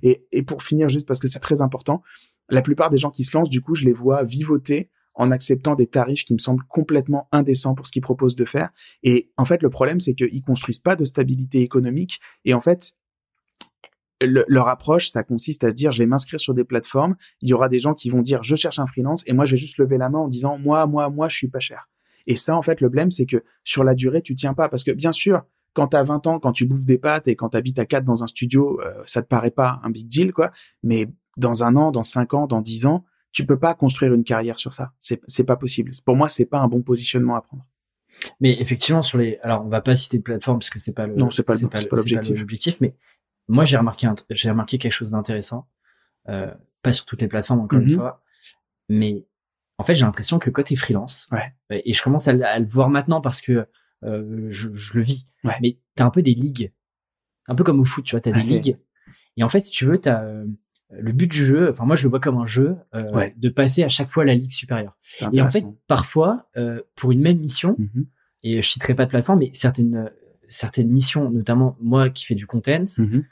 Et, 0.02 0.10
et, 0.10 0.26
et 0.32 0.42
pour 0.42 0.64
finir, 0.64 0.88
juste 0.88 1.06
parce 1.06 1.20
que 1.20 1.28
c'est 1.28 1.38
très 1.38 1.60
important, 1.62 2.02
la 2.50 2.62
plupart 2.62 2.90
des 2.90 2.98
gens 2.98 3.10
qui 3.10 3.22
se 3.22 3.36
lancent, 3.36 3.48
du 3.48 3.60
coup, 3.60 3.76
je 3.76 3.84
les 3.84 3.92
vois 3.92 4.24
vivoter 4.24 4.90
en 5.14 5.30
acceptant 5.30 5.74
des 5.76 5.86
tarifs 5.86 6.24
qui 6.24 6.32
me 6.32 6.38
semblent 6.38 6.64
complètement 6.68 7.28
indécents 7.32 7.74
pour 7.74 7.86
ce 7.86 7.92
qu'ils 7.92 8.02
proposent 8.02 8.36
de 8.36 8.44
faire. 8.44 8.70
Et 9.02 9.30
en 9.36 9.44
fait, 9.44 9.62
le 9.62 9.70
problème, 9.70 10.00
c'est 10.00 10.14
qu'ils 10.14 10.42
construisent 10.42 10.78
pas 10.78 10.96
de 10.96 11.04
stabilité 11.04 11.60
économique. 11.60 12.20
Et 12.44 12.54
en 12.54 12.60
fait, 12.60 12.92
le- 14.20 14.44
leur 14.48 14.68
approche, 14.68 15.08
ça 15.10 15.22
consiste 15.22 15.62
à 15.64 15.70
se 15.70 15.74
dire, 15.74 15.92
je 15.92 16.02
vais 16.02 16.06
m'inscrire 16.06 16.40
sur 16.40 16.54
des 16.54 16.64
plateformes. 16.64 17.16
Il 17.40 17.48
y 17.48 17.52
aura 17.52 17.68
des 17.68 17.78
gens 17.78 17.94
qui 17.94 18.10
vont 18.10 18.20
dire, 18.22 18.42
je 18.42 18.56
cherche 18.56 18.78
un 18.78 18.86
freelance, 18.86 19.22
et 19.26 19.32
moi, 19.32 19.44
je 19.46 19.52
vais 19.52 19.58
juste 19.58 19.78
lever 19.78 19.98
la 19.98 20.08
main 20.08 20.18
en 20.20 20.28
disant, 20.28 20.58
moi, 20.58 20.86
moi, 20.86 21.08
moi, 21.10 21.28
je 21.28 21.36
suis 21.36 21.48
pas 21.48 21.60
cher. 21.60 21.88
Et 22.26 22.36
ça, 22.36 22.56
en 22.56 22.62
fait, 22.62 22.80
le 22.80 22.88
blême, 22.88 23.10
c'est 23.10 23.26
que 23.26 23.42
sur 23.64 23.84
la 23.84 23.94
durée, 23.94 24.20
tu 24.22 24.34
tiens 24.34 24.54
pas, 24.54 24.68
parce 24.68 24.84
que 24.84 24.90
bien 24.90 25.12
sûr, 25.12 25.42
quand 25.72 25.88
t'as 25.88 26.02
20 26.02 26.26
ans, 26.26 26.40
quand 26.40 26.52
tu 26.52 26.66
bouffes 26.66 26.84
des 26.84 26.98
pâtes 26.98 27.28
et 27.28 27.36
quand 27.36 27.50
t'habites 27.50 27.78
à 27.78 27.86
4 27.86 28.04
dans 28.04 28.24
un 28.24 28.26
studio, 28.26 28.80
euh, 28.82 28.92
ça 29.06 29.22
te 29.22 29.28
paraît 29.28 29.50
pas 29.52 29.80
un 29.84 29.90
big 29.90 30.08
deal, 30.08 30.32
quoi. 30.32 30.50
Mais 30.82 31.06
dans 31.36 31.62
un 31.62 31.76
an, 31.76 31.92
dans 31.92 32.02
5 32.02 32.34
ans, 32.34 32.46
dans 32.46 32.60
10 32.60 32.86
ans, 32.86 33.04
tu 33.30 33.46
peux 33.46 33.58
pas 33.58 33.74
construire 33.74 34.12
une 34.14 34.24
carrière 34.24 34.58
sur 34.58 34.74
ça. 34.74 34.92
C'est, 34.98 35.20
c'est 35.28 35.44
pas 35.44 35.56
possible. 35.56 35.92
Pour 36.04 36.16
moi, 36.16 36.28
c'est 36.28 36.46
pas 36.46 36.58
un 36.58 36.66
bon 36.66 36.82
positionnement 36.82 37.36
à 37.36 37.42
prendre. 37.42 37.64
Mais 38.40 38.60
effectivement, 38.60 39.02
sur 39.02 39.18
les, 39.18 39.38
alors 39.42 39.64
on 39.64 39.68
va 39.68 39.80
pas 39.80 39.94
citer 39.94 40.18
de 40.18 40.22
plateforme 40.24 40.58
parce 40.58 40.70
que 40.70 40.80
c'est 40.80 40.92
pas 40.92 41.06
le, 41.06 41.14
Non, 41.14 41.30
c'est 41.30 41.44
pas 41.44 41.54
le- 41.54 41.60
le- 41.60 41.68
c'est 41.74 41.88
pas 41.88 41.96
l'objectif. 41.96 42.36
l'objectif. 42.36 42.78
Mais 42.80 42.94
moi, 43.48 43.64
j'ai 43.64 43.76
remarqué, 43.76 44.08
j'ai 44.30 44.50
remarqué 44.50 44.78
quelque 44.78 44.92
chose 44.92 45.10
d'intéressant. 45.12 45.66
Euh, 46.28 46.52
pas 46.82 46.92
sur 46.92 47.04
toutes 47.06 47.20
les 47.22 47.28
plateformes 47.28 47.60
encore 47.60 47.80
Mhm. 47.80 47.88
une 47.88 47.94
fois, 47.96 48.22
mais 48.88 49.26
en 49.78 49.84
fait, 49.84 49.94
j'ai 49.94 50.04
l'impression 50.04 50.38
que 50.38 50.50
quand 50.50 50.62
t'es 50.62 50.76
freelance, 50.76 51.26
Ouais. 51.32 51.54
et 51.70 51.92
je 51.92 52.02
commence 52.02 52.28
à, 52.28 52.32
le- 52.32 52.44
à 52.44 52.58
le 52.58 52.66
voir 52.66 52.88
maintenant 52.90 53.20
parce 53.20 53.40
que 53.40 53.66
euh, 54.04 54.46
je, 54.50 54.72
je 54.74 54.94
le 54.94 55.02
vis. 55.02 55.26
Ouais. 55.44 55.54
Mais 55.62 55.78
t'as 55.96 56.04
un 56.04 56.10
peu 56.10 56.22
des 56.22 56.34
ligues, 56.34 56.72
un 57.48 57.54
peu 57.54 57.64
comme 57.64 57.80
au 57.80 57.84
foot, 57.84 58.04
tu 58.04 58.12
vois, 58.14 58.20
t'as 58.20 58.30
des 58.32 58.40
Ouais. 58.40 58.44
ligues. 58.46 58.78
Et 59.36 59.42
en 59.42 59.48
fait, 59.48 59.60
si 59.66 59.72
tu 59.72 59.84
veux, 59.86 59.98
t'as 59.98 60.22
euh, 60.22 60.46
le 60.90 61.12
but 61.12 61.26
du 61.28 61.36
jeu. 61.44 61.70
Enfin, 61.70 61.84
moi, 61.84 61.96
je 61.96 62.04
le 62.04 62.10
vois 62.10 62.20
comme 62.20 62.38
un 62.38 62.46
jeu 62.46 62.76
euh, 62.94 63.10
Ouais. 63.12 63.34
de 63.36 63.48
passer 63.48 63.82
à 63.84 63.88
chaque 63.88 64.10
fois 64.10 64.22
à 64.22 64.26
la 64.26 64.34
ligue 64.34 64.50
supérieure. 64.52 64.96
Et 65.32 65.40
en 65.42 65.48
fait, 65.50 65.64
parfois, 65.86 66.48
euh, 66.56 66.80
pour 66.96 67.10
une 67.12 67.20
même 67.20 67.38
mission, 67.38 67.74
Mhm. 67.78 68.06
et 68.44 68.62
je 68.62 68.68
citerai 68.68 68.94
pas 68.94 69.04
de 69.04 69.10
plateforme, 69.10 69.40
mais 69.40 69.50
certaines 69.54 70.12
certaines 70.50 70.88
missions, 70.88 71.30
notamment 71.30 71.76
moi 71.80 72.08
qui 72.08 72.24
fais 72.24 72.34
du 72.34 72.46
content, 72.46 72.84
Mhm. 72.98 73.24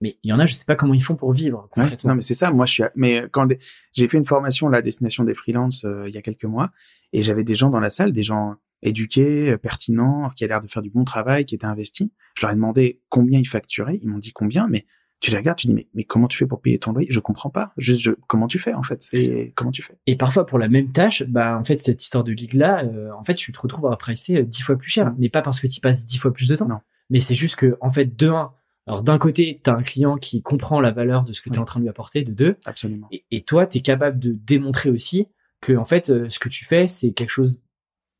Mais 0.00 0.18
il 0.22 0.30
y 0.30 0.32
en 0.32 0.38
a, 0.38 0.46
je 0.46 0.54
sais 0.54 0.64
pas 0.64 0.76
comment 0.76 0.94
ils 0.94 1.02
font 1.02 1.16
pour 1.16 1.32
vivre 1.32 1.68
Ouais, 1.76 1.84
non, 2.04 2.14
mais 2.14 2.20
c'est 2.22 2.34
ça. 2.34 2.50
Moi, 2.50 2.66
je 2.66 2.72
suis. 2.72 2.82
à- 2.82 2.92
Mais 2.96 3.24
quand 3.30 3.46
des- 3.46 3.58
j'ai 3.92 4.08
fait 4.08 4.18
une 4.18 4.26
formation 4.26 4.68
là, 4.68 4.78
à 4.78 4.82
destination 4.82 5.24
des 5.24 5.34
freelances 5.34 5.84
euh, 5.84 6.04
il 6.08 6.14
y 6.14 6.18
a 6.18 6.22
quelques 6.22 6.44
mois, 6.44 6.70
et 7.12 7.22
j'avais 7.22 7.44
des 7.44 7.54
gens 7.54 7.70
dans 7.70 7.80
la 7.80 7.90
salle, 7.90 8.12
des 8.12 8.22
gens 8.22 8.56
éduqués, 8.82 9.52
euh, 9.52 9.56
pertinents, 9.58 10.30
qui 10.36 10.44
a 10.44 10.46
l'air 10.48 10.60
de 10.60 10.68
faire 10.68 10.82
du 10.82 10.90
bon 10.90 11.04
travail, 11.04 11.44
qui 11.46 11.54
étaient 11.54 11.64
investis. 11.66 12.08
Je 12.34 12.42
leur 12.44 12.52
ai 12.52 12.54
demandé 12.54 13.00
combien 13.08 13.38
ils 13.40 13.48
facturaient. 13.48 13.98
Ils 14.02 14.08
m'ont 14.08 14.18
dit 14.18 14.32
combien, 14.32 14.66
mais 14.68 14.84
tu 15.20 15.30
les 15.30 15.38
regardes, 15.38 15.56
tu 15.56 15.68
dis 15.68 15.72
mais, 15.74 15.88
mais 15.94 16.04
comment 16.04 16.28
tu 16.28 16.36
fais 16.36 16.46
pour 16.46 16.60
payer 16.60 16.78
ton 16.78 16.92
loyer? 16.92 17.08
Je 17.10 17.18
comprends 17.20 17.48
pas. 17.48 17.72
Je- 17.78 18.10
comment 18.28 18.46
tu 18.46 18.58
fais 18.58 18.74
en 18.74 18.82
fait? 18.82 19.08
Et 19.12 19.52
comment 19.54 19.70
tu 19.70 19.82
fais? 19.82 19.96
Et 20.06 20.16
parfois 20.16 20.44
pour 20.44 20.58
la 20.58 20.68
même 20.68 20.92
tâche, 20.92 21.22
bah 21.22 21.56
en 21.58 21.64
fait 21.64 21.80
cette 21.80 22.02
histoire 22.02 22.24
de 22.24 22.32
ligue 22.32 22.52
là, 22.54 22.84
en 23.18 23.24
fait 23.24 23.34
tu 23.34 23.50
te 23.52 23.58
retrouves 23.58 23.86
à 23.90 23.96
pricer 23.96 24.36
euh, 24.36 24.42
dix 24.42 24.60
fois 24.62 24.76
plus 24.76 24.90
cher, 24.90 25.12
Mm. 25.12 25.16
mais 25.18 25.28
pas 25.30 25.40
parce 25.40 25.60
que 25.60 25.66
tu 25.66 25.80
passes 25.80 26.04
dix 26.04 26.18
fois 26.18 26.32
plus 26.32 26.48
de 26.48 26.56
temps, 26.56 26.68
Non. 26.68 26.80
mais 27.08 27.20
c'est 27.20 27.36
juste 27.36 27.56
que 27.56 27.78
en 27.80 27.90
fait 27.90 28.16
de 28.18 28.28
un, 28.28 28.52
alors 28.86 29.02
d'un 29.02 29.18
côté 29.18 29.60
t'as 29.62 29.74
un 29.74 29.82
client 29.82 30.16
qui 30.16 30.42
comprend 30.42 30.80
la 30.80 30.92
valeur 30.92 31.24
de 31.24 31.32
ce 31.32 31.40
que 31.40 31.48
tu 31.48 31.54
es 31.54 31.58
Oui. 31.58 31.62
en 31.62 31.64
train 31.64 31.80
de 31.80 31.84
lui 31.84 31.90
apporter, 31.90 32.22
de 32.22 32.32
deux, 32.32 32.56
Absolument. 32.64 33.08
et, 33.10 33.24
et 33.30 33.42
toi 33.42 33.66
tu 33.66 33.78
es 33.78 33.80
capable 33.82 34.18
de 34.18 34.32
démontrer 34.32 34.90
aussi 34.90 35.26
que 35.60 35.74
en 35.76 35.84
fait 35.84 36.10
euh, 36.10 36.28
ce 36.28 36.38
que 36.38 36.48
tu 36.48 36.64
fais 36.64 36.86
c'est 36.86 37.12
quelque 37.12 37.30
chose 37.30 37.62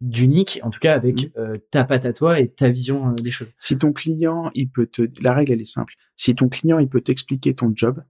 d'unique, 0.00 0.60
en 0.62 0.70
tout 0.70 0.80
cas 0.80 0.94
avec 0.94 1.30
euh, 1.38 1.56
ta 1.70 1.84
patte 1.84 2.04
à 2.04 2.12
toi 2.12 2.38
et 2.40 2.48
ta 2.50 2.68
vision 2.68 3.10
euh, 3.10 3.14
des 3.14 3.30
choses. 3.30 3.48
Si 3.58 3.78
ton 3.78 3.92
client, 3.92 4.50
il 4.54 4.68
peut 4.68 4.86
te, 4.86 5.08
la 5.22 5.32
règle 5.32 5.52
elle 5.52 5.60
est 5.60 5.64
simple. 5.64 5.94
Si 6.16 6.34
ton 6.34 6.48
client, 6.48 6.78
il 6.78 6.88
peut 6.88 7.00
t'expliquer 7.00 7.54
ton 7.54 7.72
job, 7.74 8.02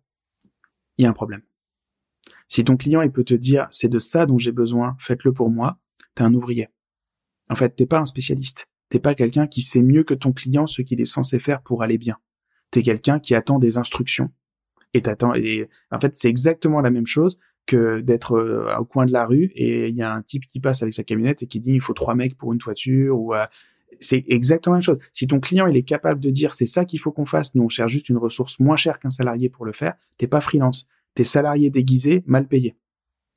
il 0.98 1.04
y 1.04 1.06
a 1.06 1.10
un 1.10 1.12
problème. 1.12 1.42
Si 2.48 2.64
ton 2.64 2.76
client, 2.76 3.02
il 3.02 3.12
peut 3.12 3.22
te 3.22 3.34
dire, 3.34 3.68
c'est 3.70 3.88
de 3.88 3.98
ça 3.98 4.26
dont 4.26 4.38
j'ai 4.38 4.50
besoin, 4.50 4.96
faites-le 4.98 5.32
pour 5.32 5.50
moi, 5.50 5.78
t'es 6.14 6.22
un 6.22 6.34
ouvrier. 6.34 6.68
En 7.48 7.54
fait, 7.54 7.76
t'es 7.76 7.86
pas 7.86 8.00
un 8.00 8.06
spécialiste. 8.06 8.66
T'es 8.88 8.98
pas 8.98 9.14
quelqu'un 9.14 9.46
qui 9.46 9.60
sait 9.60 9.82
mieux 9.82 10.04
que 10.04 10.14
ton 10.14 10.32
client 10.32 10.66
ce 10.66 10.82
qu'il 10.82 11.00
est 11.00 11.04
censé 11.04 11.38
faire 11.38 11.62
pour 11.62 11.82
aller 11.82 11.98
bien. 11.98 12.16
T'es 12.74 12.82
quelqu'un 12.82 13.20
qui 13.20 13.36
attend 13.36 13.60
des 13.60 13.78
instructions. 13.78 14.32
Et 14.94 15.02
t'attends, 15.02 15.32
et 15.32 15.68
en 15.92 16.00
fait, 16.00 16.16
c'est 16.16 16.28
exactement 16.28 16.80
la 16.80 16.90
même 16.90 17.06
chose 17.06 17.38
que 17.66 18.00
d'être 18.00 18.32
euh, 18.32 18.76
au 18.78 18.84
coin 18.84 19.06
de 19.06 19.12
la 19.12 19.26
rue 19.26 19.52
et 19.54 19.90
il 19.90 19.94
y 19.94 20.02
a 20.02 20.12
un 20.12 20.22
type 20.22 20.44
qui 20.48 20.58
passe 20.58 20.82
avec 20.82 20.92
sa 20.92 21.04
camionnette 21.04 21.44
et 21.44 21.46
qui 21.46 21.60
dit 21.60 21.70
il 21.70 21.80
faut 21.80 21.92
trois 21.94 22.16
mecs 22.16 22.36
pour 22.36 22.52
une 22.52 22.58
toiture 22.58 23.32
euh, 23.32 23.44
c'est 24.00 24.24
exactement 24.26 24.74
la 24.74 24.78
même 24.78 24.82
chose. 24.82 24.98
Si 25.12 25.28
ton 25.28 25.38
client 25.38 25.68
il 25.68 25.76
est 25.76 25.84
capable 25.84 26.18
de 26.18 26.30
dire 26.30 26.52
c'est 26.52 26.66
ça 26.66 26.84
qu'il 26.84 26.98
faut 26.98 27.12
qu'on 27.12 27.26
fasse, 27.26 27.54
nous 27.54 27.62
on 27.62 27.68
cherche 27.68 27.92
juste 27.92 28.08
une 28.08 28.18
ressource 28.18 28.58
moins 28.58 28.74
chère 28.74 28.98
qu'un 28.98 29.08
salarié 29.08 29.48
pour 29.48 29.64
le 29.64 29.72
faire, 29.72 29.94
t'es 30.18 30.26
pas 30.26 30.40
freelance, 30.40 30.88
t'es 31.14 31.22
salarié 31.22 31.70
déguisé, 31.70 32.24
mal 32.26 32.48
payé. 32.48 32.74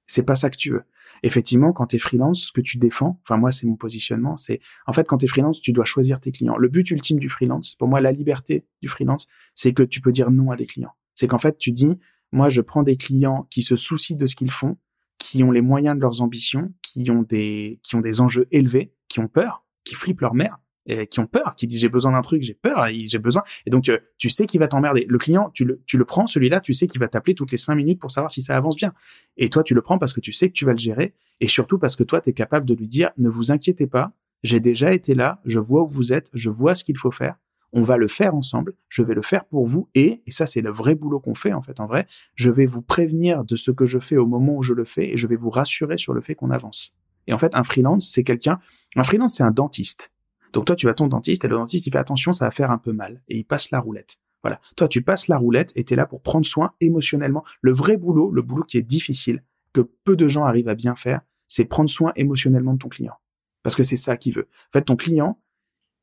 C'est 0.08 0.26
pas 0.26 0.36
ça 0.36 0.50
que 0.50 0.58
tu 0.58 0.71
veux. 0.71 0.84
Effectivement, 1.23 1.73
quand 1.73 1.88
t'es 1.88 1.99
freelance, 1.99 2.45
ce 2.45 2.51
que 2.51 2.62
tu 2.62 2.77
défends, 2.77 3.19
enfin 3.23 3.38
moi 3.38 3.51
c'est 3.51 3.67
mon 3.67 3.75
positionnement, 3.75 4.38
c'est 4.38 4.60
en 4.86 4.93
fait 4.93 5.08
quand 5.08 5.17
t'es 5.17 5.27
freelance, 5.27 5.62
tu 5.62 5.71
dois 5.71 5.86
choisir 5.86 6.19
tes 6.19 6.32
clients. 6.32 6.58
Le 6.58 6.67
but 6.67 6.89
ultime 6.91 7.19
du 7.19 7.30
freelance, 7.30 7.75
pour 7.75 7.88
moi 7.88 8.01
la 8.01 8.12
liberté 8.12 8.65
du 8.82 8.88
freelance, 8.88 9.27
c'est 9.56 9.73
que 9.73 9.84
tu 9.84 10.01
peux 10.01 10.12
dire 10.12 10.32
non 10.32 10.51
à 10.51 10.56
des 10.56 10.65
clients. 10.65 10.93
C'est 11.15 11.27
qu'en 11.27 11.39
fait 11.39 11.58
tu 11.58 11.71
dis 11.71 11.97
moi 12.32 12.49
je 12.49 12.62
prends 12.62 12.84
des 12.84 12.97
clients 12.97 13.47
qui 13.49 13.63
se 13.63 13.75
soucient 13.75 14.17
de 14.17 14.25
ce 14.25 14.36
qu'ils 14.36 14.51
font, 14.51 14.77
qui 15.17 15.43
ont 15.43 15.51
les 15.51 15.62
moyens 15.62 15.95
de 15.95 16.01
leurs 16.01 16.21
ambitions, 16.21 16.73
qui 16.82 17.10
ont 17.10 17.23
des 17.23 17.80
qui 17.84 17.95
ont 17.95 18.01
des 18.01 18.21
enjeux 18.21 18.47
élevés, 18.51 18.93
qui 19.08 19.19
ont 19.19 19.27
peur, 19.27 19.65
qui 19.84 19.95
flippent 19.95 20.21
leur 20.21 20.34
mère, 20.34 20.60
qui 21.06 21.19
ont 21.19 21.28
peur, 21.28 21.56
qui 21.56 21.67
disent 21.67 21.80
j'ai 21.80 21.89
besoin 21.89 22.12
d'un 22.13 22.21
truc, 22.21 22.43
j'ai 22.43 22.54
peur, 22.54 22.88
j'ai 22.88 23.19
besoin. 23.19 23.43
Et 23.65 23.69
donc 23.69 23.89
euh, 23.89 24.00
tu 24.17 24.30
sais 24.30 24.45
qu'il 24.45 24.60
va 24.60 24.67
t'emmerder. 24.67 25.06
Le 25.10 25.17
client, 25.17 25.50
tu 25.54 25.65
le 25.65 25.82
tu 25.86 25.97
le 25.97 26.06
prends 26.06 26.28
celui-là, 26.28 26.62
tu 26.62 26.73
sais 26.73 26.88
qu'il 26.88 27.00
va 27.00 27.08
t'appeler 27.08 27.36
toutes 27.36 27.52
les 27.52 27.58
cinq 27.58 27.76
minutes 27.76 28.00
pour 28.00 28.12
savoir 28.12 28.32
si 28.32 28.41
ça 28.41 28.56
avance 28.56 28.76
bien. 28.76 28.93
Et 29.38 29.50
toi 29.50 29.63
tu 29.63 29.73
le 29.73 29.82
prends 29.82 30.00
parce 30.00 30.13
que 30.13 30.21
tu 30.21 30.32
sais 30.32 30.47
que 30.47 30.54
tu 30.54 30.65
vas 30.65 30.71
le 30.71 30.78
gérer, 30.78 31.13
et 31.39 31.47
surtout 31.47 31.78
parce 31.78 31.95
que 31.95 32.04
toi 32.04 32.21
tu 32.21 32.30
es 32.30 32.34
capable 32.34 32.65
de 32.65 32.73
lui 32.73 32.88
dire 32.88 33.12
ne 33.17 33.30
vous 33.30 33.52
inquiétez 33.52 33.88
pas, 33.88 34.13
j'ai 34.43 34.60
déjà 34.60 34.93
été 34.93 35.13
là, 35.15 35.41
je 35.45 35.60
vois 35.60 35.84
où 35.84 35.88
vous 35.88 36.13
êtes, 36.13 36.30
je 36.34 36.50
vois 36.50 36.76
ce 36.76 36.84
qu'il 36.84 36.97
faut 36.97 37.12
faire. 37.12 37.36
On 37.73 37.84
va 37.84 37.97
le 37.97 38.08
faire 38.08 38.34
ensemble, 38.34 38.76
je 38.88 39.04
vais 39.04 39.13
le 39.13 39.21
faire 39.21 39.43
pour 39.43 39.67
vous 39.67 39.89
et, 39.93 40.21
et 40.26 40.32
ça 40.32 40.45
c'est 40.45 40.62
le 40.62 40.71
vrai 40.71 40.95
boulot 40.95 41.19
qu'on 41.19 41.36
fait 41.36 41.52
en 41.52 41.62
fait 41.62 41.82
en 41.82 41.86
vrai, 41.86 42.08
je 42.36 42.50
vais 42.50 42.65
vous 42.65 42.82
prévenir 42.82 43.43
de 43.43 43.58
ce 43.58 43.71
que 43.71 43.86
je 43.86 44.00
fais 44.00 44.15
au 44.15 44.26
moment 44.26 44.56
où 44.56 44.63
je 44.63 44.73
le 44.73 44.86
fais 44.86 45.10
et 45.12 45.17
je 45.17 45.28
vais 45.28 45.36
vous 45.36 45.50
rassurer 45.50 45.97
sur 45.97 46.13
le 46.13 46.21
fait 46.21 46.34
qu'on 46.34 46.50
avance. 46.50 46.93
Et 47.28 47.34
en 47.34 47.38
fait, 47.38 47.54
un 47.56 47.63
freelance, 47.63 48.10
c'est 48.10 48.23
quelqu'un, 48.23 48.60
un 48.95 49.04
freelance, 49.04 49.36
c'est 49.36 49.43
un 49.43 49.52
dentiste. 49.52 50.12
Donc 50.58 50.65
toi, 50.65 50.76
tu 50.76 50.88
vas 50.88 50.96
ton 50.96 51.06
dentiste 51.06 51.46
et 51.46 51.48
le 51.48 51.56
dentiste, 51.56 51.86
il 51.86 51.91
fait 51.91 52.00
attention, 52.00 52.34
ça 52.34 52.46
va 52.46 52.52
faire 52.52 52.72
un 52.72 52.80
peu 52.80 52.91
mal 52.91 53.22
et 53.28 53.38
il 53.38 53.43
passe 53.43 53.70
la 53.70 53.80
roulette. 53.80 54.17
Voilà. 54.41 54.60
Toi, 54.76 54.88
tu 54.88 55.04
passes 55.04 55.28
la 55.28 55.38
roulette 55.38 55.72
et 55.76 55.84
tu 55.84 55.93
es 55.93 55.96
là 55.96 56.08
pour 56.08 56.24
prendre 56.24 56.48
soin 56.48 56.74
émotionnellement. 56.82 57.46
Le 57.62 57.72
vrai 57.72 57.96
boulot, 57.96 58.32
le 58.32 58.41
boulot 58.41 58.63
qui 58.63 58.80
est 58.80 58.82
difficile, 58.82 59.43
que 59.72 59.82
peu 59.82 60.15
de 60.15 60.28
gens 60.28 60.46
arrivent 60.46 60.67
à 60.67 60.74
bien 60.74 60.96
faire, 60.96 61.22
c'est 61.48 61.65
prendre 61.65 61.91
soin 61.91 62.12
émotionnellement 62.15 62.74
de 62.74 62.80
ton 62.80 62.89
client. 62.89 63.13
Parce 63.62 63.76
que 63.76 63.84
c'est 63.84 63.98
ça 63.98 64.17
qu'il 64.17 64.34
veut. 64.34 64.48
En 64.70 64.80
fait, 64.80 64.82
ton 64.82 64.96
client, 64.96 65.39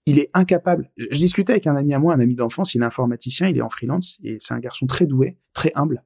il 0.07 0.21
est 0.21 0.31
incapable. 0.35 0.89
Je 0.97 1.19
discutais 1.19 1.55
avec 1.55 1.67
un 1.67 1.75
ami 1.75 1.93
à 1.93 1.99
moi, 1.99 2.15
un 2.15 2.21
ami 2.21 2.37
d'enfance, 2.37 2.77
il 2.77 2.83
est 2.83 2.85
informaticien, 2.85 3.49
il 3.49 3.59
est 3.59 3.63
en 3.63 3.71
freelance 3.71 4.19
et 4.23 4.37
c'est 4.39 4.55
un 4.55 4.61
garçon 4.61 4.87
très 4.87 5.07
doué, 5.07 5.37
très 5.53 5.73
humble. 5.75 6.05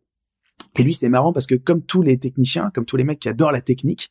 Et 0.79 0.83
lui, 0.85 0.95
c'est 0.95 1.11
marrant 1.11 1.35
parce 1.35 1.47
que 1.47 1.55
comme 1.55 1.83
tous 1.83 2.01
les 2.01 2.17
techniciens, 2.17 2.71
comme 2.75 2.87
tous 2.87 2.97
les 2.97 3.05
mecs 3.05 3.21
qui 3.21 3.29
adorent 3.29 3.53
la 3.53 3.61
technique, 3.61 4.11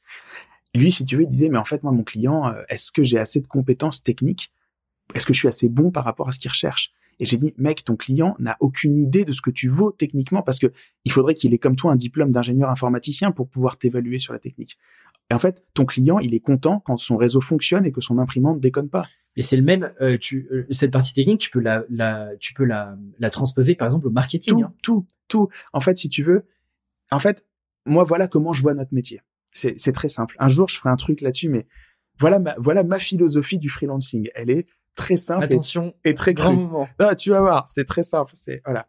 lui, 0.77 0.91
si 0.91 1.05
tu 1.05 1.15
veux, 1.15 1.23
il 1.23 1.27
disait, 1.27 1.49
mais 1.49 1.57
en 1.57 1.65
fait, 1.65 1.83
moi, 1.83 1.91
mon 1.91 2.03
client, 2.03 2.47
euh, 2.47 2.61
est-ce 2.69 2.91
que 2.91 3.03
j'ai 3.03 3.19
assez 3.19 3.41
de 3.41 3.47
compétences 3.47 4.03
techniques? 4.03 4.51
Est-ce 5.13 5.25
que 5.25 5.33
je 5.33 5.39
suis 5.39 5.47
assez 5.47 5.69
bon 5.69 5.91
par 5.91 6.03
rapport 6.03 6.29
à 6.29 6.31
ce 6.31 6.39
qu'il 6.39 6.49
recherche? 6.49 6.93
Et 7.19 7.25
j'ai 7.25 7.37
dit, 7.37 7.53
mec, 7.57 7.83
ton 7.83 7.95
client 7.95 8.35
n'a 8.39 8.57
aucune 8.59 8.97
idée 8.97 9.25
de 9.25 9.31
ce 9.31 9.41
que 9.41 9.49
tu 9.49 9.69
vaux 9.69 9.91
techniquement 9.91 10.43
parce 10.43 10.59
que 10.59 10.71
il 11.03 11.11
faudrait 11.11 11.33
qu'il 11.33 11.53
ait 11.53 11.57
comme 11.57 11.75
toi 11.75 11.91
un 11.91 11.95
diplôme 11.95 12.31
d'ingénieur 12.31 12.69
informaticien 12.69 13.31
pour 13.31 13.49
pouvoir 13.49 13.77
t'évaluer 13.77 14.19
sur 14.19 14.33
la 14.33 14.39
technique. 14.39 14.77
Et 15.31 15.33
en 15.33 15.39
fait, 15.39 15.63
ton 15.73 15.85
client, 15.85 16.19
il 16.19 16.35
est 16.35 16.39
content 16.39 16.79
quand 16.85 16.97
son 16.97 17.17
réseau 17.17 17.41
fonctionne 17.41 17.85
et 17.85 17.91
que 17.91 18.01
son 18.01 18.17
imprimante 18.19 18.59
déconne 18.59 18.89
pas. 18.89 19.05
Et 19.35 19.41
c'est 19.41 19.57
le 19.57 19.63
même, 19.63 19.91
euh, 20.01 20.17
tu, 20.17 20.47
euh, 20.51 20.65
cette 20.71 20.91
partie 20.91 21.13
technique, 21.13 21.39
tu 21.39 21.49
peux 21.49 21.59
la, 21.59 21.83
la 21.89 22.29
tu 22.39 22.53
peux 22.53 22.65
la, 22.65 22.97
la 23.19 23.29
transposer 23.29 23.75
par 23.75 23.87
exemple 23.87 24.07
au 24.07 24.11
marketing. 24.11 24.55
Tout, 24.55 24.63
hein. 24.63 24.73
tout, 24.81 25.05
tout. 25.27 25.49
En 25.73 25.79
fait, 25.79 25.97
si 25.97 26.09
tu 26.09 26.23
veux, 26.23 26.45
en 27.11 27.19
fait, 27.19 27.45
moi, 27.85 28.03
voilà 28.03 28.27
comment 28.27 28.53
je 28.53 28.61
vois 28.61 28.73
notre 28.73 28.93
métier. 28.93 29.21
C'est, 29.57 29.91
très 29.91 30.07
simple. 30.09 30.35
Un 30.39 30.47
jour, 30.47 30.69
je 30.69 30.77
ferai 30.77 30.89
un 30.89 30.95
truc 30.95 31.21
là-dessus, 31.21 31.49
mais 31.49 31.65
voilà 32.19 32.39
ma, 32.39 32.55
voilà 32.59 32.83
ma 32.83 32.99
philosophie 32.99 33.57
du 33.59 33.69
freelancing. 33.69 34.29
Elle 34.35 34.49
est 34.49 34.67
très 34.95 35.17
simple 35.17 35.43
et- 35.43 35.45
Attention, 35.45 35.95
et, 36.03 36.13
très 36.13 36.33
grand 36.33 36.49
crue. 36.55 36.57
moment. 36.57 36.87
Ah, 36.99 37.15
tu 37.15 37.29
vas 37.31 37.41
voir, 37.41 37.67
c'est 37.67 37.85
très 37.85 38.03
simple. 38.03 38.31
C'est 38.35 38.61
voilà. 38.65 38.87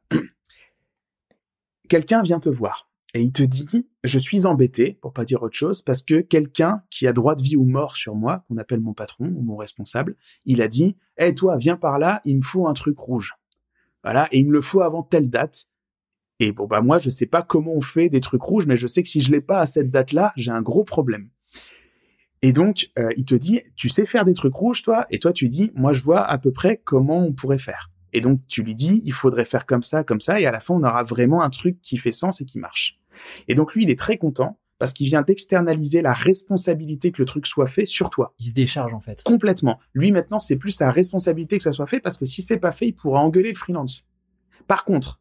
Quelqu'un 1.89 2.23
vient 2.23 2.41
te 2.41 2.49
voir 2.49 2.91
et 3.15 3.23
il 3.23 3.33
te 3.33 3.43
dit 3.43 3.87
je 4.05 4.19
suis 4.19 4.45
embêté 4.45 4.99
pour 5.01 5.13
pas 5.15 5.25
dire 5.25 5.43
autre 5.43 5.57
chose 5.57 5.83
parce 5.83 6.03
que 6.03 6.21
quelqu'un 6.21 6.83
qui 6.91 7.07
a 7.07 7.13
droit 7.15 7.35
de 7.35 7.43
vie 7.43 7.57
ou 7.57 7.65
mort 7.65 7.97
sur 7.97 8.15
moi, 8.15 8.45
qu'on 8.49 8.59
appelle 8.59 8.81
mon 8.81 8.93
patron 8.93 9.25
ou 9.27 9.41
mon 9.43 9.57
responsable, 9.57 10.17
il 10.45 10.61
a 10.61 10.69
dit 10.69 10.97
"Eh 11.17 11.35
toi, 11.35 11.57
viens 11.57 11.77
par 11.77 11.99
là, 11.99 12.21
il 12.27 12.37
me 12.37 12.43
faut 12.43 12.69
un 12.69 12.75
truc 12.75 12.99
rouge." 12.99 13.35
Voilà, 14.05 14.29
et 14.33 14.39
il 14.39 14.47
me 14.47 14.53
le 14.53 14.61
faut 14.61 14.83
avant 14.83 15.03
telle 15.03 15.29
date. 15.31 15.65
Et 16.41 16.53
bon 16.53 16.67
bah 16.67 16.81
moi 16.81 16.99
je 16.99 17.11
sais 17.11 17.27
pas 17.27 17.43
comment 17.43 17.75
on 17.75 17.81
fait 17.81 18.09
des 18.09 18.21
trucs 18.21 18.43
rouges 18.43 18.67
mais 18.67 18.77
je 18.77 18.87
sais 18.87 19.03
que 19.03 19.09
si 19.09 19.21
je 19.21 19.33
l'ai 19.33 19.41
pas 19.41 19.59
à 19.59 19.67
cette 19.67 19.91
date-là, 19.91 20.33
j'ai 20.37 20.53
un 20.53 20.63
gros 20.63 20.85
problème. 20.85 21.29
Et 22.43 22.53
donc, 22.53 22.91
euh, 22.99 23.11
il 23.17 23.25
te 23.25 23.35
dit, 23.35 23.63
tu 23.75 23.89
sais 23.89 24.07
faire 24.07 24.25
des 24.25 24.35
trucs 24.35 24.55
rouges, 24.55 24.83
toi? 24.83 25.07
Et 25.11 25.19
toi, 25.19 25.33
tu 25.33 25.49
dis, 25.49 25.73
moi, 25.75 25.93
je 25.93 26.03
vois 26.03 26.23
à 26.23 26.39
peu 26.39 26.53
près 26.53 26.81
comment 26.85 27.19
on 27.19 27.33
pourrait 27.33 27.59
faire. 27.59 27.91
Et 28.13 28.21
donc, 28.21 28.41
tu 28.47 28.63
lui 28.63 28.75
dis, 28.75 29.03
il 29.05 29.13
faudrait 29.13 29.45
faire 29.45 29.67
comme 29.67 29.83
ça, 29.83 30.05
comme 30.05 30.21
ça, 30.21 30.41
et 30.41 30.47
à 30.47 30.53
la 30.53 30.61
fin, 30.61 30.75
on 30.75 30.85
aura 30.85 31.03
vraiment 31.03 31.43
un 31.43 31.51
truc 31.51 31.81
qui 31.83 31.99
fait 31.99 32.13
sens 32.13 32.41
et 32.41 32.45
qui 32.45 32.59
marche. 32.59 32.99
Et 33.49 33.55
donc, 33.55 33.75
lui, 33.75 33.83
il 33.83 33.91
est 33.91 33.99
très 33.99 34.19
content 34.19 34.59
parce 34.79 34.93
qu'il 34.93 35.07
vient 35.09 35.23
d'externaliser 35.23 36.03
la 36.03 36.13
responsabilité 36.13 37.11
que 37.11 37.21
le 37.21 37.27
truc 37.27 37.49
soit 37.49 37.67
fait 37.67 37.85
sur 37.85 38.11
toi. 38.11 38.35
Il 38.39 38.47
se 38.47 38.53
décharge 38.53 38.95
en 38.95 39.01
fait. 39.01 39.23
Complètement. 39.25 39.81
Lui, 39.93 40.13
maintenant, 40.13 40.39
c'est 40.39 40.57
plus 40.57 40.71
sa 40.71 40.93
responsabilité 40.93 41.57
que 41.57 41.65
ça 41.65 41.73
soit 41.73 41.89
fait 41.89 41.99
parce 41.99 42.17
que 42.17 42.27
si 42.27 42.43
c'est 42.43 42.59
pas 42.59 42.71
fait, 42.71 42.87
il 42.87 42.93
pourra 42.93 43.21
engueuler 43.21 43.51
le 43.51 43.59
freelance. 43.59 44.07
Par 44.69 44.85
contre, 44.85 45.21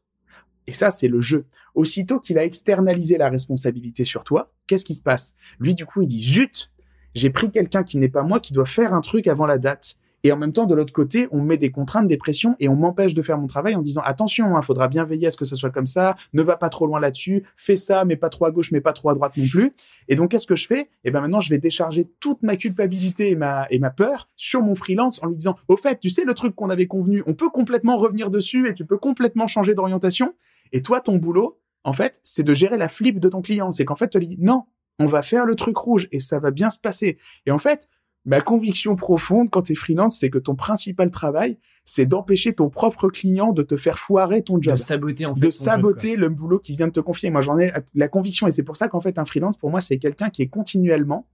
et 0.68 0.74
ça, 0.74 0.92
c'est 0.92 1.08
le 1.08 1.22
jeu. 1.22 1.46
Aussitôt 1.74 2.20
qu'il 2.20 2.38
a 2.38 2.44
externalisé 2.44 3.18
la 3.18 3.30
responsabilité 3.30 4.04
sur 4.04 4.24
toi, 4.24 4.52
qu'est-ce 4.68 4.86
qui 4.86 4.96
se 4.96 5.02
passe? 5.02 5.34
Lui, 5.60 5.74
du 5.74 5.86
coup, 5.86 6.02
il 6.02 6.08
dit, 6.08 6.22
zut! 6.22 6.72
J'ai 7.16 7.30
pris 7.30 7.50
quelqu'un 7.50 7.84
qui 7.84 7.98
n'est 7.98 8.10
pas 8.10 8.22
moi, 8.22 8.40
qui 8.40 8.54
doit 8.54 8.66
faire 8.66 8.94
un 8.94 9.02
truc 9.02 9.28
avant 9.28 9.46
la 9.48 9.58
date. 9.58 9.96
Et 10.24 10.32
en 10.32 10.38
même 10.38 10.52
temps, 10.52 10.66
de 10.66 10.76
l'autre 10.76 10.94
côté, 10.94 11.28
on 11.32 11.42
met 11.42 11.58
des 11.58 11.72
contraintes, 11.72 12.08
des 12.08 12.18
pressions, 12.18 12.56
et 12.60 12.68
on 12.68 12.76
m'empêche 12.76 13.14
de 13.14 13.22
faire 13.22 13.38
mon 13.38 13.48
travail 13.48 13.76
en 13.76 13.82
disant 13.82 14.02
attention, 14.04 14.60
il 14.60 14.66
faudra 14.66 14.88
bien 14.88 15.06
veiller 15.06 15.28
à 15.28 15.32
ce 15.32 15.38
que 15.38 15.46
ce 15.46 15.56
soit 15.56 15.70
comme 15.70 15.86
ça, 15.86 16.16
ne 16.34 16.42
va 16.42 16.58
pas 16.58 16.70
trop 16.70 16.86
loin 16.86 17.00
là-dessus, 17.00 17.44
fais 17.56 17.76
ça, 17.76 18.04
mais 18.04 18.18
pas 18.18 18.30
trop 18.30 18.46
à 18.46 18.52
gauche, 18.52 18.72
mais 18.72 18.82
pas 18.82 18.94
trop 18.94 19.10
à 19.10 19.14
droite 19.14 19.38
non 19.38 19.48
plus. 19.48 19.74
Et 20.10 20.16
donc, 20.16 20.32
qu'est-ce 20.32 20.48
que 20.48 20.56
je 20.56 20.68
fais? 20.68 20.90
Eh 21.06 21.12
ben 21.12 21.22
maintenant, 21.22 21.40
je 21.40 21.50
vais 21.50 21.60
décharger 21.60 22.10
toute 22.20 22.42
ma 22.44 22.56
culpabilité 22.56 23.32
et 23.32 23.36
ma 23.36 23.68
et 23.70 23.80
ma 23.80 23.90
peur 23.90 24.28
sur 24.36 24.62
mon 24.62 24.76
freelance 24.76 25.24
en 25.24 25.28
lui 25.28 25.38
disant 25.38 25.56
au 25.68 25.78
fait, 25.78 26.00
tu 26.00 26.10
sais 26.10 26.26
le 26.26 26.34
truc 26.34 26.56
qu'on 26.56 26.70
avait 26.70 26.88
convenu, 26.88 27.24
on 27.28 27.34
peut 27.34 27.50
complètement 27.50 27.98
revenir 27.98 28.30
dessus 28.30 28.68
et 28.68 28.74
tu 28.74 28.86
peux 28.86 28.98
complètement 28.98 29.48
changer 29.48 29.76
d'orientation. 29.76 30.34
Et 30.72 30.82
toi, 30.82 31.02
ton 31.02 31.18
boulot, 31.18 31.60
en 31.84 31.94
fait, 31.94 32.20
c'est 32.24 32.44
de 32.44 32.54
gérer 32.54 32.78
la 32.78 32.90
flip 32.90 33.20
de 33.20 33.30
ton 33.30 33.42
client. 33.42 33.72
C'est 33.72 33.86
qu'en 33.86 33.96
fait, 33.96 34.10
tu 34.10 34.20
lui 34.20 34.28
dis 34.28 34.38
non, 34.40 34.64
on 35.00 35.08
va 35.08 35.22
faire 35.22 35.46
le 35.46 35.56
truc 35.56 35.78
rouge 35.78 36.08
et 36.12 36.20
ça 36.20 36.40
va 36.40 36.52
bien 36.52 36.70
se 36.70 36.80
passer. 36.80 37.18
Et 37.46 37.52
en 37.52 37.58
fait, 37.58 37.88
ma 38.26 38.42
conviction 38.42 38.96
profonde 38.96 39.50
quand 39.50 39.64
tu 39.64 39.74
es 39.74 39.76
freelance, 39.76 40.20
c'est 40.20 40.30
que 40.30 40.38
ton 40.38 40.56
principal 40.56 41.12
travail, 41.12 41.58
c'est 41.86 42.06
d'empêcher 42.06 42.54
ton 42.54 42.70
propre 42.70 43.10
client 43.10 43.54
de 43.54 43.64
te 43.64 43.78
faire 43.78 43.98
foirer 43.98 44.42
ton 44.42 44.58
De 44.58 44.64
job. 44.64 44.76
saboter 44.76 45.26
en 45.26 45.34
fait. 45.34 45.40
de 45.40 45.46
job, 45.46 45.52
saboter 45.52 46.16
le 46.18 46.28
boulot 46.30 46.60
qu'il 46.60 46.76
vient 46.76 46.88
de 46.88 46.92
te 46.92 47.00
confier. 47.00 47.30
Moi, 47.30 47.42
j'en 47.42 47.58
ai 47.58 47.72
la 47.96 48.08
conviction 48.10 48.48
et 48.48 48.52
c'est 48.52 48.64
pour 48.64 48.76
ça 48.76 48.90
qu'en 48.90 49.00
fait, 49.00 49.18
un 49.18 49.26
freelance, 49.26 49.58
pour 49.58 49.70
moi, 49.70 49.80
c'est 49.80 49.98
quelqu'un 49.98 50.30
qui 50.30 50.42
est 50.42 50.50
continuellement 50.50 51.28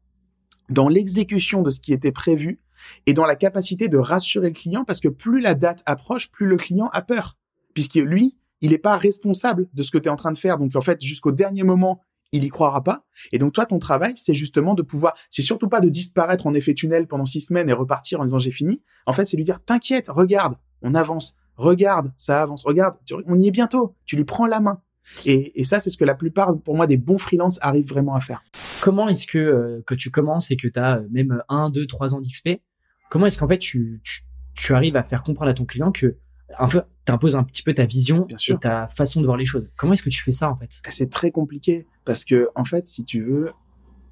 dans 0.70 0.88
l'exécution 0.88 1.62
de 1.62 1.70
ce 1.70 1.80
qui 1.80 1.94
était 1.94 2.12
prévu 2.12 2.60
et 3.06 3.14
dans 3.14 3.26
la 3.26 3.36
capacité 3.36 3.88
de 3.88 3.98
rassurer 3.98 4.50
le 4.50 4.54
client 4.54 4.84
parce 4.86 5.00
que 5.00 5.08
plus 5.08 5.42
la 5.42 5.56
date 5.56 5.82
approche, 5.86 6.30
plus 6.32 6.46
le 6.46 6.58
client 6.58 6.90
a 6.94 7.02
peur. 7.02 7.38
Puisque 7.74 7.96
lui, 7.96 8.38
il 8.64 8.72
n'est 8.72 8.80
pas 8.80 8.96
responsable 8.96 9.68
de 9.74 9.84
ce 9.84 9.92
que 9.92 9.98
tu 9.98 10.08
es 10.08 10.10
en 10.10 10.16
train 10.16 10.32
de 10.32 10.38
faire. 10.38 10.58
Donc, 10.58 10.76
en 10.76 10.82
fait, 10.82 11.04
jusqu'au 11.04 11.34
dernier 11.34 11.64
moment, 11.64 12.02
il 12.32 12.46
y 12.46 12.50
croira 12.50 12.82
pas. 12.82 13.06
Et 13.34 13.38
donc, 13.38 13.52
toi, 13.52 13.66
ton 13.66 13.78
travail, 13.78 14.14
c'est 14.16 14.34
justement 14.34 14.74
de 14.74 14.82
pouvoir, 14.82 15.14
c'est 15.30 15.42
surtout 15.42 15.68
pas 15.68 15.82
de 15.82 15.90
disparaître 15.90 16.48
en 16.48 16.54
effet 16.54 16.74
tunnel 16.74 17.06
pendant 17.06 17.26
six 17.26 17.42
semaines 17.42 17.70
et 17.70 17.74
repartir 17.74 18.22
en 18.22 18.26
disant 18.26 18.40
j'ai 18.40 18.52
fini. 18.52 18.82
En 19.06 19.12
fait, 19.12 19.26
c'est 19.26 19.36
lui 19.36 19.44
dire, 19.44 19.60
t'inquiète, 19.66 20.08
regarde, 20.08 20.56
on 20.82 20.96
avance, 20.96 21.36
regarde, 21.58 22.14
ça 22.16 22.42
avance, 22.42 22.64
regarde, 22.64 22.96
on 23.28 23.38
y 23.38 23.50
est 23.50 23.52
bientôt. 23.52 23.96
Tu 24.06 24.16
lui 24.16 24.24
prends 24.24 24.48
la 24.48 24.62
main. 24.62 24.82
Et, 25.26 25.66
ça, 25.66 25.82
c'est 25.82 25.90
ce 25.90 25.98
que 25.98 26.06
la 26.06 26.16
plupart, 26.16 26.58
pour 26.58 26.78
moi, 26.78 26.88
des 26.88 26.98
bons 26.98 27.18
freelances 27.18 27.60
arrivent 27.62 27.90
vraiment 27.90 28.16
à 28.16 28.22
faire. 28.22 28.42
Comment 28.82 29.10
est-ce 29.10 29.28
que, 29.28 29.38
euh, 29.38 29.84
que 29.86 29.94
tu 29.94 30.10
commences 30.10 30.52
et 30.52 30.56
que 30.56 30.70
tu 30.70 30.80
as 30.80 31.02
même 31.12 31.44
1, 31.50 31.70
2, 31.70 31.86
3 31.86 32.16
ans 32.16 32.22
d'XP, 32.22 32.62
comment 33.10 33.26
est-ce 33.26 33.38
qu'en 33.38 33.48
fait 33.48 33.60
tu, 33.60 34.02
tu, 34.04 34.22
tu 34.56 34.74
arrives 34.74 34.96
à 34.96 35.04
faire 35.04 35.22
comprendre 35.22 35.52
à 35.52 35.54
ton 35.54 35.66
client 35.66 35.92
que 35.92 36.18
un 36.58 36.68
peu, 36.68 36.82
t'imposes 37.06 37.36
un 37.36 37.44
petit 37.44 37.64
peu 37.64 37.74
ta 37.74 37.86
vision 37.86 38.22
Bien 38.26 38.38
sûr. 38.38 38.56
et 38.56 38.60
ta 38.60 38.88
façon 38.88 39.22
de 39.22 39.26
voir 39.26 39.38
les 39.38 39.46
choses 39.46 39.70
Comment 39.76 39.94
est-ce 39.94 40.04
que 40.04 40.10
tu 40.10 40.24
fais 40.24 40.32
ça 40.32 40.50
en 40.50 40.56
fait? 40.56 40.82
C'est 40.90 41.10
très 41.10 41.32
compliqué 41.32 41.88
parce 42.06 42.26
que 42.26 42.50
en 42.56 42.66
fait, 42.66 42.88
si 42.88 43.04
tu 43.04 43.24
veux, 43.24 43.52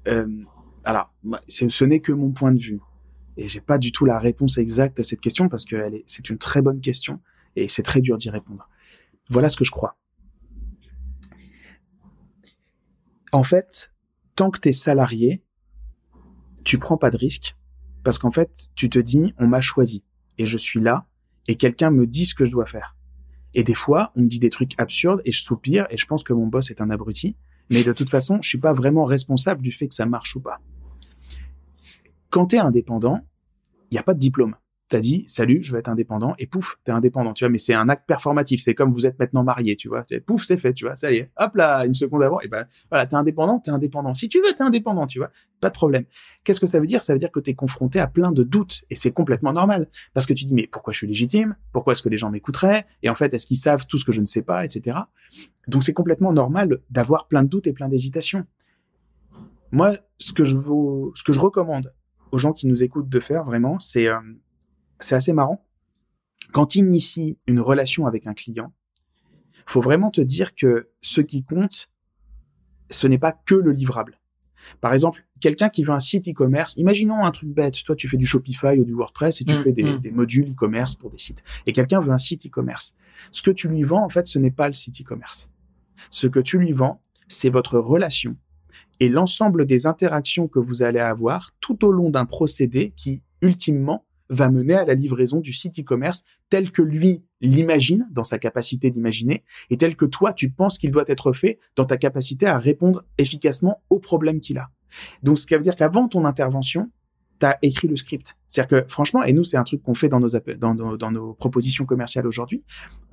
euh, 0.08 0.26
alors 0.84 1.12
ce 1.48 1.84
n'est 1.84 2.00
que 2.00 2.12
mon 2.12 2.30
point 2.30 2.52
de 2.52 2.60
vue 2.60 2.80
et 3.36 3.48
j'ai 3.48 3.60
pas 3.60 3.78
du 3.78 3.92
tout 3.92 4.04
la 4.04 4.18
réponse 4.18 4.58
exacte 4.58 5.00
à 5.00 5.02
cette 5.02 5.20
question 5.20 5.48
parce 5.48 5.64
que 5.64 5.90
c'est 6.06 6.28
une 6.28 6.38
très 6.38 6.60
bonne 6.60 6.80
question 6.80 7.20
et 7.56 7.68
c'est 7.68 7.82
très 7.82 8.00
dur 8.00 8.18
d'y 8.18 8.30
répondre. 8.30 8.68
Voilà 9.30 9.48
ce 9.48 9.56
que 9.56 9.64
je 9.64 9.70
crois. 9.70 9.96
En 13.32 13.44
fait, 13.44 13.90
tant 14.36 14.50
que 14.50 14.60
t'es 14.60 14.72
salarié, 14.72 15.42
tu 16.64 16.78
prends 16.78 16.98
pas 16.98 17.10
de 17.10 17.16
risque 17.16 17.56
parce 18.04 18.18
qu'en 18.18 18.30
fait, 18.30 18.68
tu 18.74 18.90
te 18.90 18.98
dis 18.98 19.32
on 19.38 19.46
m'a 19.46 19.60
choisi 19.62 20.04
et 20.36 20.44
je 20.46 20.58
suis 20.58 20.80
là 20.80 21.06
et 21.48 21.56
quelqu'un 21.56 21.90
me 21.90 22.06
dit 22.06 22.26
ce 22.26 22.34
que 22.34 22.44
je 22.44 22.52
dois 22.52 22.66
faire. 22.66 22.96
Et 23.54 23.64
des 23.64 23.74
fois, 23.74 24.12
on 24.16 24.22
me 24.22 24.28
dit 24.28 24.40
des 24.40 24.50
trucs 24.50 24.78
absurdes 24.78 25.20
et 25.24 25.32
je 25.32 25.42
soupire 25.42 25.86
et 25.90 25.96
je 25.96 26.06
pense 26.06 26.24
que 26.24 26.32
mon 26.32 26.46
boss 26.46 26.70
est 26.70 26.80
un 26.80 26.90
abruti. 26.90 27.36
Mais 27.70 27.84
de 27.84 27.92
toute 27.92 28.10
façon, 28.10 28.40
je 28.42 28.48
suis 28.48 28.58
pas 28.58 28.72
vraiment 28.72 29.04
responsable 29.04 29.62
du 29.62 29.72
fait 29.72 29.88
que 29.88 29.94
ça 29.94 30.06
marche 30.06 30.36
ou 30.36 30.40
pas. 30.40 30.60
Quand 32.30 32.46
t'es 32.46 32.58
indépendant, 32.58 33.20
il 33.90 33.94
n'y 33.94 33.98
a 33.98 34.02
pas 34.02 34.14
de 34.14 34.18
diplôme. 34.18 34.56
T'as 34.92 35.00
dit, 35.00 35.24
salut, 35.26 35.60
je 35.62 35.72
vais 35.72 35.78
être 35.78 35.88
indépendant, 35.88 36.34
et 36.38 36.46
pouf, 36.46 36.76
t'es 36.84 36.92
indépendant, 36.92 37.32
tu 37.32 37.44
vois, 37.44 37.50
mais 37.50 37.56
c'est 37.56 37.72
un 37.72 37.88
acte 37.88 38.06
performatif. 38.06 38.60
C'est 38.62 38.74
comme 38.74 38.90
vous 38.90 39.06
êtes 39.06 39.18
maintenant 39.18 39.42
marié, 39.42 39.74
tu 39.74 39.88
vois. 39.88 40.02
Pouf, 40.26 40.44
c'est 40.44 40.58
fait, 40.58 40.74
tu 40.74 40.84
vois, 40.84 40.96
ça 40.96 41.10
y 41.10 41.16
est. 41.16 41.30
Hop 41.38 41.56
là, 41.56 41.86
une 41.86 41.94
seconde 41.94 42.22
avant, 42.22 42.38
et 42.40 42.48
ben, 42.48 42.66
voilà, 42.90 43.06
t'es 43.06 43.14
indépendant, 43.14 43.58
t'es 43.58 43.70
indépendant. 43.70 44.12
Si 44.12 44.28
tu 44.28 44.36
veux, 44.40 44.52
t'es 44.52 44.62
indépendant, 44.62 45.06
tu 45.06 45.18
vois. 45.18 45.30
Pas 45.62 45.70
de 45.70 45.72
problème. 45.72 46.04
Qu'est-ce 46.44 46.60
que 46.60 46.66
ça 46.66 46.78
veut 46.78 46.86
dire? 46.86 47.00
Ça 47.00 47.14
veut 47.14 47.18
dire 47.18 47.32
que 47.32 47.40
t'es 47.40 47.54
confronté 47.54 48.00
à 48.00 48.06
plein 48.06 48.32
de 48.32 48.42
doutes, 48.42 48.82
et 48.90 48.94
c'est 48.94 49.12
complètement 49.12 49.54
normal. 49.54 49.88
Parce 50.12 50.26
que 50.26 50.34
tu 50.34 50.44
dis, 50.44 50.52
mais 50.52 50.68
pourquoi 50.70 50.92
je 50.92 50.98
suis 50.98 51.06
légitime? 51.06 51.56
Pourquoi 51.72 51.94
est-ce 51.94 52.02
que 52.02 52.10
les 52.10 52.18
gens 52.18 52.30
m'écouteraient? 52.30 52.84
Et 53.02 53.08
en 53.08 53.14
fait, 53.14 53.32
est-ce 53.32 53.46
qu'ils 53.46 53.56
savent 53.56 53.86
tout 53.86 53.96
ce 53.96 54.04
que 54.04 54.12
je 54.12 54.20
ne 54.20 54.26
sais 54.26 54.42
pas, 54.42 54.62
etc. 54.62 54.98
Donc 55.68 55.84
c'est 55.84 55.94
complètement 55.94 56.34
normal 56.34 56.80
d'avoir 56.90 57.28
plein 57.28 57.44
de 57.44 57.48
doutes 57.48 57.66
et 57.66 57.72
plein 57.72 57.88
d'hésitations. 57.88 58.44
Moi, 59.70 59.96
ce 60.18 60.34
que 60.34 60.44
je 60.44 60.58
vous, 60.58 61.12
ce 61.14 61.22
que 61.22 61.32
je 61.32 61.40
recommande 61.40 61.94
aux 62.30 62.38
gens 62.38 62.52
qui 62.52 62.66
nous 62.66 62.82
écoutent 62.82 63.08
de 63.08 63.20
faire 63.20 63.44
vraiment, 63.44 63.78
c'est 63.78 64.08
euh, 64.08 64.18
c'est 65.02 65.14
assez 65.14 65.32
marrant. 65.32 65.64
Quand 66.52 66.66
tu 66.66 66.78
inities 66.78 67.38
une 67.46 67.60
relation 67.60 68.06
avec 68.06 68.26
un 68.26 68.34
client, 68.34 68.72
faut 69.66 69.80
vraiment 69.80 70.10
te 70.10 70.20
dire 70.20 70.54
que 70.54 70.90
ce 71.00 71.20
qui 71.20 71.44
compte, 71.44 71.88
ce 72.90 73.06
n'est 73.06 73.18
pas 73.18 73.32
que 73.32 73.54
le 73.54 73.72
livrable. 73.72 74.18
Par 74.80 74.92
exemple, 74.92 75.24
quelqu'un 75.40 75.68
qui 75.68 75.82
veut 75.82 75.92
un 75.92 76.00
site 76.00 76.28
e-commerce, 76.28 76.74
imaginons 76.76 77.24
un 77.24 77.30
truc 77.30 77.48
bête, 77.50 77.82
toi 77.84 77.96
tu 77.96 78.06
fais 78.08 78.16
du 78.16 78.26
Shopify 78.26 78.78
ou 78.78 78.84
du 78.84 78.92
WordPress 78.92 79.40
et 79.40 79.44
tu 79.44 79.52
Mm, 79.52 79.62
fais 79.62 79.72
des, 79.72 79.84
mm. 79.84 79.98
des 79.98 80.10
modules 80.10 80.50
e-commerce 80.52 80.94
pour 80.94 81.10
des 81.10 81.18
sites. 81.18 81.42
Et 81.66 81.72
quelqu'un 81.72 82.00
veut 82.00 82.12
un 82.12 82.18
site 82.18 82.46
e-commerce. 82.46 82.94
Ce 83.30 83.42
que 83.42 83.50
tu 83.50 83.68
lui 83.68 83.82
vends, 83.82 84.04
en 84.04 84.08
fait, 84.08 84.26
ce 84.26 84.38
n'est 84.38 84.50
pas 84.50 84.68
le 84.68 84.74
site 84.74 85.00
e-commerce. 85.00 85.50
Ce 86.10 86.26
que 86.26 86.40
tu 86.40 86.58
lui 86.58 86.72
vends, 86.72 87.00
c'est 87.28 87.50
votre 87.50 87.78
relation 87.78 88.36
et 89.00 89.08
l'ensemble 89.08 89.66
des 89.66 89.86
interactions 89.86 90.48
que 90.48 90.58
vous 90.58 90.82
allez 90.82 91.00
avoir 91.00 91.50
tout 91.60 91.84
au 91.84 91.92
long 91.92 92.10
d'un 92.10 92.24
procédé 92.24 92.92
qui, 92.96 93.22
ultimement, 93.40 94.04
va 94.32 94.48
mener 94.48 94.74
à 94.74 94.84
la 94.84 94.94
livraison 94.94 95.40
du 95.40 95.52
site 95.52 95.78
e-commerce 95.78 96.24
tel 96.50 96.72
que 96.72 96.82
lui 96.82 97.22
l'imagine 97.40 98.08
dans 98.10 98.24
sa 98.24 98.38
capacité 98.38 98.90
d'imaginer 98.90 99.44
et 99.70 99.76
tel 99.76 99.94
que 99.94 100.04
toi 100.04 100.32
tu 100.32 100.50
penses 100.50 100.78
qu'il 100.78 100.90
doit 100.90 101.04
être 101.06 101.32
fait 101.32 101.58
dans 101.76 101.84
ta 101.84 101.96
capacité 101.96 102.46
à 102.46 102.58
répondre 102.58 103.04
efficacement 103.18 103.82
aux 103.90 103.98
problèmes 103.98 104.40
qu'il 104.40 104.58
a. 104.58 104.70
Donc, 105.22 105.38
ce 105.38 105.46
qui 105.46 105.54
veut 105.54 105.60
dire 105.60 105.76
qu'avant 105.76 106.08
ton 106.08 106.24
intervention, 106.24 106.90
tu 107.40 107.46
as 107.46 107.58
écrit 107.62 107.88
le 107.88 107.96
script. 107.96 108.36
C'est-à-dire 108.46 108.82
que, 108.82 108.88
franchement, 108.88 109.22
et 109.22 109.32
nous, 109.32 109.44
c'est 109.44 109.56
un 109.56 109.64
truc 109.64 109.82
qu'on 109.82 109.94
fait 109.94 110.08
dans 110.08 110.20
nos, 110.20 110.28
dans, 110.96 111.10
nos, 111.10 111.34
propositions 111.34 111.86
commerciales 111.86 112.26
aujourd'hui, 112.26 112.62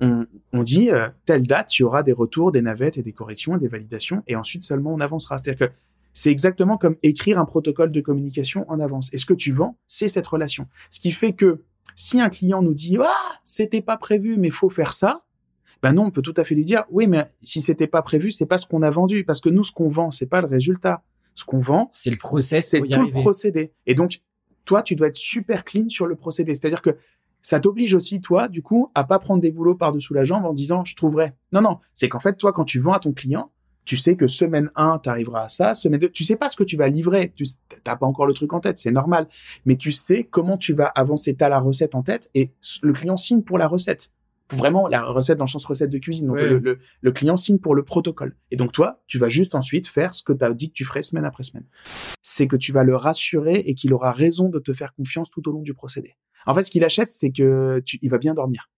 on, 0.00 0.62
dit, 0.62 0.90
euh, 0.90 1.08
telle 1.24 1.46
date, 1.46 1.76
il 1.78 1.82
y 1.82 1.84
aura 1.84 2.02
des 2.02 2.12
retours, 2.12 2.52
des 2.52 2.62
navettes 2.62 2.98
et 2.98 3.02
des 3.02 3.12
corrections 3.12 3.56
et 3.56 3.58
des 3.58 3.68
validations, 3.68 4.22
et 4.26 4.36
ensuite 4.36 4.62
seulement 4.62 4.92
on 4.92 5.00
avancera. 5.00 5.38
C'est-à-dire 5.38 5.68
que 5.68 5.74
c'est 6.12 6.30
exactement 6.30 6.76
comme 6.76 6.96
écrire 7.02 7.38
un 7.38 7.44
protocole 7.44 7.92
de 7.92 8.00
communication 8.00 8.64
en 8.68 8.80
avance. 8.80 9.10
Et 9.12 9.18
ce 9.18 9.26
que 9.26 9.34
tu 9.34 9.52
vends, 9.52 9.78
c'est 9.86 10.08
cette 10.08 10.26
relation. 10.26 10.66
Ce 10.90 11.00
qui 11.00 11.12
fait 11.12 11.32
que 11.32 11.62
si 11.94 12.20
un 12.20 12.28
client 12.28 12.62
nous 12.62 12.74
dit, 12.74 12.96
ah, 13.00 13.38
c'était 13.44 13.82
pas 13.82 13.96
prévu, 13.96 14.36
mais 14.38 14.50
faut 14.50 14.70
faire 14.70 14.92
ça, 14.92 15.24
ben 15.82 15.92
non, 15.92 16.04
on 16.04 16.10
peut 16.10 16.22
tout 16.22 16.34
à 16.36 16.44
fait 16.44 16.54
lui 16.54 16.64
dire, 16.64 16.84
oui, 16.90 17.06
mais 17.06 17.26
si 17.40 17.62
c'était 17.62 17.86
pas 17.86 18.02
prévu, 18.02 18.30
c'est 18.30 18.46
pas 18.46 18.58
ce 18.58 18.66
qu'on 18.66 18.82
a 18.82 18.90
vendu, 18.90 19.24
parce 19.24 19.40
que 19.40 19.48
nous, 19.48 19.64
ce 19.64 19.72
qu'on 19.72 19.88
vend, 19.88 20.10
c'est 20.10 20.26
pas 20.26 20.40
le 20.40 20.46
résultat. 20.46 21.02
Ce 21.34 21.44
qu'on 21.44 21.60
vend, 21.60 21.88
c'est 21.92 22.10
le 22.10 22.18
process, 22.18 22.70
c'est 22.70 22.80
tout 22.80 23.02
le 23.02 23.10
procédé. 23.10 23.72
Et 23.86 23.94
donc, 23.94 24.20
toi, 24.64 24.82
tu 24.82 24.94
dois 24.94 25.08
être 25.08 25.16
super 25.16 25.64
clean 25.64 25.88
sur 25.88 26.06
le 26.06 26.16
procédé. 26.16 26.54
C'est-à-dire 26.54 26.82
que 26.82 26.96
ça 27.40 27.60
t'oblige 27.60 27.94
aussi, 27.94 28.20
toi, 28.20 28.48
du 28.48 28.62
coup, 28.62 28.90
à 28.94 29.04
pas 29.04 29.18
prendre 29.18 29.40
des 29.40 29.50
boulots 29.50 29.74
par-dessous 29.74 30.12
la 30.12 30.24
jambe 30.24 30.44
en 30.44 30.52
disant 30.52 30.84
je 30.84 30.94
trouverai. 30.96 31.32
Non, 31.52 31.62
non, 31.62 31.78
c'est 31.94 32.08
qu'en 32.08 32.20
fait, 32.20 32.36
toi, 32.36 32.52
quand 32.52 32.64
tu 32.64 32.78
vends 32.78 32.92
à 32.92 33.00
ton 33.00 33.12
client, 33.12 33.50
tu 33.84 33.96
sais 33.96 34.16
que 34.16 34.26
semaine 34.26 34.70
1, 34.76 35.00
tu 35.02 35.08
arriveras 35.08 35.44
à 35.44 35.48
ça, 35.48 35.74
semaine 35.74 36.00
2, 36.00 36.10
tu 36.10 36.24
sais 36.24 36.36
pas 36.36 36.48
ce 36.48 36.56
que 36.56 36.64
tu 36.64 36.76
vas 36.76 36.88
livrer, 36.88 37.32
tu 37.34 37.44
n'as 37.86 37.96
pas 37.96 38.06
encore 38.06 38.26
le 38.26 38.32
truc 38.32 38.52
en 38.52 38.60
tête, 38.60 38.78
c'est 38.78 38.92
normal, 38.92 39.28
mais 39.64 39.76
tu 39.76 39.92
sais 39.92 40.24
comment 40.24 40.56
tu 40.56 40.74
vas 40.74 40.86
avancer, 40.86 41.34
tu 41.34 41.44
as 41.44 41.48
la 41.48 41.60
recette 41.60 41.94
en 41.94 42.02
tête 42.02 42.30
et 42.34 42.52
le 42.82 42.92
client 42.92 43.16
signe 43.16 43.42
pour 43.42 43.58
la 43.58 43.66
recette. 43.66 44.10
Vraiment, 44.52 44.88
la 44.88 45.04
recette 45.04 45.38
dans 45.38 45.44
le 45.44 45.50
sens 45.50 45.64
recette 45.64 45.90
de 45.90 45.98
cuisine. 45.98 46.26
Donc, 46.26 46.36
le, 46.36 46.78
le, 47.00 47.12
client 47.12 47.36
signe 47.36 47.58
pour 47.58 47.74
le 47.74 47.84
protocole. 47.84 48.36
Et 48.50 48.56
donc, 48.56 48.72
toi, 48.72 49.00
tu 49.06 49.18
vas 49.18 49.28
juste 49.28 49.54
ensuite 49.54 49.86
faire 49.86 50.12
ce 50.12 50.24
que 50.24 50.32
tu 50.32 50.44
as 50.44 50.52
dit 50.52 50.70
que 50.70 50.74
tu 50.74 50.84
ferais 50.84 51.02
semaine 51.02 51.24
après 51.24 51.44
semaine. 51.44 51.66
C'est 52.22 52.48
que 52.48 52.56
tu 52.56 52.72
vas 52.72 52.82
le 52.82 52.96
rassurer 52.96 53.62
et 53.66 53.74
qu'il 53.74 53.94
aura 53.94 54.10
raison 54.10 54.48
de 54.48 54.58
te 54.58 54.72
faire 54.72 54.92
confiance 54.94 55.30
tout 55.30 55.48
au 55.48 55.52
long 55.52 55.62
du 55.62 55.74
procédé. 55.74 56.16
En 56.46 56.54
fait, 56.54 56.64
ce 56.64 56.70
qu'il 56.70 56.84
achète, 56.84 57.12
c'est 57.12 57.30
que 57.30 57.80
tu, 57.84 57.98
il 58.02 58.10
va 58.10 58.18
bien 58.18 58.34
dormir. 58.34 58.68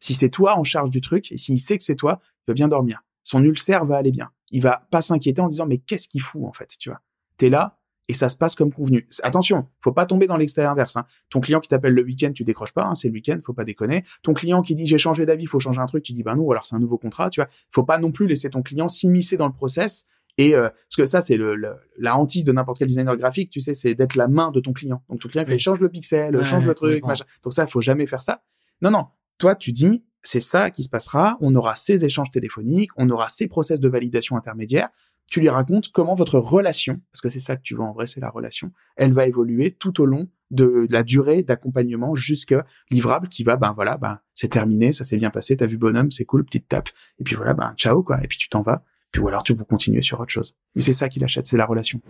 Si 0.00 0.14
c'est 0.14 0.30
toi 0.30 0.58
en 0.58 0.64
charge 0.64 0.90
du 0.90 1.00
truc, 1.00 1.30
et 1.32 1.36
s'il 1.36 1.60
sait 1.60 1.76
que 1.76 1.84
c'est 1.84 1.96
toi, 1.96 2.20
il 2.46 2.52
va 2.52 2.54
bien 2.54 2.68
dormir. 2.68 3.02
Son 3.22 3.44
ulcère 3.44 3.84
va 3.84 3.96
aller 3.96 4.12
bien. 4.12 4.30
Il 4.50 4.62
va 4.62 4.86
pas 4.90 5.02
s'inquiéter 5.02 5.40
en 5.40 5.48
disant, 5.48 5.66
mais 5.66 5.78
qu'est-ce 5.78 6.08
qu'il 6.08 6.22
fout, 6.22 6.44
en 6.44 6.52
fait, 6.52 6.68
tu 6.78 6.88
vois? 6.88 7.00
T'es 7.36 7.50
là, 7.50 7.80
et 8.10 8.12
ça 8.12 8.28
se 8.28 8.36
passe 8.36 8.56
comme 8.56 8.72
convenu. 8.72 9.06
Attention, 9.22 9.68
faut 9.78 9.92
pas 9.92 10.04
tomber 10.04 10.26
dans 10.26 10.36
l'extrait 10.36 10.64
inverse. 10.64 10.96
Hein. 10.96 11.04
Ton 11.30 11.38
client 11.38 11.60
qui 11.60 11.68
t'appelle 11.68 11.94
le 11.94 12.02
week-end, 12.02 12.32
tu 12.32 12.42
décroches 12.42 12.72
pas, 12.72 12.82
hein, 12.82 12.96
c'est 12.96 13.06
le 13.06 13.14
week-end, 13.14 13.38
faut 13.40 13.52
pas 13.52 13.62
déconner. 13.62 14.02
Ton 14.24 14.34
client 14.34 14.62
qui 14.62 14.74
dit 14.74 14.84
j'ai 14.84 14.98
changé 14.98 15.26
d'avis, 15.26 15.46
faut 15.46 15.60
changer 15.60 15.80
un 15.80 15.86
truc, 15.86 16.02
tu 16.02 16.12
dis 16.12 16.24
ben 16.24 16.34
non, 16.34 16.50
alors 16.50 16.66
c'est 16.66 16.74
un 16.74 16.80
nouveau 16.80 16.98
contrat, 16.98 17.30
tu 17.30 17.40
vois. 17.40 17.48
Faut 17.70 17.84
pas 17.84 17.98
non 17.98 18.10
plus 18.10 18.26
laisser 18.26 18.50
ton 18.50 18.62
client 18.62 18.88
s'immiscer 18.88 19.36
dans 19.36 19.46
le 19.46 19.52
process. 19.52 20.06
Et 20.38 20.56
euh, 20.56 20.70
parce 20.70 20.96
que 20.96 21.04
ça, 21.04 21.20
c'est 21.20 21.36
le, 21.36 21.54
la 21.98 22.16
hantise 22.16 22.42
de 22.42 22.50
n'importe 22.50 22.78
quel 22.78 22.88
designer 22.88 23.16
graphique, 23.16 23.50
tu 23.50 23.60
sais, 23.60 23.74
c'est 23.74 23.94
d'être 23.94 24.16
la 24.16 24.26
main 24.26 24.50
de 24.50 24.58
ton 24.58 24.72
client. 24.72 25.04
Donc 25.08 25.20
ton 25.20 25.28
client 25.28 25.46
fait 25.46 25.58
change 25.58 25.78
le 25.78 25.88
pixel, 25.88 26.44
change 26.44 26.64
le 26.64 26.74
truc, 26.74 27.04
machin. 27.04 27.24
Donc 27.44 27.52
ça, 27.52 27.68
faut 27.68 27.80
jamais 27.80 28.08
faire 28.08 28.22
ça. 28.22 28.42
Non, 28.82 28.90
non. 28.90 29.06
Toi, 29.38 29.54
tu 29.54 29.70
dis 29.70 30.04
c'est 30.22 30.40
ça 30.40 30.70
qui 30.70 30.82
se 30.82 30.88
passera. 30.88 31.36
On 31.40 31.54
aura 31.54 31.76
ces 31.76 32.04
échanges 32.04 32.30
téléphoniques, 32.30 32.90
on 32.96 33.08
aura 33.10 33.28
ces 33.28 33.48
process 33.48 33.80
de 33.80 33.88
validation 33.88 34.36
intermédiaire 34.36 34.90
tu 35.30 35.40
lui 35.40 35.48
racontes 35.48 35.90
comment 35.92 36.14
votre 36.14 36.38
relation, 36.38 37.00
parce 37.12 37.22
que 37.22 37.28
c'est 37.28 37.40
ça 37.40 37.56
que 37.56 37.62
tu 37.62 37.74
veux 37.74 37.80
en 37.80 37.92
vrai, 37.92 38.06
c'est 38.06 38.20
la 38.20 38.28
relation, 38.28 38.72
elle 38.96 39.12
va 39.12 39.26
évoluer 39.26 39.70
tout 39.70 40.02
au 40.02 40.06
long 40.06 40.28
de 40.50 40.86
la 40.90 41.04
durée 41.04 41.44
d'accompagnement 41.44 42.16
jusqu'à 42.16 42.66
livrable 42.90 43.28
qui 43.28 43.44
va, 43.44 43.56
ben 43.56 43.72
voilà, 43.72 43.96
ben 43.96 44.18
c'est 44.34 44.48
terminé, 44.48 44.92
ça 44.92 45.04
s'est 45.04 45.16
bien 45.16 45.30
passé, 45.30 45.56
t'as 45.56 45.66
vu 45.66 45.78
bonhomme, 45.78 46.10
c'est 46.10 46.24
cool, 46.24 46.44
petite 46.44 46.68
tape, 46.68 46.88
et 47.20 47.24
puis 47.24 47.36
voilà, 47.36 47.54
ben 47.54 47.72
ciao 47.76 48.02
quoi, 48.02 48.22
et 48.22 48.26
puis 48.26 48.36
tu 48.36 48.48
t'en 48.48 48.62
vas, 48.62 48.84
puis 49.12 49.22
ou 49.22 49.28
alors 49.28 49.44
tu 49.44 49.54
vous 49.54 49.64
continuer 49.64 50.02
sur 50.02 50.20
autre 50.20 50.32
chose. 50.32 50.56
Mais 50.74 50.82
c'est 50.82 50.92
ça 50.92 51.08
qu'il 51.08 51.22
achète, 51.22 51.46
c'est 51.46 51.56
la 51.56 51.66
relation. 51.66 52.00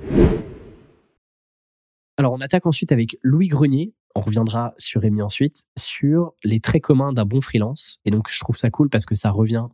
Alors 2.21 2.35
on 2.35 2.41
attaque 2.43 2.67
ensuite 2.67 2.93
avec 2.93 3.17
Louis 3.23 3.49
Grenier. 3.49 3.95
On 4.15 4.21
reviendra 4.21 4.73
sur 4.77 5.01
Rémi 5.01 5.23
ensuite 5.23 5.65
sur 5.79 6.35
les 6.45 6.61
traits 6.61 6.83
communs 6.83 7.15
d'un 7.15 7.25
bon 7.25 7.41
freelance. 7.41 7.99
Et 8.05 8.11
donc 8.11 8.29
je 8.31 8.39
trouve 8.41 8.59
ça 8.59 8.69
cool 8.69 8.91
parce 8.91 9.07
que 9.07 9.15
ça 9.15 9.31
revient 9.31 9.69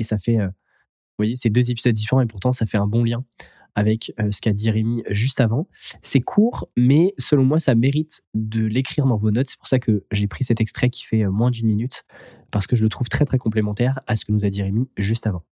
et 0.00 0.02
ça 0.02 0.18
fait 0.18 0.40
euh, 0.40 0.48
vous 0.48 1.18
voyez, 1.18 1.36
c'est 1.36 1.50
deux 1.50 1.70
épisodes 1.70 1.94
différents 1.94 2.20
et 2.20 2.26
pourtant 2.26 2.52
ça 2.52 2.66
fait 2.66 2.78
un 2.78 2.88
bon 2.88 3.04
lien 3.04 3.24
avec 3.76 4.12
euh, 4.18 4.32
ce 4.32 4.40
qu'a 4.40 4.52
dit 4.52 4.72
Rémi 4.72 5.04
juste 5.08 5.40
avant. 5.40 5.68
C'est 6.02 6.20
court, 6.20 6.68
mais 6.76 7.14
selon 7.16 7.44
moi, 7.44 7.60
ça 7.60 7.76
mérite 7.76 8.24
de 8.34 8.66
l'écrire 8.66 9.06
dans 9.06 9.16
vos 9.16 9.30
notes. 9.30 9.50
C'est 9.50 9.58
pour 9.58 9.68
ça 9.68 9.78
que 9.78 10.04
j'ai 10.10 10.26
pris 10.26 10.42
cet 10.42 10.60
extrait 10.60 10.90
qui 10.90 11.04
fait 11.04 11.22
euh, 11.22 11.30
moins 11.30 11.52
d'une 11.52 11.68
minute, 11.68 12.06
parce 12.50 12.66
que 12.66 12.74
je 12.74 12.82
le 12.82 12.88
trouve 12.88 13.08
très 13.08 13.24
très 13.24 13.38
complémentaire 13.38 14.00
à 14.08 14.16
ce 14.16 14.24
que 14.24 14.32
nous 14.32 14.44
a 14.44 14.48
dit 14.48 14.64
Rémi 14.64 14.88
juste 14.96 15.28
avant. 15.28 15.44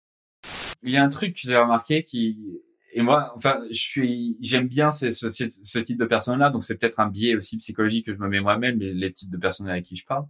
Il 0.82 0.90
y 0.90 0.98
a 0.98 1.04
un 1.04 1.10
truc 1.10 1.36
que 1.36 1.42
j'ai 1.42 1.56
remarqué 1.56 2.02
qui, 2.02 2.64
et 2.94 3.02
moi, 3.02 3.32
enfin, 3.36 3.62
je 3.72 3.80
suis, 3.80 4.38
j'aime 4.42 4.68
bien 4.68 4.92
ce, 4.92 5.12
ce, 5.12 5.80
type 5.80 5.98
de 5.98 6.06
personnes-là, 6.06 6.50
donc 6.50 6.64
c'est 6.64 6.78
peut-être 6.78 7.00
un 7.00 7.08
biais 7.08 7.36
aussi 7.36 7.58
psychologique 7.58 8.06
que 8.06 8.14
je 8.14 8.20
me 8.20 8.28
mets 8.28 8.42
moi-même, 8.42 8.80
les, 8.80 8.94
les 8.94 9.14
types 9.14 9.30
de 9.30 9.38
personnes 9.38 9.70
avec 9.70 9.86
qui 9.86 9.96
je 9.96 10.06
parle. 10.06 10.26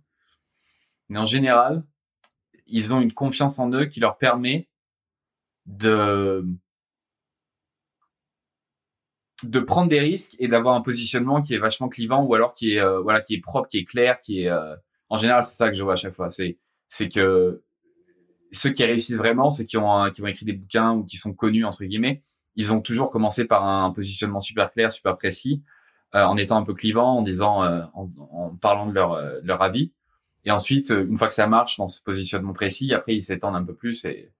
Mais 1.10 1.19
en 1.19 1.26
général, 1.26 1.84
ils 2.67 2.93
ont 2.93 3.02
une 3.02 3.13
confiance 3.13 3.60
en 3.60 3.71
eux 3.74 3.86
qui 3.86 4.00
leur 4.00 4.17
permet 4.17 4.69
de 5.65 6.45
de 9.43 9.60
prendre 9.60 9.89
des 9.89 10.00
risques 10.00 10.36
et 10.39 10.47
d'avoir 10.47 10.76
un 10.76 10.82
positionnement 10.82 11.41
qui 11.41 11.56
est 11.56 11.58
vachement 11.58 11.89
clivant 11.89 12.24
ou 12.24 12.36
alors 12.36 12.54
qui 12.54 12.76
est 12.76 12.80
euh, 12.80 13.02
voilà 13.02 13.21
qui 13.21 13.36
est 13.36 13.41
propre, 13.41 13.67
qui 13.67 13.80
est 13.80 13.86
clair, 13.86 14.19
qui 14.21 14.43
est 14.43 14.50
euh, 14.50 14.76
en 15.10 15.17
général 15.17 15.43
c'est 15.43 15.56
ça 15.56 15.69
que 15.69 15.76
je 15.76 15.84
vois 15.84 15.93
à 15.93 15.97
chaque 15.97 16.15
fois. 16.15 16.30
C'est 16.32 16.58
c'est 16.88 17.10
que 17.10 17.63
ceux 18.52 18.71
qui 18.71 18.84
réussissent 18.84 19.15
vraiment, 19.15 19.50
ceux 19.50 19.63
qui 19.63 19.78
ont 19.78 20.12
qui 20.12 20.21
ont 20.21 20.28
écrit 20.28 20.45
des 20.45 20.54
bouquins 20.54 20.93
ou 20.93 21.04
qui 21.06 21.17
sont 21.17 21.34
connus 21.34 21.65
entre 21.65 21.84
guillemets, 21.86 22.21
ils 22.55 22.73
ont 22.73 22.81
toujours 22.81 23.09
commencé 23.11 23.45
par 23.45 23.65
un 23.65 23.91
positionnement 23.91 24.39
super 24.39 24.71
clair, 24.71 24.91
super 24.91 25.17
précis, 25.17 25.63
euh, 26.15 26.23
en 26.23 26.37
étant 26.37 26.57
un 26.57 26.63
peu 26.63 26.73
clivant, 26.73 27.17
en 27.17 27.21
disant 27.21 27.63
en, 27.93 28.09
en, 28.31 28.55
parlant 28.55 28.87
de 28.87 28.93
leur 28.93 29.21
leur 29.43 29.61
avis. 29.61 29.93
Et 30.45 30.51
ensuite, 30.51 30.89
une 30.91 31.17
fois 31.17 31.27
que 31.27 31.33
ça 31.33 31.47
marche 31.47 31.77
dans 31.77 31.87
ce 31.87 32.01
positionnement 32.01 32.53
précis, 32.53 32.93
après 32.93 33.15
ils 33.15 33.21
s'étendent 33.21 33.55
un 33.55 33.63
peu 33.63 33.75
plus 33.75 34.05
et 34.05 34.31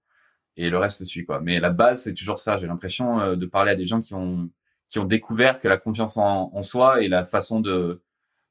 et 0.56 0.70
le 0.70 0.78
reste 0.78 1.04
suit 1.04 1.24
quoi. 1.24 1.40
Mais 1.40 1.60
la 1.60 1.70
base 1.70 2.02
c'est 2.02 2.14
toujours 2.14 2.38
ça. 2.38 2.58
J'ai 2.58 2.66
l'impression 2.66 3.20
euh, 3.20 3.36
de 3.36 3.46
parler 3.46 3.72
à 3.72 3.74
des 3.74 3.86
gens 3.86 4.00
qui 4.00 4.14
ont 4.14 4.50
qui 4.88 4.98
ont 4.98 5.04
découvert 5.04 5.60
que 5.60 5.68
la 5.68 5.78
confiance 5.78 6.16
en, 6.18 6.50
en 6.52 6.62
soi 6.62 7.02
et 7.02 7.08
la 7.08 7.24
façon 7.26 7.60
de 7.60 8.02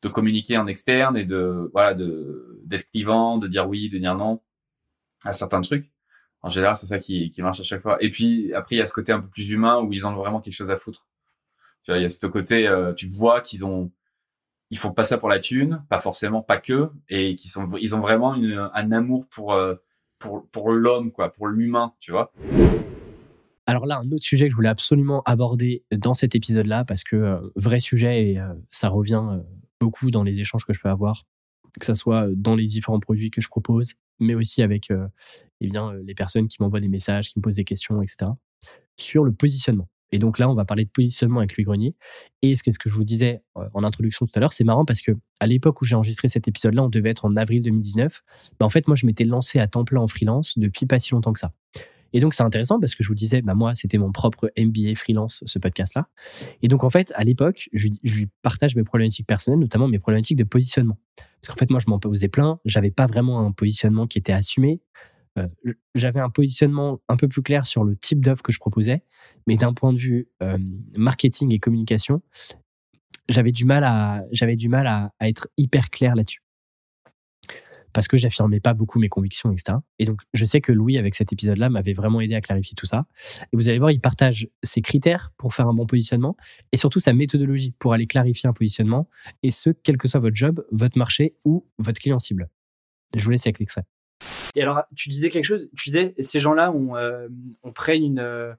de 0.02 0.08
communiquer 0.10 0.58
en 0.58 0.68
externe 0.68 1.18
et 1.18 1.26
de 1.26 1.70
voilà 1.74 1.94
de 1.94 2.62
d'être 2.66 2.90
clivant, 2.90 3.38
de 3.38 3.48
dire 3.48 3.68
oui, 3.68 3.90
de 3.90 3.98
dire 4.00 4.16
non 4.16 4.42
à 5.24 5.34
certains 5.34 5.62
trucs. 5.62 5.92
En 6.44 6.50
général, 6.50 6.76
c'est 6.76 6.88
ça 6.88 6.98
qui, 7.00 7.32
marche 7.40 7.60
à 7.60 7.64
chaque 7.64 7.82
fois. 7.82 7.98
Et 8.04 8.10
puis 8.10 8.54
après, 8.54 8.76
il 8.76 8.80
y 8.80 8.82
a 8.82 8.86
ce 8.86 8.94
côté 8.94 9.12
un 9.12 9.20
peu 9.20 9.28
plus 9.28 9.52
humain 9.52 9.80
où 9.80 9.94
ils 9.94 10.08
ont 10.08 10.16
vraiment 10.16 10.42
quelque 10.42 10.54
chose 10.54 10.72
à 10.72 10.78
foutre. 10.78 11.06
Tu 11.84 11.92
il 11.92 12.02
y 12.02 12.06
a 12.06 12.10
ce 12.10 12.26
côté, 12.28 12.68
euh, 12.68 12.94
tu 12.94 13.08
vois 13.08 13.42
qu'ils 13.42 13.66
ont, 13.66 13.92
font 14.76 14.94
pas 14.94 15.04
ça 15.04 15.18
pour 15.18 15.30
la 15.30 15.40
thune, 15.40 15.84
pas 15.90 16.00
forcément, 16.00 16.42
pas 16.42 16.58
que, 16.58 16.90
et 17.10 17.36
qu'ils 17.36 17.52
sont, 17.52 17.70
ils 17.80 17.96
ont 17.96 18.00
vraiment 18.00 18.34
un 18.34 18.92
amour 18.92 19.28
pour 19.30 19.54
euh, 19.54 19.76
pour, 20.20 20.48
pour 20.52 20.72
l'homme, 20.72 21.12
quoi, 21.12 21.34
pour 21.34 21.48
l'humain, 21.48 21.94
tu 22.00 22.12
vois. 22.12 22.32
Alors 23.66 23.88
là, 23.88 23.98
un 23.98 24.12
autre 24.12 24.24
sujet 24.24 24.46
que 24.46 24.52
je 24.52 24.56
voulais 24.56 24.70
absolument 24.70 25.24
aborder 25.26 25.84
dans 25.92 26.14
cet 26.14 26.36
épisode-là, 26.36 26.86
parce 26.86 27.04
que 27.04 27.16
euh, 27.16 27.40
vrai 27.56 27.80
sujet 27.80 28.30
et 28.30 28.42
ça 28.70 28.90
revient 28.90 29.24
beaucoup 29.80 30.12
dans 30.12 30.24
les 30.24 30.40
échanges 30.40 30.66
que 30.66 30.74
je 30.74 30.82
peux 30.82 30.90
avoir, 30.90 31.26
que 31.80 31.86
ce 31.86 31.94
soit 31.94 32.28
dans 32.36 32.56
les 32.56 32.66
différents 32.66 33.00
produits 33.00 33.32
que 33.32 33.42
je 33.42 33.50
propose, 33.50 33.94
mais 34.20 34.36
aussi 34.36 34.62
avec 34.62 34.90
eh 35.62 35.70
les 36.04 36.16
personnes 36.16 36.48
qui 36.48 36.58
m'envoient 36.60 36.80
des 36.80 36.88
messages, 36.88 37.30
qui 37.30 37.40
me 37.40 37.44
posent 37.44 37.56
des 37.56 37.64
questions, 37.64 38.02
etc. 38.02 38.32
Sur 38.98 39.24
le 39.24 39.32
positionnement. 39.32 39.88
Et 40.12 40.20
donc 40.20 40.40
là, 40.40 40.50
on 40.50 40.54
va 40.54 40.66
parler 40.66 40.86
de 40.86 40.90
positionnement 40.90 41.40
avec 41.40 41.56
Louis 41.56 41.64
Grenier. 41.64 41.96
Et 42.42 42.56
ce 42.56 42.64
que, 42.64 42.72
je 42.90 42.94
vous 42.94 43.04
disais 43.04 43.42
en 43.56 43.84
introduction 43.84 44.26
tout 44.26 44.32
à 44.36 44.40
l'heure, 44.40 44.54
c'est 44.54 44.64
marrant 44.64 44.86
parce 44.86 45.02
que 45.02 45.12
à 45.40 45.48
l'époque 45.48 45.82
où 45.82 45.86
j'ai 45.86 45.96
enregistré 45.96 46.28
cet 46.28 46.48
épisode-là, 46.48 46.84
on 46.84 46.90
devait 46.90 47.10
être 47.10 47.26
en 47.26 47.36
avril 47.36 47.62
2019. 47.64 48.22
Bah, 48.60 48.66
en 48.66 48.70
fait, 48.70 48.88
moi, 48.88 48.96
je 48.96 49.06
m'étais 49.06 49.24
lancé 49.24 49.60
à 49.60 49.68
temps 49.68 49.86
plein 49.86 50.02
en 50.02 50.08
freelance 50.08 50.58
depuis 50.58 50.86
pas 50.86 51.00
si 51.00 51.12
longtemps 51.12 51.34
que 51.34 51.40
ça. 51.40 51.54
Et 52.14 52.20
donc, 52.20 52.34
c'est 52.34 52.44
intéressant 52.44 52.80
parce 52.80 52.96
que 52.96 53.04
je 53.04 53.10
vous 53.10 53.16
disais, 53.16 53.42
bah, 53.42 53.56
moi, 53.56 53.76
c'était 53.76 53.98
mon 53.98 54.12
propre 54.12 54.52
MBA 54.58 54.96
freelance, 54.96 55.44
ce 55.46 55.60
podcast-là. 55.60 56.08
Et 56.62 56.68
donc, 56.68 56.84
en 56.84 56.90
fait, 56.90 57.12
à 57.16 57.24
l'époque, 57.24 57.70
je, 57.74 57.88
lui 58.04 58.28
partage 58.42 58.76
mes 58.76 58.84
problématiques 58.84 59.28
personnelles, 59.28 59.60
notamment 59.60 59.88
mes 59.88 60.00
problématiques 60.00 60.38
de 60.38 60.44
positionnement. 60.44 60.98
Parce 61.42 61.54
qu'en 61.54 61.60
fait, 61.60 61.70
moi, 61.70 61.80
je 61.80 61.90
m'en 61.90 62.00
posais 62.00 62.28
plein. 62.28 62.60
J'avais 62.66 62.92
pas 62.92 63.08
vraiment 63.08 63.40
un 63.40 63.52
positionnement 63.52 64.08
qui 64.08 64.18
était 64.18 64.34
assumé. 64.34 64.82
Euh, 65.40 65.48
j'avais 65.96 66.20
un 66.20 66.30
positionnement 66.30 67.00
un 67.08 67.16
peu 67.16 67.28
plus 67.28 67.42
clair 67.42 67.66
sur 67.66 67.84
le 67.84 67.96
type 67.96 68.24
d'offre 68.24 68.44
que 68.44 68.52
je 68.52 68.60
proposais, 68.60 69.04
mais 69.48 69.56
d'un 69.56 69.74
point 69.74 69.94
de 69.94 69.98
vue 69.98 70.28
marketing 70.98 71.54
et 71.54 71.60
communication, 71.60 72.22
j'avais 73.30 73.52
du 73.54 73.66
mal 73.66 73.84
à, 73.86 74.24
être 75.22 75.48
hyper 75.58 75.90
clair 75.90 76.16
là-dessus 76.16 76.42
parce 77.94 78.08
que 78.08 78.18
j'affirmais 78.18 78.60
pas 78.60 78.74
beaucoup 78.74 79.00
mes 79.00 79.10
convictions, 79.10 79.52
etc. 79.52 79.78
Et 80.00 80.06
donc, 80.06 80.22
je 80.34 80.46
sais 80.46 80.62
que 80.62 80.72
Louis, 80.72 80.98
avec 80.98 81.16
cet 81.16 81.34
épisode-là, 81.34 81.70
m'avait 81.70 81.94
vraiment 81.94 82.22
aidé 82.22 82.36
à 82.36 82.42
clarifier 82.42 82.76
tout 82.76 82.86
ça. 82.86 83.06
Et 83.42 83.58
vous 83.58 83.70
allez 83.70 83.80
voir, 83.80 83.92
il 83.92 84.00
partage 84.00 84.48
ses 84.64 84.82
critères 84.82 85.32
pour 85.38 85.54
faire 85.54 85.68
un 85.68 85.74
bon 85.74 85.86
positionnement 85.86 86.36
et 86.72 86.78
surtout 86.78 87.00
sa 87.00 87.14
méthodologie 87.14 87.74
pour 87.80 87.94
aller 87.94 88.08
clarifier 88.08 88.50
un 88.50 88.54
positionnement, 88.54 89.10
et 89.44 89.52
ce, 89.52 89.70
quel 89.70 89.98
que 89.98 90.08
soit 90.08 90.20
votre 90.20 90.36
job, 90.36 90.64
votre 90.72 90.98
marché 90.98 91.36
ou 91.46 91.68
votre 91.78 92.00
client 92.00 92.20
cible. 92.20 92.50
Je 93.16 93.24
vous 93.24 93.32
laisse 93.32 93.46
avec 93.46 93.60
l'extrait. 93.60 93.84
Et 94.56 94.62
alors, 94.62 94.84
tu 94.96 95.10
disais 95.10 95.30
quelque 95.30 95.46
chose, 95.46 95.70
tu 95.78 95.90
disais, 95.90 96.14
ces 96.20 96.40
gens-là 96.40 96.72
ont, 96.72 96.96
euh, 96.96 97.28
prennent 97.74 98.04
une, 98.04 98.20
euh, 98.20 98.54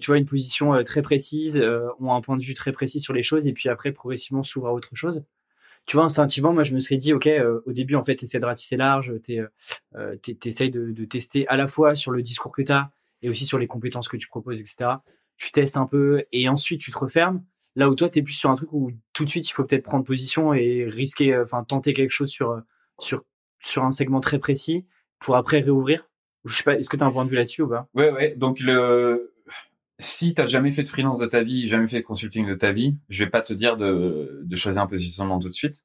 tu 0.00 0.06
vois, 0.06 0.18
une 0.18 0.26
position 0.26 0.74
euh, 0.74 0.82
très 0.82 1.02
précise, 1.02 1.58
euh, 1.58 1.88
ont 2.00 2.12
un 2.12 2.20
point 2.20 2.36
de 2.36 2.42
vue 2.42 2.54
très 2.54 2.72
précis 2.72 3.00
sur 3.00 3.12
les 3.12 3.22
choses, 3.22 3.46
et 3.46 3.52
puis 3.52 3.68
après, 3.68 3.92
progressivement, 3.92 4.42
s'ouvrent 4.42 4.68
à 4.68 4.72
autre 4.72 4.94
chose. 4.94 5.24
Tu 5.86 5.96
vois, 5.96 6.04
instinctivement, 6.04 6.52
moi, 6.52 6.62
je 6.62 6.74
me 6.74 6.80
serais 6.80 6.96
dit, 6.96 7.12
OK, 7.12 7.28
au 7.66 7.72
début, 7.72 7.96
en 7.96 8.04
fait, 8.04 8.16
tu 8.16 8.26
de 8.26 8.44
ratisser 8.44 8.76
large, 8.76 9.12
tu 9.24 9.48
essaies 10.44 10.68
de, 10.68 10.92
de, 10.92 11.04
tester 11.04 11.46
à 11.48 11.56
la 11.56 11.66
fois 11.66 11.94
sur 11.94 12.12
le 12.12 12.22
discours 12.22 12.52
que 12.52 12.62
tu 12.62 12.72
as 12.72 12.90
et 13.22 13.28
aussi 13.28 13.46
sur 13.46 13.58
les 13.58 13.66
compétences 13.66 14.08
que 14.08 14.16
tu 14.16 14.28
proposes, 14.28 14.60
etc. 14.60 14.90
Tu 15.36 15.50
testes 15.50 15.76
un 15.76 15.86
peu 15.86 16.24
et 16.32 16.48
ensuite, 16.48 16.80
tu 16.80 16.92
te 16.92 16.98
refermes. 16.98 17.42
Là 17.74 17.88
où 17.88 17.94
toi, 17.94 18.08
tu 18.08 18.18
es 18.18 18.22
plus 18.22 18.34
sur 18.34 18.50
un 18.50 18.54
truc 18.54 18.72
où 18.72 18.92
tout 19.12 19.24
de 19.24 19.30
suite, 19.30 19.48
il 19.48 19.52
faut 19.52 19.64
peut-être 19.64 19.84
prendre 19.84 20.04
position 20.04 20.52
et 20.54 20.84
risquer, 20.84 21.36
enfin, 21.38 21.64
tenter 21.64 21.94
quelque 21.94 22.10
chose 22.10 22.28
sur, 22.28 22.60
sur, 23.00 23.24
sur 23.60 23.82
un 23.84 23.92
segment 23.92 24.20
très 24.20 24.38
précis 24.38 24.84
pour 25.18 25.36
après 25.36 25.60
réouvrir 25.60 26.08
Je 26.44 26.54
sais 26.54 26.64
pas, 26.64 26.76
est-ce 26.76 26.88
que 26.88 26.96
tu 26.96 27.02
as 27.02 27.06
un 27.06 27.12
point 27.12 27.24
de 27.24 27.30
vue 27.30 27.36
là-dessus 27.36 27.62
ou 27.62 27.68
pas? 27.68 27.88
Ouais, 27.94 28.10
ouais. 28.10 28.34
Donc 28.36 28.60
le 28.60 29.31
si 29.98 30.34
t'as 30.34 30.46
jamais 30.46 30.72
fait 30.72 30.82
de 30.82 30.88
freelance 30.88 31.18
de 31.18 31.26
ta 31.26 31.42
vie, 31.42 31.68
jamais 31.68 31.88
fait 31.88 32.00
de 32.00 32.04
consulting 32.06 32.46
de 32.48 32.54
ta 32.54 32.72
vie, 32.72 32.96
je 33.08 33.24
vais 33.24 33.30
pas 33.30 33.42
te 33.42 33.52
dire 33.52 33.76
de, 33.76 34.42
de 34.44 34.56
choisir 34.56 34.82
un 34.82 34.86
positionnement 34.86 35.38
tout 35.38 35.48
de 35.48 35.54
suite, 35.54 35.84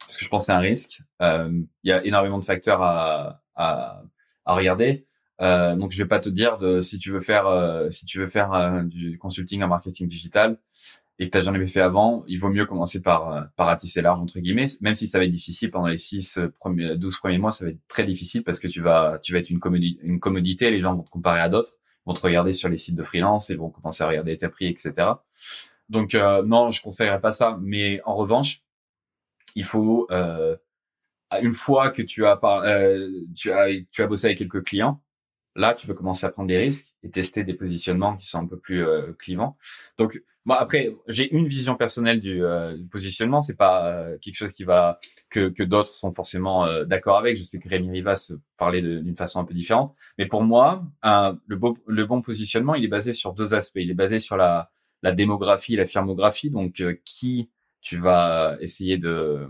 parce 0.00 0.16
que 0.16 0.24
je 0.24 0.28
pense 0.30 0.42
que 0.42 0.46
c'est 0.46 0.52
un 0.52 0.58
risque. 0.58 1.00
Euh, 1.22 1.50
Il 1.82 1.88
y 1.88 1.92
a 1.92 2.04
énormément 2.04 2.38
de 2.38 2.44
facteurs 2.44 2.82
à, 2.82 3.42
à, 3.56 4.02
à 4.44 4.54
regarder. 4.54 5.06
Euh, 5.40 5.74
donc 5.74 5.90
je 5.90 5.98
vais 6.02 6.08
pas 6.08 6.20
te 6.20 6.28
dire 6.28 6.58
de 6.58 6.78
si 6.78 6.98
tu 6.98 7.10
veux 7.10 7.20
faire 7.20 7.46
euh, 7.48 7.90
si 7.90 8.06
tu 8.06 8.20
veux 8.20 8.28
faire 8.28 8.52
euh, 8.52 8.82
du 8.84 9.18
consulting 9.18 9.64
en 9.64 9.68
marketing 9.68 10.06
digital 10.08 10.58
et 11.18 11.26
que 11.26 11.30
t'as 11.30 11.42
jamais 11.42 11.66
fait 11.66 11.80
avant, 11.80 12.24
il 12.28 12.38
vaut 12.38 12.50
mieux 12.50 12.66
commencer 12.66 13.02
par 13.02 13.32
euh, 13.32 13.42
par 13.56 13.66
ratisser 13.66 14.00
large 14.02 14.20
entre 14.20 14.38
guillemets, 14.40 14.66
même 14.80 14.94
si 14.94 15.08
ça 15.08 15.18
va 15.18 15.24
être 15.24 15.32
difficile 15.32 15.72
pendant 15.72 15.88
les 15.88 15.96
6 15.96 16.38
premiers 16.60 16.96
12 16.96 17.16
premiers 17.18 17.38
mois, 17.38 17.50
ça 17.50 17.64
va 17.64 17.72
être 17.72 17.80
très 17.88 18.04
difficile 18.04 18.44
parce 18.44 18.60
que 18.60 18.68
tu 18.68 18.80
vas 18.80 19.18
tu 19.22 19.32
vas 19.32 19.40
être 19.40 19.50
une 19.50 19.58
commodité, 19.60 20.00
une 20.04 20.20
commodité, 20.20 20.70
les 20.70 20.78
gens 20.80 20.94
vont 20.94 21.02
te 21.02 21.10
comparer 21.10 21.40
à 21.40 21.48
d'autres 21.48 21.72
vont 22.06 22.14
te 22.14 22.20
regarder 22.20 22.52
sur 22.52 22.68
les 22.68 22.78
sites 22.78 22.96
de 22.96 23.04
freelance 23.04 23.50
et 23.50 23.56
vont 23.56 23.70
commencer 23.70 24.02
à 24.04 24.08
regarder 24.08 24.36
tes 24.36 24.48
prix, 24.48 24.66
etc. 24.66 24.92
Donc 25.88 26.14
euh, 26.14 26.42
non, 26.42 26.70
je 26.70 26.82
conseillerais 26.82 27.20
pas 27.20 27.32
ça. 27.32 27.58
Mais 27.60 28.00
en 28.04 28.14
revanche, 28.16 28.62
il 29.54 29.64
faut 29.64 30.06
euh, 30.10 30.56
une 31.42 31.52
fois 31.52 31.90
que 31.90 32.02
tu 32.02 32.26
as, 32.26 32.38
euh, 32.44 33.10
tu 33.34 33.52
as 33.52 33.68
tu 33.90 34.02
as 34.02 34.06
bossé 34.06 34.26
avec 34.26 34.38
quelques 34.38 34.64
clients, 34.64 35.02
là 35.56 35.74
tu 35.74 35.86
peux 35.86 35.94
commencer 35.94 36.26
à 36.26 36.30
prendre 36.30 36.48
des 36.48 36.58
risques 36.58 36.94
et 37.02 37.10
tester 37.10 37.44
des 37.44 37.54
positionnements 37.54 38.16
qui 38.16 38.26
sont 38.26 38.38
un 38.38 38.46
peu 38.46 38.58
plus 38.58 38.84
euh, 38.84 39.12
clivants. 39.18 39.56
Donc 39.98 40.22
moi 40.44 40.60
après 40.60 40.94
j'ai 41.08 41.32
une 41.34 41.48
vision 41.48 41.76
personnelle 41.76 42.20
du, 42.20 42.44
euh, 42.44 42.76
du 42.76 42.86
positionnement, 42.86 43.42
c'est 43.42 43.56
pas 43.56 43.86
euh, 43.86 44.18
quelque 44.18 44.36
chose 44.36 44.52
qui 44.52 44.64
va 44.64 44.98
que, 45.30 45.48
que 45.48 45.62
d'autres 45.62 45.94
sont 45.94 46.12
forcément 46.12 46.66
euh, 46.66 46.84
d'accord 46.84 47.18
avec. 47.18 47.36
Je 47.36 47.42
sais 47.42 47.58
que 47.58 47.68
Rémi 47.68 47.90
Rivas 47.90 48.32
parlait 48.56 48.82
d'une 48.82 49.16
façon 49.16 49.40
un 49.40 49.44
peu 49.44 49.54
différente, 49.54 49.94
mais 50.18 50.26
pour 50.26 50.42
moi 50.42 50.84
le, 51.02 51.56
beau, 51.56 51.76
le 51.86 52.06
bon 52.06 52.22
positionnement 52.22 52.74
il 52.74 52.84
est 52.84 52.88
basé 52.88 53.12
sur 53.12 53.32
deux 53.32 53.54
aspects. 53.54 53.80
Il 53.80 53.90
est 53.90 53.94
basé 53.94 54.18
sur 54.18 54.36
la 54.36 54.70
la 55.02 55.12
démographie, 55.12 55.76
la 55.76 55.84
firmographie, 55.84 56.50
donc 56.50 56.82
qui 57.04 57.50
tu 57.82 57.98
vas 57.98 58.56
essayer 58.60 58.96
de 58.96 59.48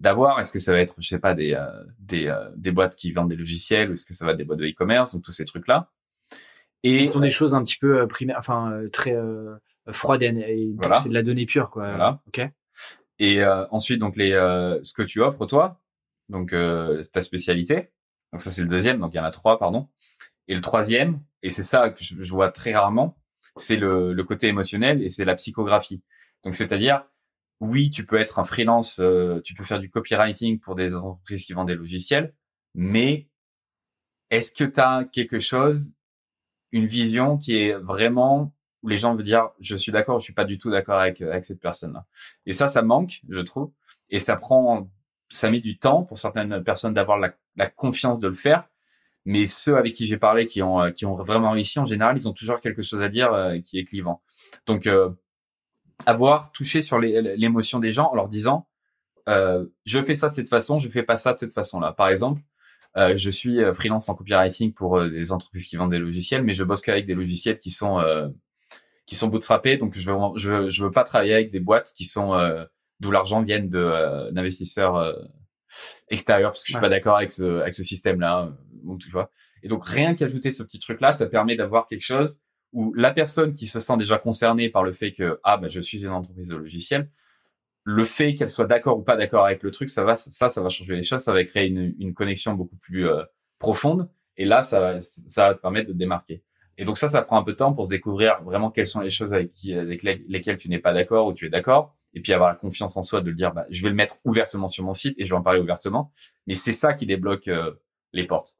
d'avoir? 0.00 0.40
Est-ce 0.40 0.52
que 0.52 0.58
ça 0.58 0.72
va 0.72 0.80
être, 0.80 0.94
je 0.98 1.08
sais 1.08 1.18
pas, 1.18 1.34
des 1.34 1.54
euh, 1.54 1.66
des, 1.98 2.26
euh, 2.26 2.48
des 2.56 2.70
boîtes 2.70 2.96
qui 2.96 3.12
vendent 3.12 3.28
des 3.28 3.36
logiciels 3.36 3.90
ou 3.90 3.94
est-ce 3.94 4.06
que 4.06 4.14
ça 4.14 4.24
va 4.24 4.32
être 4.32 4.38
des 4.38 4.44
boîtes 4.44 4.58
de 4.58 4.66
e-commerce? 4.66 5.14
Donc 5.14 5.24
tous 5.24 5.32
ces 5.32 5.44
trucs 5.44 5.66
là 5.66 5.90
Et 6.82 6.96
qui 6.96 7.06
sont 7.06 7.20
des 7.20 7.30
choses 7.30 7.54
un 7.54 7.62
petit 7.62 7.78
peu 7.78 8.00
euh, 8.00 8.06
primaires, 8.06 8.36
enfin 8.38 8.82
très 8.92 9.16
froides 9.92 10.22
et, 10.22 10.74
voilà. 10.76 10.96
c'est 10.96 11.08
de 11.08 11.14
la 11.14 11.22
donnée 11.22 11.46
pure 11.46 11.70
quoi. 11.70 11.88
Voilà. 11.88 12.22
Ok. 12.26 12.40
Et 13.18 13.44
ensuite 13.70 13.98
donc 13.98 14.16
les 14.16 14.30
ce 14.30 14.92
que 14.92 15.02
tu 15.02 15.20
offres 15.20 15.46
toi, 15.46 15.80
donc 16.28 16.50
c'est 16.52 17.12
ta 17.12 17.22
spécialité. 17.22 17.90
Donc 18.32 18.40
ça 18.40 18.50
c'est 18.50 18.62
le 18.62 18.68
deuxième, 18.68 19.00
donc 19.00 19.12
il 19.14 19.16
y 19.16 19.20
en 19.20 19.24
a 19.24 19.30
trois 19.30 19.58
pardon. 19.58 19.88
Et 20.46 20.54
le 20.54 20.60
troisième, 20.60 21.20
et 21.42 21.50
c'est 21.50 21.62
ça 21.62 21.90
que 21.90 22.02
je, 22.02 22.22
je 22.22 22.32
vois 22.32 22.50
très 22.50 22.74
rarement, 22.74 23.18
c'est 23.56 23.76
le, 23.76 24.12
le 24.12 24.24
côté 24.24 24.46
émotionnel 24.46 25.02
et 25.02 25.08
c'est 25.08 25.24
la 25.24 25.34
psychographie. 25.34 26.02
Donc 26.44 26.54
c'est-à-dire 26.54 27.04
oui, 27.60 27.90
tu 27.90 28.06
peux 28.06 28.16
être 28.16 28.38
un 28.38 28.44
freelance, 28.44 28.98
euh, 29.00 29.40
tu 29.44 29.54
peux 29.54 29.64
faire 29.64 29.80
du 29.80 29.90
copywriting 29.90 30.60
pour 30.60 30.74
des 30.74 30.94
entreprises 30.94 31.44
qui 31.44 31.52
vendent 31.52 31.68
des 31.68 31.74
logiciels, 31.74 32.34
mais 32.74 33.28
est-ce 34.30 34.52
que 34.52 34.64
tu 34.64 34.80
as 34.80 35.04
quelque 35.12 35.40
chose, 35.40 35.94
une 36.70 36.86
vision 36.86 37.38
qui 37.38 37.56
est 37.56 37.74
vraiment 37.74 38.54
où 38.82 38.88
les 38.88 38.98
gens 38.98 39.14
veulent 39.14 39.24
dire 39.24 39.50
je 39.60 39.76
suis 39.76 39.92
d'accord, 39.92 40.20
je 40.20 40.24
suis 40.24 40.32
pas 40.32 40.44
du 40.44 40.58
tout 40.58 40.70
d'accord 40.70 40.98
avec 40.98 41.20
avec 41.20 41.44
cette 41.44 41.60
personne-là. 41.60 42.04
Et 42.46 42.52
ça, 42.52 42.68
ça 42.68 42.82
manque, 42.82 43.20
je 43.28 43.40
trouve, 43.40 43.72
et 44.10 44.18
ça 44.18 44.36
prend, 44.36 44.90
ça 45.30 45.50
met 45.50 45.60
du 45.60 45.78
temps 45.78 46.04
pour 46.04 46.18
certaines 46.18 46.62
personnes 46.62 46.94
d'avoir 46.94 47.18
la, 47.18 47.34
la, 47.56 47.68
confiance 47.68 48.20
de 48.20 48.28
le 48.28 48.34
faire. 48.34 48.68
Mais 49.24 49.46
ceux 49.46 49.76
avec 49.76 49.94
qui 49.94 50.06
j'ai 50.06 50.16
parlé, 50.16 50.46
qui 50.46 50.62
ont 50.62 50.90
qui 50.92 51.06
ont 51.06 51.16
vraiment 51.16 51.50
réussi 51.50 51.78
en 51.78 51.84
général, 51.84 52.16
ils 52.16 52.28
ont 52.28 52.32
toujours 52.32 52.60
quelque 52.60 52.82
chose 52.82 53.02
à 53.02 53.08
dire 53.08 53.32
euh, 53.32 53.58
qui 53.60 53.78
est 53.78 53.84
clivant. 53.84 54.22
Donc 54.66 54.86
euh, 54.86 55.10
avoir 56.06 56.52
touché 56.52 56.82
sur 56.82 56.98
l'émotion 56.98 57.80
des 57.80 57.92
gens 57.92 58.10
en 58.10 58.14
leur 58.14 58.28
disant 58.28 58.68
euh, 59.28 59.66
je 59.84 60.02
fais 60.02 60.14
ça 60.14 60.30
de 60.30 60.34
cette 60.34 60.48
façon, 60.48 60.78
je 60.78 60.88
fais 60.88 61.02
pas 61.02 61.16
ça 61.16 61.32
de 61.34 61.38
cette 61.38 61.52
façon-là. 61.52 61.92
Par 61.92 62.08
exemple, 62.08 62.40
euh, 62.96 63.16
je 63.16 63.30
suis 63.30 63.62
euh, 63.62 63.74
freelance 63.74 64.08
en 64.08 64.14
copywriting 64.14 64.72
pour 64.72 64.98
euh, 64.98 65.10
des 65.10 65.32
entreprises 65.32 65.66
qui 65.66 65.76
vendent 65.76 65.90
des 65.90 65.98
logiciels, 65.98 66.42
mais 66.42 66.54
je 66.54 66.64
bosse 66.64 66.80
qu'avec 66.80 67.06
des 67.06 67.14
logiciels 67.14 67.58
qui 67.58 67.70
sont 67.70 68.00
euh, 68.00 68.28
qui 69.08 69.16
sont 69.16 69.28
bootstrappés, 69.28 69.78
donc 69.78 69.96
je 69.96 70.10
veux 70.12 70.18
je, 70.36 70.70
je 70.70 70.84
veux 70.84 70.90
pas 70.90 71.02
travailler 71.02 71.34
avec 71.34 71.50
des 71.50 71.60
boîtes 71.60 71.92
qui 71.96 72.04
sont 72.04 72.34
d'où 73.00 73.10
l'argent 73.10 73.42
vient 73.42 73.60
de 73.60 74.30
d'investisseurs 74.30 75.16
extérieurs 76.10 76.50
parce 76.52 76.62
que 76.62 76.68
je 76.68 76.74
suis 76.74 76.80
pas 76.80 76.90
d'accord 76.90 77.16
avec 77.16 77.30
ce 77.30 77.60
avec 77.60 77.74
ce 77.74 77.82
système-là, 77.82 78.52
donc 78.84 79.00
tu 79.00 79.10
vois. 79.10 79.30
Et 79.62 79.68
donc 79.68 79.84
rien 79.84 80.14
qu'ajouter 80.14 80.52
ce 80.52 80.62
petit 80.62 80.78
truc-là, 80.78 81.12
ça 81.12 81.26
permet 81.26 81.56
d'avoir 81.56 81.86
quelque 81.86 82.04
chose 82.04 82.38
où 82.72 82.92
la 82.94 83.10
personne 83.10 83.54
qui 83.54 83.66
se 83.66 83.80
sent 83.80 83.96
déjà 83.96 84.18
concernée 84.18 84.68
par 84.68 84.82
le 84.84 84.92
fait 84.92 85.12
que 85.12 85.40
ah 85.42 85.56
bah 85.56 85.68
je 85.68 85.80
suis 85.80 86.02
une 86.02 86.10
entreprise 86.10 86.48
de 86.48 86.56
logiciel, 86.56 87.10
le 87.84 88.04
fait 88.04 88.34
qu'elle 88.34 88.50
soit 88.50 88.66
d'accord 88.66 88.98
ou 88.98 89.02
pas 89.02 89.16
d'accord 89.16 89.46
avec 89.46 89.62
le 89.62 89.70
truc, 89.70 89.88
ça 89.88 90.04
va 90.04 90.16
ça 90.16 90.50
ça 90.50 90.60
va 90.60 90.68
changer 90.68 90.94
les 90.96 91.02
choses, 91.02 91.22
ça 91.22 91.32
va 91.32 91.42
créer 91.44 91.68
une, 91.68 91.94
une 91.98 92.12
connexion 92.12 92.52
beaucoup 92.54 92.76
plus 92.76 93.08
euh, 93.08 93.22
profonde 93.58 94.10
et 94.36 94.44
là 94.44 94.62
ça 94.62 94.80
va 94.80 95.00
ça 95.00 95.48
va 95.48 95.54
te 95.54 95.60
permettre 95.60 95.88
de 95.88 95.92
te 95.92 95.98
démarquer. 95.98 96.42
Et 96.78 96.84
donc 96.84 96.96
ça 96.96 97.08
ça 97.08 97.22
prend 97.22 97.38
un 97.38 97.42
peu 97.42 97.52
de 97.52 97.56
temps 97.56 97.74
pour 97.74 97.84
se 97.84 97.90
découvrir 97.90 98.40
vraiment 98.42 98.70
quelles 98.70 98.86
sont 98.86 99.00
les 99.00 99.10
choses 99.10 99.34
avec 99.34 99.52
qui 99.52 99.74
avec 99.74 100.02
lesquelles 100.04 100.56
tu 100.56 100.70
n'es 100.70 100.78
pas 100.78 100.94
d'accord 100.94 101.26
ou 101.26 101.34
tu 101.34 101.46
es 101.46 101.50
d'accord 101.50 101.94
et 102.14 102.20
puis 102.20 102.32
avoir 102.32 102.48
la 102.48 102.54
confiance 102.54 102.96
en 102.96 103.02
soi 103.02 103.20
de 103.20 103.28
le 103.28 103.36
dire 103.36 103.52
bah 103.52 103.66
je 103.68 103.82
vais 103.82 103.88
le 103.88 103.94
mettre 103.96 104.16
ouvertement 104.24 104.68
sur 104.68 104.84
mon 104.84 104.94
site 104.94 105.14
et 105.18 105.26
je 105.26 105.30
vais 105.30 105.36
en 105.36 105.42
parler 105.42 105.60
ouvertement. 105.60 106.12
Mais 106.46 106.54
c'est 106.54 106.72
ça 106.72 106.94
qui 106.94 107.04
débloque 107.04 107.48
euh, 107.48 107.72
les 108.12 108.26
portes. 108.26 108.56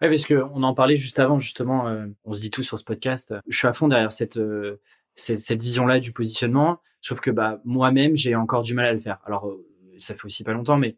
Ouais, 0.00 0.08
parce 0.08 0.26
que 0.26 0.34
on 0.54 0.62
en 0.62 0.74
parlait 0.74 0.96
juste 0.96 1.18
avant, 1.18 1.38
justement, 1.40 1.88
euh, 1.88 2.06
on 2.24 2.34
se 2.34 2.40
dit 2.40 2.50
tout 2.50 2.62
sur 2.62 2.78
ce 2.78 2.84
podcast. 2.84 3.34
Je 3.48 3.56
suis 3.56 3.66
à 3.68 3.72
fond 3.72 3.88
derrière 3.88 4.12
cette, 4.12 4.36
euh, 4.36 4.80
cette, 5.14 5.40
cette 5.40 5.62
vision-là 5.62 5.98
du 5.98 6.12
positionnement, 6.12 6.80
sauf 7.00 7.20
que 7.20 7.30
bah, 7.30 7.60
moi-même, 7.64 8.16
j'ai 8.16 8.34
encore 8.34 8.62
du 8.62 8.74
mal 8.74 8.86
à 8.86 8.92
le 8.92 9.00
faire. 9.00 9.18
Alors, 9.24 9.52
ça 9.98 10.14
fait 10.14 10.24
aussi 10.24 10.44
pas 10.44 10.52
longtemps, 10.52 10.78
mais 10.78 10.96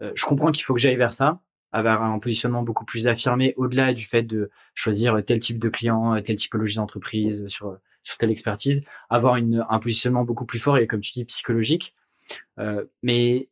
je 0.00 0.24
comprends 0.24 0.52
qu'il 0.52 0.64
faut 0.64 0.74
que 0.74 0.80
j'aille 0.80 0.96
vers 0.96 1.12
ça, 1.12 1.40
avoir 1.72 2.02
un 2.02 2.18
positionnement 2.18 2.62
beaucoup 2.62 2.84
plus 2.84 3.08
affirmé, 3.08 3.54
au-delà 3.56 3.92
du 3.92 4.04
fait 4.04 4.22
de 4.22 4.50
choisir 4.74 5.22
tel 5.24 5.38
type 5.38 5.58
de 5.58 5.68
client, 5.68 6.20
telle 6.22 6.36
typologie 6.36 6.76
d'entreprise, 6.76 7.46
sur, 7.48 7.78
sur 8.02 8.16
telle 8.16 8.30
expertise, 8.30 8.82
avoir 9.10 9.34
un 9.34 9.78
positionnement 9.78 10.24
beaucoup 10.24 10.46
plus 10.46 10.58
fort 10.58 10.78
et, 10.78 10.86
comme 10.86 11.00
tu 11.00 11.12
dis, 11.12 11.24
psychologique. 11.24 11.94
mais 13.02 13.48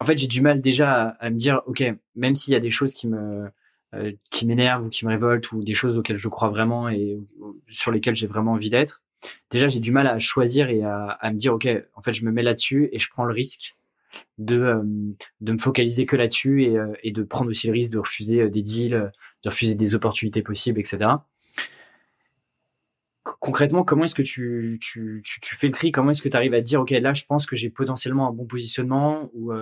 en 0.00 0.04
fait, 0.04 0.18
j'ai 0.18 0.26
du 0.26 0.40
mal 0.40 0.60
déjà 0.60 1.16
à, 1.20 1.30
me 1.30 1.36
dire, 1.36 1.62
OK, 1.66 1.82
même 2.14 2.34
s'il 2.34 2.52
y 2.52 2.56
a 2.56 2.60
des 2.60 2.70
choses 2.70 2.94
qui 2.94 3.08
me 3.08 3.50
euh, 3.94 4.12
qui 4.30 4.46
m'énervent 4.46 4.86
ou 4.86 4.88
qui 4.88 5.06
me 5.06 5.10
révoltent 5.10 5.52
ou 5.52 5.62
des 5.62 5.74
choses 5.74 5.96
auxquelles 5.96 6.16
je 6.16 6.28
crois 6.28 6.48
vraiment 6.48 6.88
et 6.88 7.20
sur 7.68 7.92
lesquelles 7.92 8.16
j'ai 8.16 8.26
vraiment 8.26 8.52
envie 8.52 8.68
d'être. 8.68 9.02
Déjà, 9.50 9.68
j'ai 9.68 9.78
du 9.78 9.92
mal 9.92 10.08
à 10.08 10.18
choisir 10.18 10.68
et 10.68 10.82
à, 10.82 11.18
me 11.24 11.36
dire, 11.36 11.54
OK, 11.54 11.68
en 11.94 12.00
fait, 12.02 12.12
je 12.12 12.24
me 12.24 12.32
mets 12.32 12.42
là-dessus 12.42 12.88
et 12.92 12.98
je 12.98 13.08
prends 13.08 13.24
le 13.24 13.32
risque 13.32 13.75
de, 14.38 14.58
euh, 14.58 14.82
de 15.40 15.52
me 15.52 15.58
focaliser 15.58 16.06
que 16.06 16.16
là-dessus 16.16 16.64
et, 16.64 16.78
euh, 16.78 16.92
et, 17.02 17.12
de 17.12 17.22
prendre 17.22 17.50
aussi 17.50 17.66
le 17.66 17.72
risque 17.72 17.92
de 17.92 17.98
refuser 17.98 18.48
des 18.50 18.62
deals, 18.62 19.12
de 19.42 19.48
refuser 19.48 19.74
des 19.74 19.94
opportunités 19.94 20.42
possibles, 20.42 20.80
etc. 20.80 21.10
Concrètement, 23.22 23.82
comment 23.82 24.04
est-ce 24.04 24.14
que 24.14 24.22
tu, 24.22 24.78
tu, 24.80 25.20
tu, 25.24 25.40
tu, 25.40 25.56
fais 25.56 25.66
le 25.66 25.72
tri? 25.72 25.90
Comment 25.90 26.10
est-ce 26.10 26.22
que 26.22 26.28
tu 26.28 26.36
arrives 26.36 26.54
à 26.54 26.60
te 26.60 26.66
dire, 26.66 26.80
OK, 26.80 26.90
là, 26.90 27.12
je 27.12 27.24
pense 27.24 27.46
que 27.46 27.56
j'ai 27.56 27.70
potentiellement 27.70 28.28
un 28.28 28.32
bon 28.32 28.46
positionnement 28.46 29.30
ou 29.34 29.52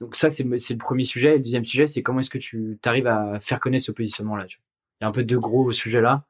donc 0.00 0.14
ça, 0.14 0.30
c'est 0.30 0.44
le 0.44 0.76
premier 0.76 1.04
sujet. 1.04 1.30
Et 1.30 1.38
le 1.38 1.42
deuxième 1.42 1.64
sujet, 1.64 1.86
c'est 1.86 2.02
comment 2.02 2.20
est-ce 2.20 2.30
que 2.30 2.38
tu 2.38 2.78
arrives 2.84 3.06
à 3.06 3.40
faire 3.40 3.60
connaître 3.60 3.84
ce 3.84 3.92
positionnement-là 3.92 4.46
Il 4.48 4.56
y 5.02 5.04
a 5.04 5.08
un 5.08 5.12
peu 5.12 5.24
deux 5.24 5.40
gros 5.40 5.72
sujets 5.72 6.00
là. 6.00 6.24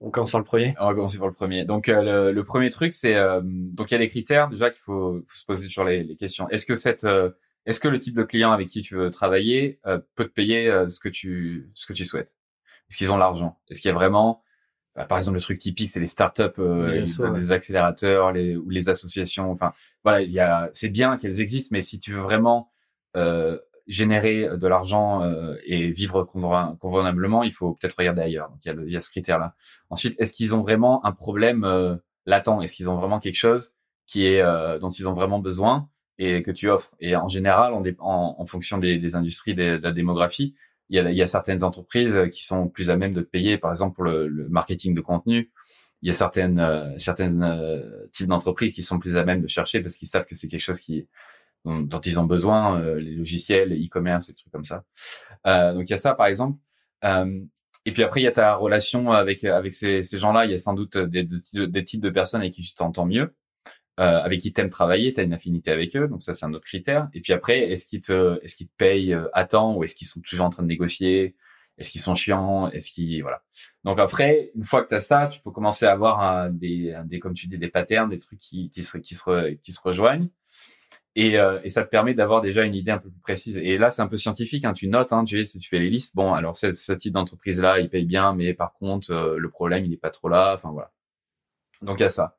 On 0.00 0.10
commence 0.10 0.30
par 0.30 0.40
le 0.40 0.44
premier. 0.44 0.74
On 0.78 0.86
va 0.86 0.94
commencer 0.94 1.18
par 1.18 1.26
le 1.26 1.34
premier. 1.34 1.64
Donc 1.64 1.88
euh, 1.88 2.02
le, 2.02 2.32
le, 2.32 2.44
premier 2.44 2.70
truc, 2.70 2.92
c'est 2.92 3.16
euh, 3.16 3.40
donc 3.42 3.90
il 3.90 3.94
y 3.94 3.96
a 3.96 3.98
des 3.98 4.08
critères 4.08 4.48
déjà 4.48 4.70
qu'il 4.70 4.80
faut, 4.80 5.22
faut, 5.26 5.34
se 5.34 5.44
poser 5.44 5.68
sur 5.68 5.84
les, 5.84 6.04
les 6.04 6.16
questions. 6.16 6.48
Est-ce 6.50 6.66
que 6.66 6.76
cette 6.76 7.04
euh, 7.04 7.30
est-ce 7.66 7.80
que 7.80 7.88
le 7.88 7.98
type 7.98 8.14
de 8.14 8.22
client 8.22 8.52
avec 8.52 8.68
qui 8.68 8.80
tu 8.80 8.94
veux 8.94 9.10
travailler 9.10 9.80
euh, 9.86 9.98
peut 10.14 10.24
te 10.24 10.32
payer 10.32 10.68
euh, 10.68 10.86
ce 10.86 11.00
que 11.00 11.08
tu 11.08 11.70
ce 11.74 11.86
que 11.86 11.92
tu 11.92 12.04
souhaites? 12.04 12.32
Est-ce 12.88 12.96
qu'ils 12.96 13.10
ont 13.10 13.16
l'argent? 13.16 13.58
Est-ce 13.68 13.80
qu'il 13.80 13.88
y 13.88 13.92
a 13.92 13.94
vraiment 13.94 14.42
bah, 14.98 15.04
par 15.04 15.18
exemple, 15.18 15.36
le 15.36 15.42
truc 15.42 15.58
typique, 15.58 15.90
c'est 15.90 16.00
les 16.00 16.08
startups, 16.08 16.42
euh, 16.58 16.90
les, 16.90 17.04
les 17.36 17.52
accélérateurs, 17.52 18.32
les, 18.32 18.56
ou 18.56 18.68
les 18.68 18.88
associations. 18.88 19.52
Enfin, 19.52 19.72
voilà, 20.02 20.22
il 20.22 20.32
y 20.32 20.40
a, 20.40 20.68
c'est 20.72 20.88
bien 20.88 21.18
qu'elles 21.18 21.40
existent, 21.40 21.68
mais 21.70 21.82
si 21.82 22.00
tu 22.00 22.14
veux 22.14 22.20
vraiment 22.20 22.72
euh, 23.16 23.58
générer 23.88 24.48
de 24.56 24.66
l'argent 24.68 25.22
euh, 25.22 25.56
et 25.64 25.90
vivre 25.90 26.22
convenablement, 26.24 27.42
il 27.42 27.52
faut 27.52 27.72
peut-être 27.72 27.96
regarder 27.98 28.22
ailleurs. 28.22 28.50
Donc 28.50 28.58
il 28.64 28.92
y 28.92 28.96
a, 28.96 29.00
ce 29.00 29.10
critère-là. 29.10 29.54
Ensuite, 29.90 30.14
est-ce 30.20 30.34
qu'ils 30.34 30.54
ont 30.54 30.62
vraiment 30.62 31.04
un 31.04 31.12
problème 31.12 31.64
euh, 31.64 31.96
latent? 32.26 32.62
Est-ce 32.62 32.76
qu'ils 32.76 32.88
ont 32.88 32.96
vraiment 32.96 33.18
quelque 33.18 33.36
chose 33.36 33.72
qui 34.06 34.26
est 34.26 34.40
euh, 34.40 34.78
dont 34.78 34.90
ils 34.90 35.08
ont 35.08 35.14
vraiment 35.14 35.38
besoin 35.40 35.88
et 36.18 36.42
que 36.42 36.50
tu 36.50 36.68
offres? 36.68 36.92
Et 37.00 37.16
en 37.16 37.28
général, 37.28 37.72
en, 37.98 38.46
fonction 38.46 38.78
des, 38.78 39.16
industries, 39.16 39.54
de 39.54 39.80
la 39.82 39.92
démographie, 39.92 40.54
il 40.90 41.12
y, 41.12 41.22
a, 41.22 41.26
certaines 41.26 41.64
entreprises 41.64 42.16
euh, 42.16 42.28
qui 42.28 42.44
sont 42.44 42.68
plus 42.68 42.90
à 42.90 42.96
même 42.96 43.12
de 43.12 43.20
te 43.20 43.28
payer, 43.28 43.58
par 43.58 43.70
exemple 43.70 43.94
pour 43.94 44.04
le, 44.04 44.48
marketing 44.48 44.94
de 44.94 45.00
contenu. 45.00 45.50
Il 46.00 46.08
y 46.08 46.10
a 46.10 46.14
certaines 46.14 46.60
euh, 46.60 46.96
certaines 46.96 47.42
euh, 47.42 48.06
types 48.12 48.28
d'entreprises 48.28 48.72
qui 48.72 48.82
sont 48.82 48.98
plus 48.98 49.16
à 49.16 49.24
même 49.24 49.42
de 49.42 49.48
chercher 49.48 49.80
parce 49.80 49.96
qu'ils 49.96 50.08
savent 50.08 50.24
que 50.24 50.34
c'est 50.34 50.48
quelque 50.48 50.62
chose 50.62 50.80
qui 50.80 51.06
dont, 51.64 52.00
ils 52.00 52.20
ont 52.20 52.24
besoin, 52.24 52.80
euh, 52.80 53.00
les 53.00 53.14
logiciels, 53.14 53.70
les 53.70 53.86
e-commerce, 53.86 54.30
et 54.30 54.34
trucs 54.34 54.52
comme 54.52 54.64
ça. 54.64 54.84
donc 55.44 55.88
il 55.88 55.90
y 55.90 55.94
a 55.94 55.98
ça 55.98 56.14
par 56.14 56.26
exemple. 56.26 56.58
Et 57.84 57.92
puis 57.92 58.02
après, 58.02 58.20
il 58.20 58.24
y 58.24 58.26
a 58.26 58.32
ta 58.32 58.54
relation 58.54 59.12
avec 59.12 59.44
avec 59.44 59.72
ces, 59.72 60.02
ces 60.02 60.18
gens-là. 60.18 60.44
Il 60.44 60.50
y 60.50 60.54
a 60.54 60.58
sans 60.58 60.74
doute 60.74 60.98
des, 60.98 61.26
des, 61.54 61.84
types 61.84 62.02
de 62.02 62.10
personnes 62.10 62.42
avec 62.42 62.52
qui 62.52 62.62
tu 62.62 62.74
t'entends 62.74 63.06
mieux, 63.06 63.34
euh, 63.98 64.20
avec 64.20 64.40
qui 64.40 64.52
t'aimes 64.52 64.68
travailler, 64.68 65.12
tu 65.12 65.20
as 65.20 65.22
une 65.22 65.32
affinité 65.32 65.70
avec 65.70 65.96
eux. 65.96 66.06
Donc 66.06 66.20
ça, 66.20 66.34
c'est 66.34 66.44
un 66.44 66.52
autre 66.52 66.66
critère. 66.66 67.08
Et 67.14 67.20
puis 67.20 67.32
après, 67.32 67.60
est-ce 67.70 67.86
qu'ils 67.86 68.02
te 68.02 68.38
est-ce 68.42 68.56
qu'ils 68.56 68.68
te 68.68 68.76
payent 68.76 69.14
euh, 69.14 69.28
à 69.32 69.44
temps 69.44 69.74
ou 69.74 69.84
est-ce 69.84 69.94
qu'ils 69.94 70.06
sont 70.06 70.20
toujours 70.20 70.46
en 70.46 70.50
train 70.50 70.62
de 70.62 70.68
négocier? 70.68 71.34
Est-ce 71.78 71.90
qu'ils 71.90 72.00
sont 72.02 72.14
chiants? 72.14 72.68
Est-ce 72.70 72.92
qu'ils 72.92 73.22
voilà. 73.22 73.42
Donc 73.84 73.98
après, 74.00 74.50
une 74.54 74.64
fois 74.64 74.82
que 74.82 74.88
tu 74.88 74.94
as 74.94 75.00
ça, 75.00 75.28
tu 75.28 75.40
peux 75.40 75.50
commencer 75.50 75.86
à 75.86 75.92
avoir 75.92 76.50
des, 76.50 76.94
des 77.06 77.18
comme 77.20 77.34
tu 77.34 77.46
dis 77.46 77.56
des 77.56 77.70
patterns, 77.70 78.10
des 78.10 78.18
trucs 78.18 78.40
qui 78.40 78.70
qui 78.70 78.82
se 78.82 78.98
qui 78.98 79.14
se, 79.14 79.54
qui 79.54 79.72
se 79.72 79.80
rejoignent. 79.80 80.28
Et, 81.14 81.38
euh, 81.38 81.58
et, 81.64 81.68
ça 81.68 81.82
te 81.82 81.88
permet 81.88 82.14
d'avoir 82.14 82.40
déjà 82.40 82.62
une 82.62 82.74
idée 82.74 82.90
un 82.92 82.98
peu 82.98 83.10
plus 83.10 83.20
précise. 83.20 83.56
Et 83.56 83.76
là, 83.78 83.90
c'est 83.90 84.02
un 84.02 84.06
peu 84.06 84.16
scientifique. 84.16 84.64
Hein. 84.64 84.72
Tu 84.72 84.88
notes, 84.88 85.12
hein, 85.12 85.24
tu 85.24 85.42
tu 85.42 85.68
fais 85.68 85.78
les 85.78 85.90
listes. 85.90 86.14
Bon, 86.14 86.32
alors 86.32 86.54
ce, 86.54 86.92
type 86.92 87.12
d'entreprise-là, 87.12 87.80
il 87.80 87.88
paye 87.90 88.04
bien, 88.04 88.34
mais 88.34 88.54
par 88.54 88.74
contre, 88.74 89.10
euh, 89.10 89.36
le 89.36 89.50
problème, 89.50 89.84
il 89.84 89.90
n'est 89.90 89.96
pas 89.96 90.10
trop 90.10 90.28
là. 90.28 90.54
Enfin 90.54 90.70
voilà. 90.70 90.92
Donc 91.82 91.98
il 91.98 92.02
y 92.02 92.06
a 92.06 92.10
ça. 92.10 92.36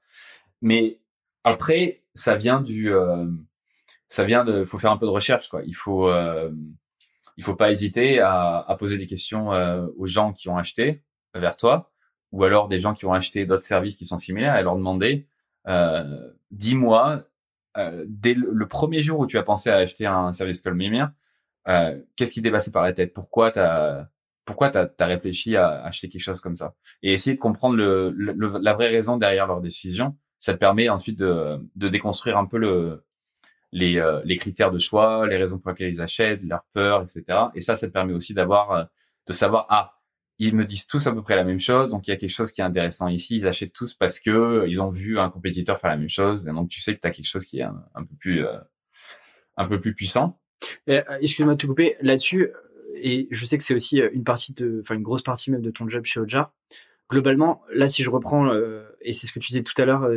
Mais 0.62 1.00
après, 1.44 2.04
ça 2.14 2.36
vient 2.36 2.62
du, 2.62 2.94
euh, 2.94 3.26
ça 4.08 4.24
vient 4.24 4.46
de, 4.46 4.64
faut 4.64 4.78
faire 4.78 4.92
un 4.92 4.98
peu 4.98 5.06
de 5.06 5.12
recherche, 5.12 5.50
quoi. 5.50 5.62
Il 5.66 5.76
faut, 5.76 6.10
euh, 6.10 6.52
il 7.38 7.44
faut 7.44 7.56
pas 7.56 7.72
hésiter 7.72 8.20
à, 8.20 8.60
à 8.68 8.76
poser 8.78 8.98
des 8.98 9.08
questions 9.08 9.50
aux 9.98 10.08
gens 10.08 10.34
qui 10.34 10.50
ont 10.50 10.58
acheté 10.58 11.04
vers 11.34 11.58
toi, 11.58 11.92
ou 12.32 12.44
alors 12.44 12.68
des 12.68 12.78
gens 12.78 12.94
qui 12.94 13.06
ont 13.06 13.14
acheté 13.14 13.46
d'autres 13.46 13.64
services 13.64 13.96
qui 13.98 14.06
sont 14.06 14.20
similaires, 14.20 14.58
et 14.58 14.64
leur 14.64 14.76
demander, 14.76 15.28
dis-moi 16.52 17.24
euh, 17.78 18.06
dès 18.08 18.34
le, 18.34 18.68
premier 18.68 19.02
jour 19.02 19.20
où 19.20 19.28
tu 19.28 19.38
as 19.38 19.44
pensé 19.44 19.70
à 19.70 19.78
acheter 19.78 20.06
un 20.06 20.32
service 20.32 20.62
comme 20.62 20.76
Mimir, 20.76 21.12
euh, 21.68 22.00
qu'est-ce 22.16 22.34
qui 22.34 22.42
t'est 22.42 22.52
passé 22.52 22.72
par 22.72 22.84
la 22.84 22.94
tête? 22.94 23.14
Pourquoi 23.14 23.52
t'as 23.52 24.08
pourquoi 24.46 24.70
t'as 24.72 24.88
as 25.00 25.06
réfléchi 25.06 25.56
à 25.56 25.84
acheter 25.84 26.10
quelque 26.10 26.22
chose 26.22 26.42
comme 26.42 26.56
ça? 26.56 26.74
Et 27.04 27.14
essayer 27.14 27.36
de 27.36 27.42
comprendre 27.42 27.76
le, 27.76 28.12
la 28.60 28.74
vraie 28.74 28.90
raison 28.90 29.18
derrière 29.18 29.46
leur 29.46 29.62
décision. 29.62 30.18
Ça 30.40 30.54
te 30.54 30.58
permet 30.58 30.90
ensuite 30.90 31.20
de, 31.20 31.60
de 31.76 31.88
déconstruire 31.88 32.38
un 32.38 32.46
peu 32.46 32.58
le, 32.58 33.04
les, 33.72 34.00
euh, 34.00 34.22
les 34.26 34.38
critères 34.38 34.72
de 34.72 34.80
choix, 34.80 35.28
les 35.28 35.38
raisons 35.38 35.60
pour 35.60 35.72
lesquelles 35.72 35.90
ils 35.90 36.02
achètent, 36.02 36.42
leurs 36.42 36.66
peurs, 36.74 37.04
etc. 37.04 37.26
Et 37.54 37.62
ça, 37.62 37.76
ça 37.76 37.88
te 37.88 37.92
permet 37.92 38.14
aussi 38.14 38.34
d'avoir, 38.34 38.88
de 39.28 39.34
savoir, 39.34 39.68
ah, 39.70 39.99
ils 40.40 40.56
me 40.56 40.66
disent 40.66 40.88
tous 40.88 41.06
à 41.06 41.12
peu 41.12 41.22
près 41.22 41.36
la 41.36 41.44
même 41.44 41.60
chose, 41.60 41.90
donc 41.90 42.08
il 42.08 42.12
y 42.12 42.14
a 42.14 42.18
quelque 42.18 42.30
chose 42.30 42.54
qui 42.54 42.62
est 42.62 42.64
intéressant 42.64 43.10
ici. 43.10 43.36
Ils 43.36 43.48
achètent 43.48 43.74
tous 43.74 43.94
parce 43.94 44.22
que 44.22 44.66
ils 44.68 44.82
ont 44.82 44.90
vu 44.90 45.20
un 45.20 45.30
compétiteur 45.30 45.80
faire 45.80 45.92
la 45.92 45.98
même 45.98 46.10
chose, 46.10 46.48
et 46.48 46.52
donc 46.52 46.70
tu 46.70 46.80
sais 46.80 46.96
que 46.96 47.02
tu 47.02 47.08
as 47.08 47.12
quelque 47.12 47.28
chose 47.28 47.46
qui 47.46 47.60
est 47.60 47.64
un, 47.64 48.06
peu 48.06 48.16
plus 48.18 48.46
euh, 48.46 48.58
un 49.58 49.68
peu 49.68 49.82
plus 49.82 49.94
puissant. 49.94 50.40
Euh, 50.90 51.02
excuse-moi 51.20 51.56
de 51.56 51.58
te 51.60 51.68
couper 51.68 51.96
là-dessus, 52.02 52.44
euh, 52.44 52.54
et 52.96 53.28
je 53.32 53.46
sais 53.46 53.58
que 53.58 53.64
c'est 53.64 53.76
aussi 53.76 53.98
une 53.98 54.24
partie 54.24 54.54
de, 54.54 54.80
enfin 54.82 54.96
une 54.96 55.04
grosse 55.04 55.24
partie 55.24 55.52
même 55.52 55.62
de 55.62 55.72
ton 55.72 55.88
job 55.90 56.06
chez 56.06 56.22
Ojar. 56.22 56.54
Globalement, 57.10 57.64
là, 57.74 57.90
si 57.90 58.04
je 58.04 58.10
reprends, 58.10 58.54
et 59.02 59.14
c'est 59.14 59.26
ce 59.26 59.32
que 59.32 59.40
tu 59.40 59.48
disais 59.48 59.64
tout 59.64 59.74
à 59.82 59.86
l'heure, 59.86 60.08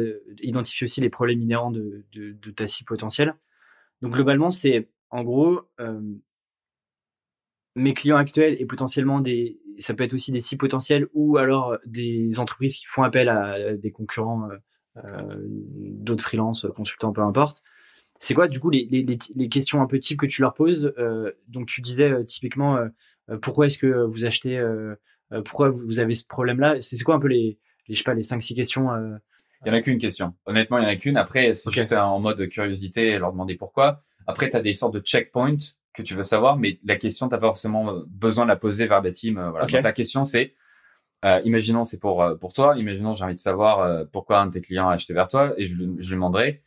identifier 0.43 0.85
aussi 0.85 1.01
les 1.01 1.09
problèmes 1.09 1.41
inhérents 1.41 1.71
de, 1.71 2.05
de, 2.13 2.33
de 2.33 2.51
ta 2.51 2.67
cible 2.67 2.87
potentielle. 2.87 3.35
Donc 4.03 4.13
globalement, 4.13 4.51
c'est 4.51 4.91
en 5.09 5.23
gros 5.23 5.63
mes 7.75 7.95
clients 7.95 8.17
actuels 8.17 8.57
et 8.61 8.67
potentiellement 8.67 9.21
des, 9.21 9.59
ça 9.79 9.95
peut 9.95 10.05
être 10.05 10.15
aussi 10.15 10.33
des 10.33 10.41
sites 10.41 10.61
potentiels 10.61 11.09
ou 11.15 11.39
alors 11.39 11.79
des 11.87 12.39
entreprises 12.39 12.77
qui 12.77 12.87
font 12.87 13.03
appel 13.03 13.29
à 13.29 13.75
des 13.75 13.91
concurrents, 13.91 14.49
euh, 14.51 14.57
euh 15.05 15.37
d'autres 15.47 16.25
freelances, 16.25 16.67
consultants, 16.75 17.13
peu 17.13 17.23
importe. 17.23 17.63
C'est 18.23 18.35
quoi, 18.35 18.47
du 18.47 18.61
coup, 18.61 18.71
les, 18.71 18.87
les, 18.89 19.05
les, 19.35 19.49
questions 19.49 19.83
un 19.83 19.89
peu 19.89 19.99
types 19.99 20.21
que 20.21 20.27
tu 20.27 20.43
leur 20.43 20.55
poses 20.55 20.95
euh, 20.97 21.33
Donc, 21.49 21.67
tu 21.67 21.81
disais 21.81 22.09
euh, 22.09 22.23
typiquement, 22.23 22.77
euh, 22.77 23.37
pourquoi 23.39 23.67
est-ce 23.67 23.79
que 23.79 24.05
vous 24.05 24.25
achetez, 24.25 24.65
pourquoi 25.45 25.71
vous 25.71 25.99
avez 25.99 26.15
ce 26.15 26.25
problème-là? 26.25 26.81
C'est 26.81 26.97
quoi 27.03 27.17
un 27.17 27.19
peu 27.19 27.27
les, 27.27 27.59
les, 27.89 27.95
je 27.95 27.99
sais 27.99 28.05
pas, 28.05 28.15
les 28.15 28.23
5-6 28.23 28.55
questions 28.55 28.91
Il 29.67 29.69
y 29.69 29.71
en 29.73 29.75
a 29.75 29.81
qu'une 29.81 29.99
question. 29.99 30.35
Honnêtement, 30.47 30.79
il 30.79 30.85
y 30.85 30.87
en 30.87 30.91
a 30.91 30.95
qu'une. 30.95 31.17
Après, 31.17 31.53
c'est 31.55 31.73
juste 31.73 31.93
en 31.93 32.21
mode 32.21 32.49
curiosité, 32.49 33.19
leur 33.19 33.33
demander 33.33 33.57
pourquoi. 33.57 34.05
Après, 34.29 34.49
tu 34.49 34.57
as 34.57 34.61
des 34.61 34.73
sortes 34.73 34.95
de 34.95 35.01
checkpoints 35.01 35.75
que 35.95 36.03
tu 36.03 36.15
veux 36.15 36.23
savoir, 36.23 36.57
mais 36.57 36.79
la 36.85 36.97
question, 36.97 37.29
t'as 37.29 37.39
pas 37.39 37.49
forcément 37.49 38.03
besoin 38.07 38.45
de 38.45 38.49
la 38.49 38.57
poser 38.57 38.87
verbatim. 38.87 39.37
Euh, 39.37 39.51
voilà. 39.51 39.67
Donc, 39.67 39.83
la 39.83 39.93
question, 39.93 40.25
c'est, 40.25 40.55
euh, 41.25 41.41
imaginons 41.45 41.85
c'est 41.85 41.99
pour 41.99 42.23
euh, 42.23 42.35
pour 42.35 42.53
toi, 42.53 42.77
imaginons 42.77 43.13
j'ai 43.13 43.25
envie 43.25 43.35
de 43.35 43.39
savoir 43.39 43.79
euh, 43.79 44.05
pourquoi 44.11 44.41
un 44.41 44.47
de 44.47 44.53
tes 44.53 44.61
clients 44.61 44.89
a 44.89 44.95
acheté 44.95 45.15
vers 45.15 45.29
toi, 45.29 45.55
et 45.57 45.67
je, 45.67 45.77
je 45.77 46.09
lui 46.09 46.15
demanderai 46.17 46.63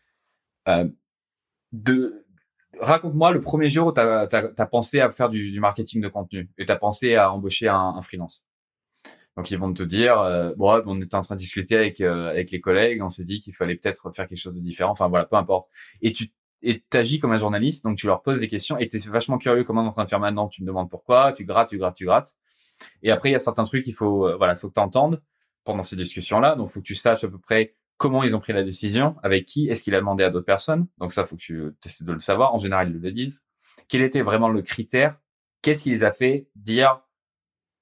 de 1.71 2.25
raconte-moi 2.79 3.31
le 3.31 3.39
premier 3.41 3.69
jour 3.69 3.87
où 3.87 3.91
tu 3.93 3.99
as, 3.99 4.67
pensé 4.71 4.99
à 5.01 5.11
faire 5.11 5.29
du, 5.29 5.51
du 5.51 5.59
marketing 5.59 6.01
de 6.01 6.07
contenu 6.07 6.49
et 6.57 6.65
tu 6.65 6.71
as 6.71 6.75
pensé 6.77 7.15
à 7.15 7.31
embaucher 7.31 7.67
un, 7.67 7.95
un, 7.97 8.01
freelance. 8.01 8.45
Donc 9.37 9.51
ils 9.51 9.59
vont 9.59 9.71
te 9.73 9.83
dire, 9.83 10.15
bon, 10.57 10.81
on 10.85 11.01
était 11.01 11.15
en 11.15 11.21
train 11.21 11.35
de 11.35 11.39
discuter 11.39 11.75
avec 11.75 12.01
avec 12.01 12.51
les 12.51 12.61
collègues, 12.61 13.03
on 13.03 13.09
s'est 13.09 13.25
dit 13.25 13.41
qu'il 13.41 13.53
fallait 13.53 13.75
peut-être 13.75 14.11
faire 14.15 14.27
quelque 14.27 14.39
chose 14.39 14.55
de 14.55 14.61
différent. 14.61 14.91
Enfin 14.91 15.09
voilà, 15.09 15.25
peu 15.25 15.35
importe. 15.35 15.69
Et 16.01 16.13
tu 16.13 16.27
et 16.61 16.81
t'agis 16.89 17.19
comme 17.19 17.31
un 17.31 17.37
journaliste, 17.37 17.83
donc 17.83 17.97
tu 17.97 18.07
leur 18.07 18.21
poses 18.21 18.39
des 18.39 18.47
questions 18.47 18.77
et 18.77 18.87
t'es 18.87 18.97
vachement 19.09 19.37
curieux 19.37 19.63
comment 19.63 19.81
on 19.81 19.85
est 19.85 19.89
en 19.89 19.93
train 19.93 20.03
de 20.03 20.09
faire 20.09 20.19
maintenant. 20.19 20.47
Tu 20.47 20.63
me 20.63 20.67
demandes 20.67 20.89
pourquoi, 20.89 21.31
tu 21.33 21.45
grattes, 21.45 21.69
tu 21.69 21.77
grattes, 21.77 21.95
tu 21.95 22.05
grattes. 22.05 22.35
Et 23.03 23.11
après, 23.11 23.29
il 23.29 23.31
y 23.33 23.35
a 23.35 23.39
certains 23.39 23.63
trucs 23.63 23.83
qu'il 23.83 23.93
faut, 23.93 24.27
euh, 24.27 24.35
voilà, 24.35 24.55
faut 24.55 24.69
que 24.69 24.73
t'entendes 24.73 25.21
pendant 25.63 25.81
ces 25.81 25.95
discussions-là. 25.95 26.55
Donc, 26.55 26.69
faut 26.69 26.79
que 26.79 26.85
tu 26.85 26.95
saches 26.95 27.23
à 27.23 27.27
peu 27.27 27.39
près 27.39 27.75
comment 27.97 28.23
ils 28.23 28.35
ont 28.35 28.39
pris 28.39 28.53
la 28.53 28.63
décision, 28.63 29.15
avec 29.23 29.45
qui, 29.45 29.69
est-ce 29.69 29.83
qu'il 29.83 29.95
a 29.95 29.99
demandé 29.99 30.23
à 30.23 30.29
d'autres 30.29 30.45
personnes. 30.45 30.87
Donc 30.97 31.11
ça, 31.11 31.25
faut 31.25 31.35
que 31.35 31.41
tu 31.41 31.71
essaies 31.85 32.03
de 32.03 32.11
le 32.11 32.19
savoir. 32.19 32.53
En 32.53 32.59
général, 32.59 32.89
ils 32.89 32.99
le 32.99 33.11
disent. 33.11 33.43
Quel 33.87 34.01
était 34.01 34.21
vraiment 34.21 34.49
le 34.49 34.61
critère? 34.61 35.19
Qu'est-ce 35.61 35.83
qui 35.83 35.91
les 35.91 36.03
a 36.03 36.11
fait 36.11 36.47
dire 36.55 37.01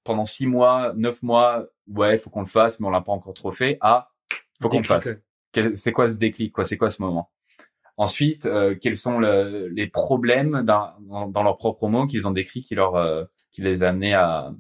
pendant 0.03 0.26
six 0.26 0.45
mois, 0.45 0.93
neuf 0.95 1.24
mois, 1.24 1.65
ouais, 1.88 2.17
faut 2.17 2.30
qu'on 2.30 2.41
le 2.41 2.47
fasse, 2.47 2.80
mais 2.80 2.88
on 2.88 2.89
l'a 2.89 3.01
pas 3.01 3.13
encore 3.13 3.34
trop 3.34 3.51
fait. 3.51 3.78
Ah, 3.82 4.11
faut 4.61 4.69
qu'on 4.69 4.80
le 4.80 4.84
fasse. 4.84 5.17
C'est 5.74 5.91
quoi 5.91 6.07
ce 6.07 6.17
déclic 6.17 6.51
Quoi, 6.51 6.65
c'est 6.65 6.78
quoi 6.78 6.89
ce 6.89 7.01
moment? 7.01 7.32
Ensuite, 7.98 8.48
euh, 8.48 8.76
quels 8.80 8.96
sont 8.96 9.20
le, 9.20 9.68
les 9.68 9.88
problèmes 9.88 10.64
dans, 10.64 10.94
dans, 11.28 11.44
leurs 11.44 11.58
propres 11.58 11.88
mots 11.88 12.08
qu'ils 12.08 12.28
ont 12.28 12.32
décrits 12.32 12.64
qui 12.64 12.74
leur 12.74 12.96
euh, 12.96 13.26
qui 13.52 13.62
les 13.62 13.84
a 13.84 13.89
amenés 13.89 14.16
à 14.16 14.52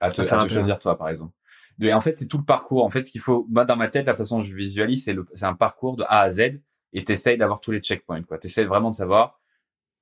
à 0.00 0.10
te, 0.10 0.22
à 0.22 0.44
te 0.44 0.48
choisir 0.48 0.78
toi 0.78 0.98
par 0.98 1.08
exemple. 1.08 1.32
Et 1.80 1.94
en 1.94 2.00
fait, 2.00 2.18
c'est 2.18 2.26
tout 2.26 2.36
le 2.36 2.44
parcours. 2.44 2.84
En 2.84 2.90
fait, 2.90 3.04
ce 3.04 3.10
qu'il 3.10 3.22
faut, 3.22 3.46
moi 3.48 3.64
dans 3.64 3.76
ma 3.76 3.88
tête, 3.88 4.06
la 4.06 4.16
façon 4.16 4.38
dont 4.38 4.44
je 4.44 4.54
visualise, 4.54 5.04
c'est 5.04 5.16
c'est 5.34 5.46
un 5.46 5.54
parcours 5.54 5.96
de 5.96 6.02
A 6.04 6.20
à 6.20 6.30
Z 6.30 6.60
et 6.92 7.04
t'essayes 7.04 7.38
d'avoir 7.38 7.60
tous 7.60 7.70
les 7.70 7.80
checkpoints. 7.80 8.22
Quoi, 8.22 8.38
t'essayes 8.38 8.66
vraiment 8.66 8.90
de 8.90 8.96
savoir 8.96 9.40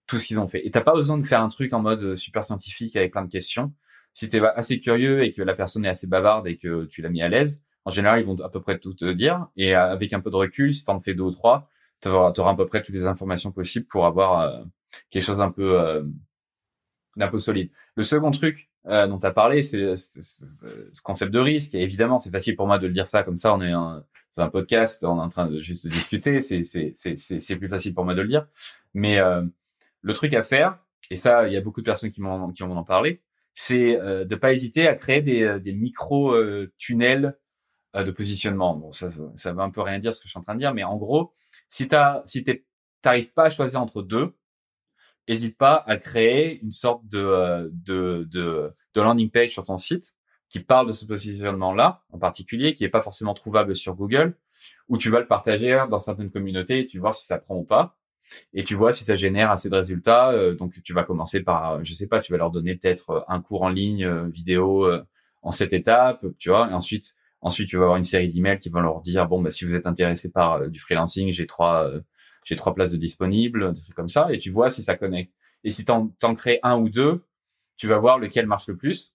tout 0.09 0.19
ce 0.19 0.27
qu'ils 0.27 0.41
ont 0.41 0.49
fait. 0.49 0.67
Et 0.67 0.71
t'as 0.73 0.81
pas 0.81 0.95
besoin 0.95 1.19
de 1.19 1.27
faire 1.27 1.41
un 1.41 1.49
truc 1.49 1.73
en 1.73 1.81
mode 1.81 2.01
euh, 2.01 2.17
super 2.17 2.43
scientifique 2.43 2.97
avec 2.97 3.13
plein 3.13 3.25
de 3.25 3.31
questions. 3.31 3.73
Si 4.13 4.27
t'es 4.27 4.41
assez 4.41 4.81
curieux 4.81 5.23
et 5.23 5.33
que 5.33 5.43
la 5.43 5.55
personne 5.55 5.85
est 5.85 5.89
assez 5.89 6.09
bavarde 6.09 6.49
et 6.49 6.57
que 6.57 6.87
tu 6.87 7.03
l'as 7.03 7.11
mis 7.11 7.23
à 7.23 7.29
l'aise, 7.29 7.63
en 7.85 7.91
général, 7.91 8.21
ils 8.21 8.27
vont 8.27 8.35
à 8.41 8.49
peu 8.49 8.61
près 8.61 8.79
tout 8.79 8.95
te 8.95 9.05
dire. 9.05 9.47
Et 9.57 9.75
avec 9.75 10.13
un 10.13 10.21
peu 10.21 10.31
de 10.31 10.37
recul, 10.37 10.73
si 10.73 10.85
t'en 10.85 10.99
fais 10.99 11.15
deux 11.15 11.25
ou 11.25 11.31
trois, 11.31 11.69
tu 12.01 12.09
auras, 12.09 12.51
à 12.51 12.55
peu 12.57 12.67
près 12.67 12.83
toutes 12.83 12.95
les 12.95 13.07
informations 13.07 13.53
possibles 13.53 13.87
pour 13.87 14.07
avoir 14.07 14.41
euh, 14.41 14.65
quelque 15.11 15.23
chose 15.23 15.39
d'un 15.39 15.51
peu 15.51 15.81
euh, 15.81 16.03
peu 17.27 17.39
solide. 17.39 17.71
Le 17.97 18.03
second 18.03 18.31
truc 18.31 18.71
euh, 18.87 19.07
dont 19.07 19.19
tu 19.19 19.27
as 19.27 19.33
parlé, 19.33 19.63
c'est 19.63 19.97
ce 19.97 21.03
concept 21.03 21.33
de 21.33 21.41
risque. 21.41 21.75
Et 21.75 21.83
évidemment, 21.83 22.19
c'est 22.19 22.31
facile 22.31 22.57
pour 22.57 22.67
moi 22.67 22.79
de 22.79 22.87
le 22.87 22.93
dire 22.93 23.07
ça 23.07 23.23
comme 23.23 23.37
ça. 23.37 23.55
On 23.55 23.61
est 23.61 23.73
un, 23.73 24.05
un 24.37 24.49
podcast, 24.49 25.03
on 25.05 25.19
est 25.19 25.21
en 25.21 25.29
train 25.29 25.49
de 25.49 25.61
juste 25.61 25.89
discuter. 25.89 26.41
C'est 26.41 27.57
plus 27.57 27.69
facile 27.69 27.95
pour 27.95 28.05
moi 28.05 28.15
de 28.15 28.23
le 28.23 28.29
dire. 28.29 28.47
Mais 28.95 29.19
euh, 29.19 29.43
le 30.01 30.15
truc 30.15 30.33
à 30.33 30.43
faire, 30.43 30.79
et 31.11 31.17
ça, 31.17 31.49
il 31.49 31.55
y 31.55 31.57
a 31.57 31.61
beaucoup 31.61 31.81
de 31.81 31.87
personnes 31.87 32.13
qui 32.13 32.21
m'ont 32.21 32.53
qui 32.53 32.63
m'en 32.63 32.79
ont 32.79 32.85
parlé, 32.85 33.21
c'est 33.53 33.99
euh, 34.01 34.25
de 34.25 34.37
pas 34.37 34.53
hésiter 34.53 34.87
à 34.87 34.95
créer 34.95 35.23
des, 35.23 35.59
des 35.61 35.73
micro 35.73 36.35
tunnels 36.77 37.37
de 37.95 38.11
positionnement. 38.11 38.77
Bon, 38.77 38.93
ça, 38.93 39.11
ça 39.35 39.53
veut 39.53 39.61
un 39.61 39.71
peu 39.71 39.81
rien 39.81 39.99
dire 39.99 40.15
ce 40.15 40.21
que 40.21 40.29
je 40.29 40.31
suis 40.31 40.39
en 40.39 40.43
train 40.43 40.55
de 40.55 40.61
dire, 40.61 40.73
mais 40.73 40.85
en 40.85 40.97
gros, 40.97 41.33
si 41.69 41.89
tu 41.89 41.97
si 42.25 42.45
t'arrives 43.03 43.33
pas 43.33 43.45
à 43.45 43.51
choisir 43.51 43.81
entre 43.81 44.03
deux, 44.03 44.35
n'hésite 45.29 45.57
pas 45.57 45.85
à 45.87 45.97
créer 45.97 46.61
une 46.63 46.73
sorte 46.73 47.07
de, 47.07 47.19
euh, 47.19 47.69
de, 47.73 48.27
de, 48.31 48.73
de, 48.95 49.01
landing 49.01 49.31
page 49.31 49.51
sur 49.51 49.65
ton 49.65 49.77
site 49.77 50.15
qui 50.49 50.61
parle 50.61 50.87
de 50.87 50.93
ce 50.93 51.05
positionnement-là 51.05 52.03
en 52.11 52.19
particulier, 52.19 52.75
qui 52.75 52.85
est 52.85 52.89
pas 52.89 53.03
forcément 53.03 53.35
trouvable 53.35 53.75
sur 53.75 53.95
Google, 53.95 54.35
où 54.89 54.97
tu 54.97 55.11
vas 55.11 55.21
le 55.21 55.27
partager 55.27 55.85
dans 55.91 55.99
certaines 55.99 56.31
communautés 56.31 56.81
et 56.81 56.85
tu 56.87 56.99
vois 56.99 57.13
si 57.13 57.27
ça 57.27 57.39
prend 57.39 57.57
ou 57.57 57.65
pas. 57.65 57.97
Et 58.53 58.65
tu 58.65 58.75
vois 58.75 58.93
si 58.93 59.05
ça 59.05 59.17
génère 59.17 59.51
assez 59.51 59.71
de 59.71 59.75
résultats. 59.75 60.33
Euh, 60.33 60.55
donc 60.55 60.83
tu 60.83 60.93
vas 60.95 61.05
commencer 61.05 61.43
par, 61.43 61.85
je 61.85 61.93
sais 61.93 62.07
pas, 62.07 62.21
tu 62.21 62.33
vas 62.33 62.39
leur 62.39 62.51
donner 62.51 62.75
peut-être 62.75 63.25
un 63.29 63.41
cours 63.41 63.63
en 63.63 63.69
ligne, 63.69 64.05
euh, 64.05 64.29
vidéo 64.29 64.91
en 65.43 65.51
cette 65.51 65.73
étape, 65.73 66.25
tu 66.39 66.49
vois. 66.49 66.71
Et 66.71 66.75
ensuite, 66.75 67.15
Ensuite, 67.41 67.69
tu 67.69 67.77
vas 67.77 67.85
avoir 67.85 67.97
une 67.97 68.05
série 68.05 68.29
d'emails 68.29 68.59
qui 68.59 68.69
vont 68.69 68.81
leur 68.81 69.01
dire 69.01 69.27
bon 69.27 69.41
bah 69.41 69.51
si 69.51 69.65
vous 69.65 69.75
êtes 69.75 69.87
intéressé 69.87 70.31
par 70.31 70.55
euh, 70.55 70.69
du 70.69 70.81
freelancing, 70.81 71.33
j'ai 71.33 71.47
trois 71.47 71.89
euh, 71.89 72.01
j'ai 72.45 72.57
trois 72.57 72.75
places 72.75 72.93
de 72.93 72.97
disponibles, 72.97 73.73
des 73.73 73.81
trucs 73.81 73.95
comme 73.95 74.09
ça, 74.09 74.29
et 74.33 74.39
tu 74.39 74.51
vois 74.51 74.71
si 74.71 74.83
ça 74.83 74.97
connecte. 74.97 75.33
Et 75.65 75.71
si 75.71 75.85
tu 75.85 75.93
en 75.93 76.35
crées 76.35 76.61
un 76.63 76.79
ou 76.79 76.89
deux, 76.89 77.25
tu 77.77 77.87
vas 77.89 77.99
voir 77.99 78.19
lequel 78.19 78.47
marche 78.47 78.69
le 78.69 78.77
plus. 78.77 79.13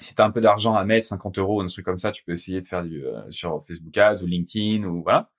Si 0.00 0.14
tu 0.14 0.22
as 0.22 0.24
un 0.24 0.30
peu 0.30 0.40
d'argent 0.40 0.74
à 0.74 0.84
mettre, 0.84 1.06
50 1.06 1.38
euros, 1.38 1.60
un 1.62 1.66
truc 1.66 1.84
comme 1.84 1.96
ça, 1.96 2.12
tu 2.12 2.24
peux 2.24 2.32
essayer 2.32 2.60
de 2.60 2.66
faire 2.66 2.82
du 2.82 3.04
euh, 3.06 3.30
sur 3.30 3.64
Facebook 3.66 3.96
Ads 3.96 4.22
ou 4.22 4.26
LinkedIn 4.26 4.84
ou 4.84 5.02
voilà. 5.02 5.30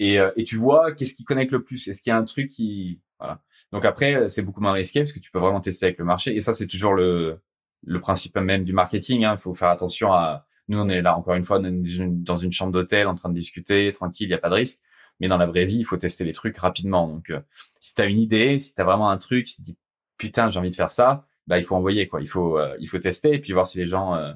Et, 0.00 0.18
et 0.36 0.44
tu 0.44 0.56
vois 0.56 0.92
qu'est-ce 0.92 1.14
qui 1.16 1.24
connecte 1.24 1.50
le 1.50 1.64
plus. 1.64 1.88
Est-ce 1.88 2.02
qu'il 2.02 2.10
y 2.10 2.14
a 2.14 2.16
un 2.16 2.24
truc 2.24 2.50
qui 2.50 3.00
voilà. 3.18 3.42
Donc 3.72 3.84
après, 3.84 4.28
c'est 4.28 4.42
beaucoup 4.42 4.60
moins 4.60 4.72
risqué 4.72 5.00
parce 5.00 5.12
que 5.12 5.18
tu 5.18 5.32
peux 5.32 5.40
vraiment 5.40 5.60
tester 5.60 5.86
avec 5.86 5.98
le 5.98 6.04
marché. 6.04 6.36
Et 6.36 6.40
ça, 6.40 6.54
c'est 6.54 6.68
toujours 6.68 6.94
le 6.94 7.40
le 7.84 8.00
principe 8.00 8.36
même 8.36 8.64
du 8.64 8.72
marketing. 8.72 9.24
Hein. 9.24 9.34
Il 9.36 9.40
faut 9.40 9.54
faire 9.54 9.70
attention 9.70 10.12
à. 10.12 10.46
Nous, 10.68 10.78
on 10.78 10.88
est 10.88 11.00
là 11.00 11.16
encore 11.16 11.34
une 11.34 11.44
fois 11.44 11.60
dans 11.60 12.36
une, 12.36 12.52
chambre 12.52 12.72
d'hôtel 12.72 13.06
en 13.06 13.14
train 13.14 13.30
de 13.30 13.34
discuter, 13.34 13.90
tranquille, 13.92 14.26
il 14.26 14.30
n'y 14.30 14.34
a 14.34 14.38
pas 14.38 14.50
de 14.50 14.54
risque. 14.54 14.80
Mais 15.20 15.28
dans 15.28 15.38
la 15.38 15.46
vraie 15.46 15.64
vie, 15.64 15.78
il 15.78 15.84
faut 15.84 15.96
tester 15.96 16.24
les 16.24 16.32
trucs 16.32 16.56
rapidement. 16.58 17.08
Donc, 17.08 17.30
euh, 17.30 17.40
si 17.80 17.94
tu 17.94 18.02
as 18.02 18.04
une 18.04 18.20
idée, 18.20 18.58
si 18.58 18.74
tu 18.74 18.80
as 18.80 18.84
vraiment 18.84 19.10
un 19.10 19.18
truc, 19.18 19.48
si 19.48 19.56
tu 19.56 19.62
dis 19.62 19.76
putain, 20.16 20.50
j'ai 20.50 20.58
envie 20.58 20.70
de 20.70 20.76
faire 20.76 20.90
ça, 20.90 21.26
bah 21.46 21.58
il 21.58 21.64
faut 21.64 21.74
envoyer 21.74 22.06
quoi. 22.06 22.20
Il 22.20 22.28
faut 22.28 22.58
euh, 22.58 22.76
il 22.80 22.88
faut 22.88 22.98
tester 22.98 23.34
et 23.34 23.38
puis 23.40 23.52
voir 23.52 23.66
si 23.66 23.78
les 23.78 23.88
gens. 23.88 24.14
Euh, 24.14 24.32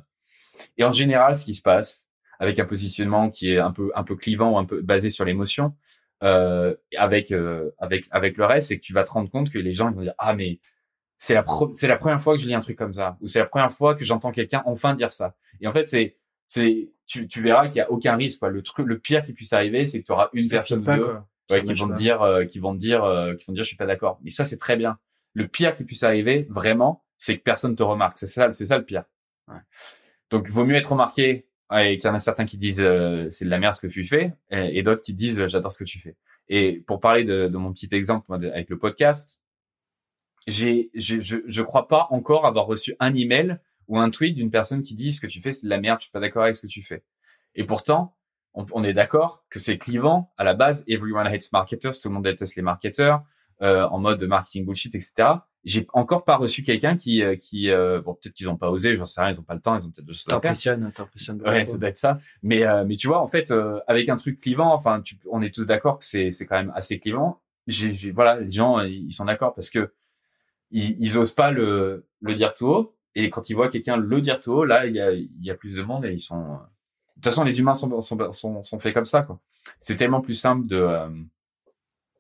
et 0.79 0.85
en 0.85 0.93
général, 0.93 1.37
ce 1.37 1.45
qui 1.45 1.55
se 1.55 1.63
passe 1.63 2.07
avec 2.41 2.59
un 2.59 2.65
positionnement 2.65 3.31
qui 3.31 3.53
est 3.53 3.59
un 3.59 3.73
peu 3.73 3.93
un 3.95 4.05
peu 4.05 4.17
clivant 4.17 4.53
ou 4.53 4.59
un 4.59 4.65
peu 4.65 4.81
basé 4.83 5.11
sur 5.11 5.25
l'émotion, 5.25 5.75
avec 6.21 7.33
avec 7.79 8.07
avec 8.11 8.37
le 8.37 8.45
reste, 8.45 8.69
c'est 8.69 8.79
que 8.79 8.85
tu 8.85 8.93
vas 8.93 9.05
te 9.05 9.13
rendre 9.13 9.31
compte 9.31 9.51
que 9.51 9.59
les 9.59 9.75
gens 9.75 9.91
ils 9.91 9.95
vont 9.95 10.03
dire 10.03 10.15
ah 10.19 10.35
mais 10.35 10.61
c'est 11.23 11.35
la, 11.35 11.45
c'est 11.75 11.87
la 11.87 11.99
première 11.99 12.21
fois 12.21 12.35
que 12.35 12.43
je 12.43 12.49
lis 12.49 12.55
un 12.55 12.61
truc 12.61 12.77
comme 12.77 12.93
ça, 12.93 13.17
ou 13.21 13.29
c'est 13.29 13.39
la 13.39 13.47
première 13.47 13.71
fois 13.71 13.95
que 13.95 14.03
j'entends 14.03 14.33
quelqu'un 14.33 14.61
enfin 14.67 14.95
dire 14.95 15.13
ça. 15.13 15.37
Et 15.61 15.69
en 15.69 15.73
fait, 15.73 15.85
c'est, 15.87 16.17
c'est, 16.53 16.91
tu, 17.07 17.29
tu 17.29 17.43
verras 17.43 17.69
qu'il 17.69 17.79
y 17.79 17.81
a 17.81 17.91
aucun 17.91 18.15
risque. 18.15 18.41
Quoi. 18.41 18.51
Le 18.51 18.61
truc, 18.61 18.87
le 18.87 18.99
pire 18.99 19.25
qui 19.25 19.33
puisse 19.33 19.55
arriver, 19.55 19.87
c'est 19.87 20.03
que 20.03 20.07
tu 20.07 20.13
auras 20.13 20.29
une 20.35 20.47
personne 20.47 20.81
ou 20.81 20.85
deux 20.85 21.17
ouais, 21.51 21.63
qui, 21.63 21.73
vont 21.73 21.89
te 21.89 21.95
dire, 21.95 22.21
euh, 22.21 22.45
qui 22.45 22.59
vont 22.59 22.75
te 22.75 22.79
dire, 22.79 23.03
euh, 23.05 23.35
qui 23.35 23.47
vont 23.47 23.55
te 23.55 23.57
dire, 23.57 23.63
je 23.63 23.69
suis 23.69 23.77
pas 23.79 23.87
d'accord. 23.87 24.21
Mais 24.23 24.29
ça, 24.29 24.45
c'est 24.45 24.59
très 24.59 24.77
bien. 24.77 24.99
Le 25.33 25.49
pire 25.49 25.75
qui 25.75 25.85
puisse 25.85 26.03
arriver, 26.03 26.47
vraiment, 26.51 27.05
c'est 27.17 27.39
que 27.39 27.43
personne 27.43 27.75
te 27.75 27.83
remarque. 27.83 28.19
C'est 28.19 28.27
ça, 28.27 28.53
c'est 28.53 28.67
ça 28.67 28.77
le 28.77 28.85
pire. 28.85 29.05
Ouais. 29.49 29.61
Donc, 30.31 30.45
il 30.47 30.53
vaut 30.53 30.67
mieux 30.67 30.77
être 30.77 30.93
remarqué. 30.93 31.47
Et 31.75 31.97
qu'il 31.97 32.07
y 32.07 32.11
en 32.11 32.15
a 32.15 32.19
certains 32.19 32.45
qui 32.45 32.59
disent 32.59 32.83
euh, 32.83 33.31
c'est 33.31 33.47
de 33.47 33.51
la 33.51 33.59
merde 33.59 33.73
ce 33.73 33.87
que 33.87 33.91
tu 33.91 34.05
fais, 34.05 34.35
et, 34.51 34.83
d'autres 34.83 35.01
qui 35.01 35.15
disent 35.15 35.47
j'adore 35.47 35.73
ce 35.73 35.79
que 35.79 35.85
tu 35.85 35.99
fais. 36.01 36.17
Et 36.51 36.83
pour 36.87 37.01
parler 37.01 37.25
de, 37.25 37.49
de 37.49 37.57
mon 37.57 37.73
petit 37.73 37.89
exemple 37.93 38.31
avec 38.35 38.69
le 38.69 38.77
podcast, 38.77 39.41
j'ai, 40.47 40.91
je, 40.95 41.17
je 41.23 41.63
crois 41.63 41.89
pas 41.89 42.09
encore 42.11 42.45
avoir 42.45 42.67
reçu 42.67 42.95
un 43.01 43.15
email 43.15 43.59
ou 43.93 43.99
un 43.99 44.09
tweet 44.09 44.35
d'une 44.35 44.51
personne 44.51 44.83
qui 44.83 44.95
dit 44.95 45.13
ce 45.13 45.21
que 45.21 45.27
tu 45.27 45.43
fais 45.43 45.53
c'est 45.53 45.67
de 45.67 45.71
la 45.71 45.79
merde, 45.79 46.01
je 46.01 46.05
suis 46.05 46.13
pas 46.13 46.19
d'accord 46.19 46.45
avec 46.45 46.55
ce 46.55 46.63
que 46.63 46.73
tu 46.73 46.83
fais. 46.83 47.05
Et 47.55 47.65
pourtant, 47.65 48.17
on, 48.55 48.65
on 48.73 48.83
est 48.83 48.95
d'accord 48.95 49.45
que 49.51 49.59
c'est 49.59 49.77
clivant 49.77 50.33
à 50.39 50.45
la 50.45 50.55
base. 50.55 50.83
Everyone 50.89 51.27
hates 51.27 51.53
marketers, 51.53 52.01
tout 52.01 52.09
le 52.09 52.15
monde 52.15 52.25
déteste 52.25 52.57
les 52.57 52.63
marketeurs 52.63 53.23
euh, 53.61 53.87
en 53.89 53.99
mode 53.99 54.25
marketing 54.25 54.65
bullshit, 54.65 54.95
etc. 54.95 55.29
J'ai 55.65 55.87
encore 55.93 56.25
pas 56.25 56.37
reçu 56.37 56.63
quelqu'un 56.63 56.97
qui, 56.97 57.23
euh, 57.23 57.37
qui, 57.37 57.71
euh, 57.71 58.01
bon 58.01 58.15
peut-être 58.15 58.33
qu'ils 58.33 58.49
ont 58.49 58.57
pas 58.57 58.71
osé, 58.71 58.97
j'en 58.97 59.05
sais 59.05 59.21
rien, 59.21 59.31
ils 59.31 59.39
ont 59.39 59.45
pas 59.45 59.55
le 59.55 59.61
temps, 59.61 59.79
ils 59.79 59.87
ont 59.87 59.91
peut-être 59.91 60.07
de 60.07 60.15
choses 60.15 60.27
à 60.27 60.31
faire. 60.31 60.41
T'impressionnes, 60.41 61.43
Ouais, 61.43 61.67
ça 61.67 61.77
doit 61.77 61.91
être 61.91 61.99
ça. 61.99 62.19
Mais, 62.43 62.65
euh, 62.65 62.85
mais 62.87 62.97
tu 62.97 63.09
vois, 63.09 63.21
en 63.21 63.29
fait, 63.29 63.53
avec 63.87 64.09
un 64.09 64.17
truc 64.17 64.41
clivant, 64.41 64.73
enfin, 64.73 65.03
tu, 65.03 65.19
on 65.31 65.43
est 65.43 65.55
tous 65.55 65.67
d'accord 65.67 65.99
que 65.99 66.05
c'est, 66.05 66.33
c'est 66.33 66.47
quand 66.47 66.57
même 66.57 66.73
assez 66.75 66.99
clivant. 66.99 67.43
J'ai, 67.67 67.93
j'ai, 67.93 68.11
voilà, 68.11 68.41
les 68.41 68.51
gens, 68.51 68.81
ils 68.81 69.13
sont 69.13 69.27
d'accord 69.27 69.55
parce 69.55 69.69
que 69.69 69.93
ils, 70.71 70.99
ils 70.99 71.19
osent 71.19 71.35
pas 71.35 71.51
le, 71.51 72.07
le 72.23 72.35
dire 72.35 72.55
tout 72.55 72.69
haut. 72.69 72.97
Et 73.15 73.31
quand 73.31 73.51
ils 73.51 73.55
voient 73.55 73.69
quelqu'un 73.69 73.97
le 73.97 74.21
dire 74.21 74.41
tout 74.41 74.53
haut, 74.53 74.65
là, 74.65 74.87
il 74.87 74.95
y 74.95 75.01
a, 75.01 75.13
il 75.13 75.31
y 75.41 75.51
a 75.51 75.55
plus 75.55 75.77
de 75.77 75.83
monde 75.83 76.05
et 76.05 76.13
ils 76.13 76.21
sont. 76.21 76.59
De 77.17 77.21
toute 77.21 77.27
façon, 77.27 77.45
les 77.45 77.59
humains 77.59 77.75
sont, 77.75 78.01
sont, 78.01 78.33
sont, 78.33 78.63
sont 78.63 78.79
faits 78.79 78.95
comme 78.95 79.05
ça, 79.05 79.23
quoi. 79.23 79.41
C'est 79.79 79.97
tellement 79.97 80.21
plus 80.21 80.35
simple 80.35 80.67
de 80.67 80.77
euh, 80.77 81.09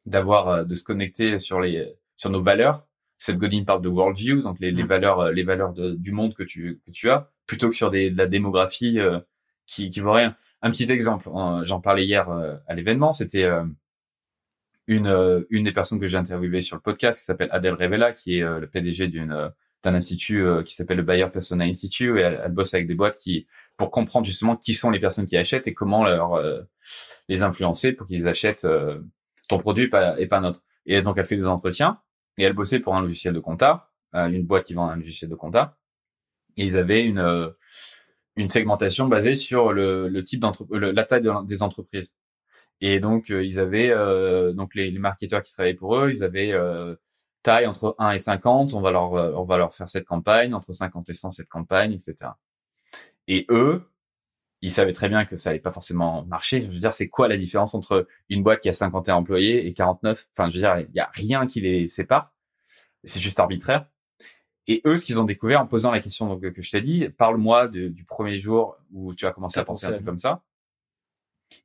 d'avoir 0.06 0.48
euh, 0.48 0.64
de 0.64 0.74
se 0.74 0.84
connecter 0.84 1.38
sur 1.38 1.60
les 1.60 1.92
sur 2.16 2.30
nos 2.30 2.42
valeurs. 2.42 2.86
Cette 3.18 3.38
Godin 3.38 3.64
parle 3.64 3.82
de 3.82 3.88
worldview, 3.88 4.42
donc 4.42 4.58
les, 4.60 4.70
les 4.70 4.84
mm. 4.84 4.86
valeurs 4.86 5.20
euh, 5.20 5.32
les 5.32 5.42
valeurs 5.44 5.72
de, 5.72 5.92
du 5.92 6.12
monde 6.12 6.34
que 6.34 6.42
tu 6.42 6.80
que 6.86 6.90
tu 6.90 7.10
as, 7.10 7.30
plutôt 7.46 7.68
que 7.68 7.74
sur 7.74 7.90
des, 7.90 8.10
de 8.10 8.18
la 8.18 8.26
démographie 8.26 8.98
qui 9.66 9.90
qui 9.90 10.00
vaut 10.00 10.12
rien. 10.12 10.36
Un 10.60 10.70
petit 10.70 10.90
exemple, 10.90 11.28
j'en 11.62 11.80
parlais 11.80 12.04
hier 12.04 12.28
à 12.68 12.74
l'événement, 12.74 13.10
c'était 13.12 13.48
une, 14.86 15.06
euh, 15.06 15.40
une 15.50 15.64
des 15.64 15.72
personnes 15.72 16.00
que 16.00 16.08
j'ai 16.08 16.16
interviewées 16.16 16.60
sur 16.60 16.76
le 16.76 16.82
podcast 16.82 17.20
qui 17.20 17.26
s'appelle 17.26 17.48
Adèle 17.52 17.74
Revella, 17.74 18.12
qui 18.12 18.38
est 18.38 18.42
euh, 18.42 18.60
le 18.60 18.66
PDG 18.66 19.08
d'une 19.08 19.32
euh, 19.32 19.48
d'un 19.82 19.94
institut 19.94 20.44
qui 20.64 20.74
s'appelle 20.74 20.98
le 20.98 21.02
Bayer 21.02 21.26
Persona 21.32 21.64
Institute 21.64 22.16
et 22.16 22.20
elle, 22.20 22.40
elle, 22.44 22.52
bosse 22.52 22.72
avec 22.74 22.86
des 22.86 22.94
boîtes 22.94 23.18
qui 23.18 23.46
pour 23.76 23.90
comprendre 23.90 24.26
justement 24.26 24.56
qui 24.56 24.74
sont 24.74 24.90
les 24.90 25.00
personnes 25.00 25.26
qui 25.26 25.36
achètent 25.36 25.66
et 25.66 25.74
comment 25.74 26.04
leur 26.04 26.40
les 27.28 27.42
influencer 27.42 27.92
pour 27.92 28.06
qu'ils 28.06 28.28
achètent 28.28 28.66
ton 29.48 29.58
produit 29.58 29.84
et 29.84 29.88
pas, 29.88 30.18
et 30.20 30.26
pas 30.26 30.40
notre. 30.40 30.60
Et 30.86 31.02
donc 31.02 31.18
elle 31.18 31.26
fait 31.26 31.36
des 31.36 31.48
entretiens 31.48 32.00
et 32.38 32.44
elle 32.44 32.52
bossait 32.52 32.78
pour 32.78 32.94
un 32.94 33.02
logiciel 33.02 33.34
de 33.34 33.40
compta, 33.40 33.90
une 34.12 34.44
boîte 34.44 34.66
qui 34.66 34.74
vend 34.74 34.88
un 34.88 34.96
logiciel 34.96 35.30
de 35.30 35.34
compta 35.34 35.76
et 36.56 36.64
ils 36.64 36.78
avaient 36.78 37.04
une 37.04 37.52
une 38.36 38.48
segmentation 38.48 39.08
basée 39.08 39.34
sur 39.34 39.72
le, 39.72 40.08
le 40.08 40.24
type 40.24 40.40
d'entreprise, 40.40 40.80
la 40.80 41.04
taille 41.04 41.28
des 41.46 41.62
entreprises. 41.62 42.16
Et 42.80 42.98
donc, 42.98 43.30
euh, 43.30 43.44
ils 43.44 43.60
avaient, 43.60 43.90
euh, 43.90 44.52
donc 44.52 44.74
les, 44.74 44.90
les, 44.90 44.98
marketeurs 44.98 45.42
qui 45.42 45.52
travaillaient 45.52 45.76
pour 45.76 45.96
eux, 45.96 46.10
ils 46.10 46.24
avaient 46.24 46.52
euh, 46.52 46.96
taille 47.42 47.66
entre 47.66 47.94
1 47.98 48.12
et 48.12 48.18
50, 48.18 48.74
on 48.74 48.80
va 48.80 48.90
leur, 48.90 49.12
on 49.12 49.44
va 49.44 49.56
leur 49.58 49.74
faire 49.74 49.88
cette 49.88 50.04
campagne, 50.04 50.54
entre 50.54 50.72
50 50.72 51.08
et 51.10 51.14
100 51.14 51.30
cette 51.32 51.48
campagne, 51.48 51.92
etc. 51.92 52.30
Et 53.28 53.46
eux, 53.50 53.88
ils 54.62 54.70
savaient 54.70 54.92
très 54.92 55.08
bien 55.08 55.24
que 55.24 55.36
ça 55.36 55.50
allait 55.50 55.58
pas 55.58 55.72
forcément 55.72 56.24
marcher. 56.24 56.62
Je 56.62 56.68
veux 56.68 56.78
dire, 56.78 56.94
c'est 56.94 57.08
quoi 57.08 57.26
la 57.26 57.36
différence 57.36 57.74
entre 57.74 58.06
une 58.28 58.42
boîte 58.42 58.60
qui 58.60 58.68
a 58.68 58.72
51 58.72 59.16
employés 59.16 59.66
et 59.66 59.72
49 59.74 60.26
Enfin, 60.32 60.48
je 60.50 60.54
veux 60.54 60.60
dire, 60.60 60.78
il 60.78 60.94
y 60.94 61.00
a 61.00 61.10
rien 61.12 61.46
qui 61.46 61.60
les 61.60 61.88
sépare. 61.88 62.32
C'est 63.04 63.20
juste 63.20 63.40
arbitraire. 63.40 63.86
Et 64.68 64.80
eux, 64.86 64.96
ce 64.96 65.04
qu'ils 65.04 65.20
ont 65.20 65.24
découvert 65.24 65.60
en 65.60 65.66
posant 65.66 65.90
la 65.90 65.98
question 65.98 66.28
donc, 66.28 66.40
que 66.52 66.62
je 66.62 66.70
t'ai 66.70 66.80
dit, 66.80 67.08
parle-moi 67.08 67.66
du 67.66 68.04
premier 68.06 68.38
jour 68.38 68.76
où 68.92 69.12
tu 69.14 69.26
as 69.26 69.32
commencé 69.32 69.58
à 69.58 69.64
penser 69.64 69.86
à 69.86 69.88
un 69.88 69.92
truc 69.94 70.06
comme 70.06 70.18
ça. 70.18 70.44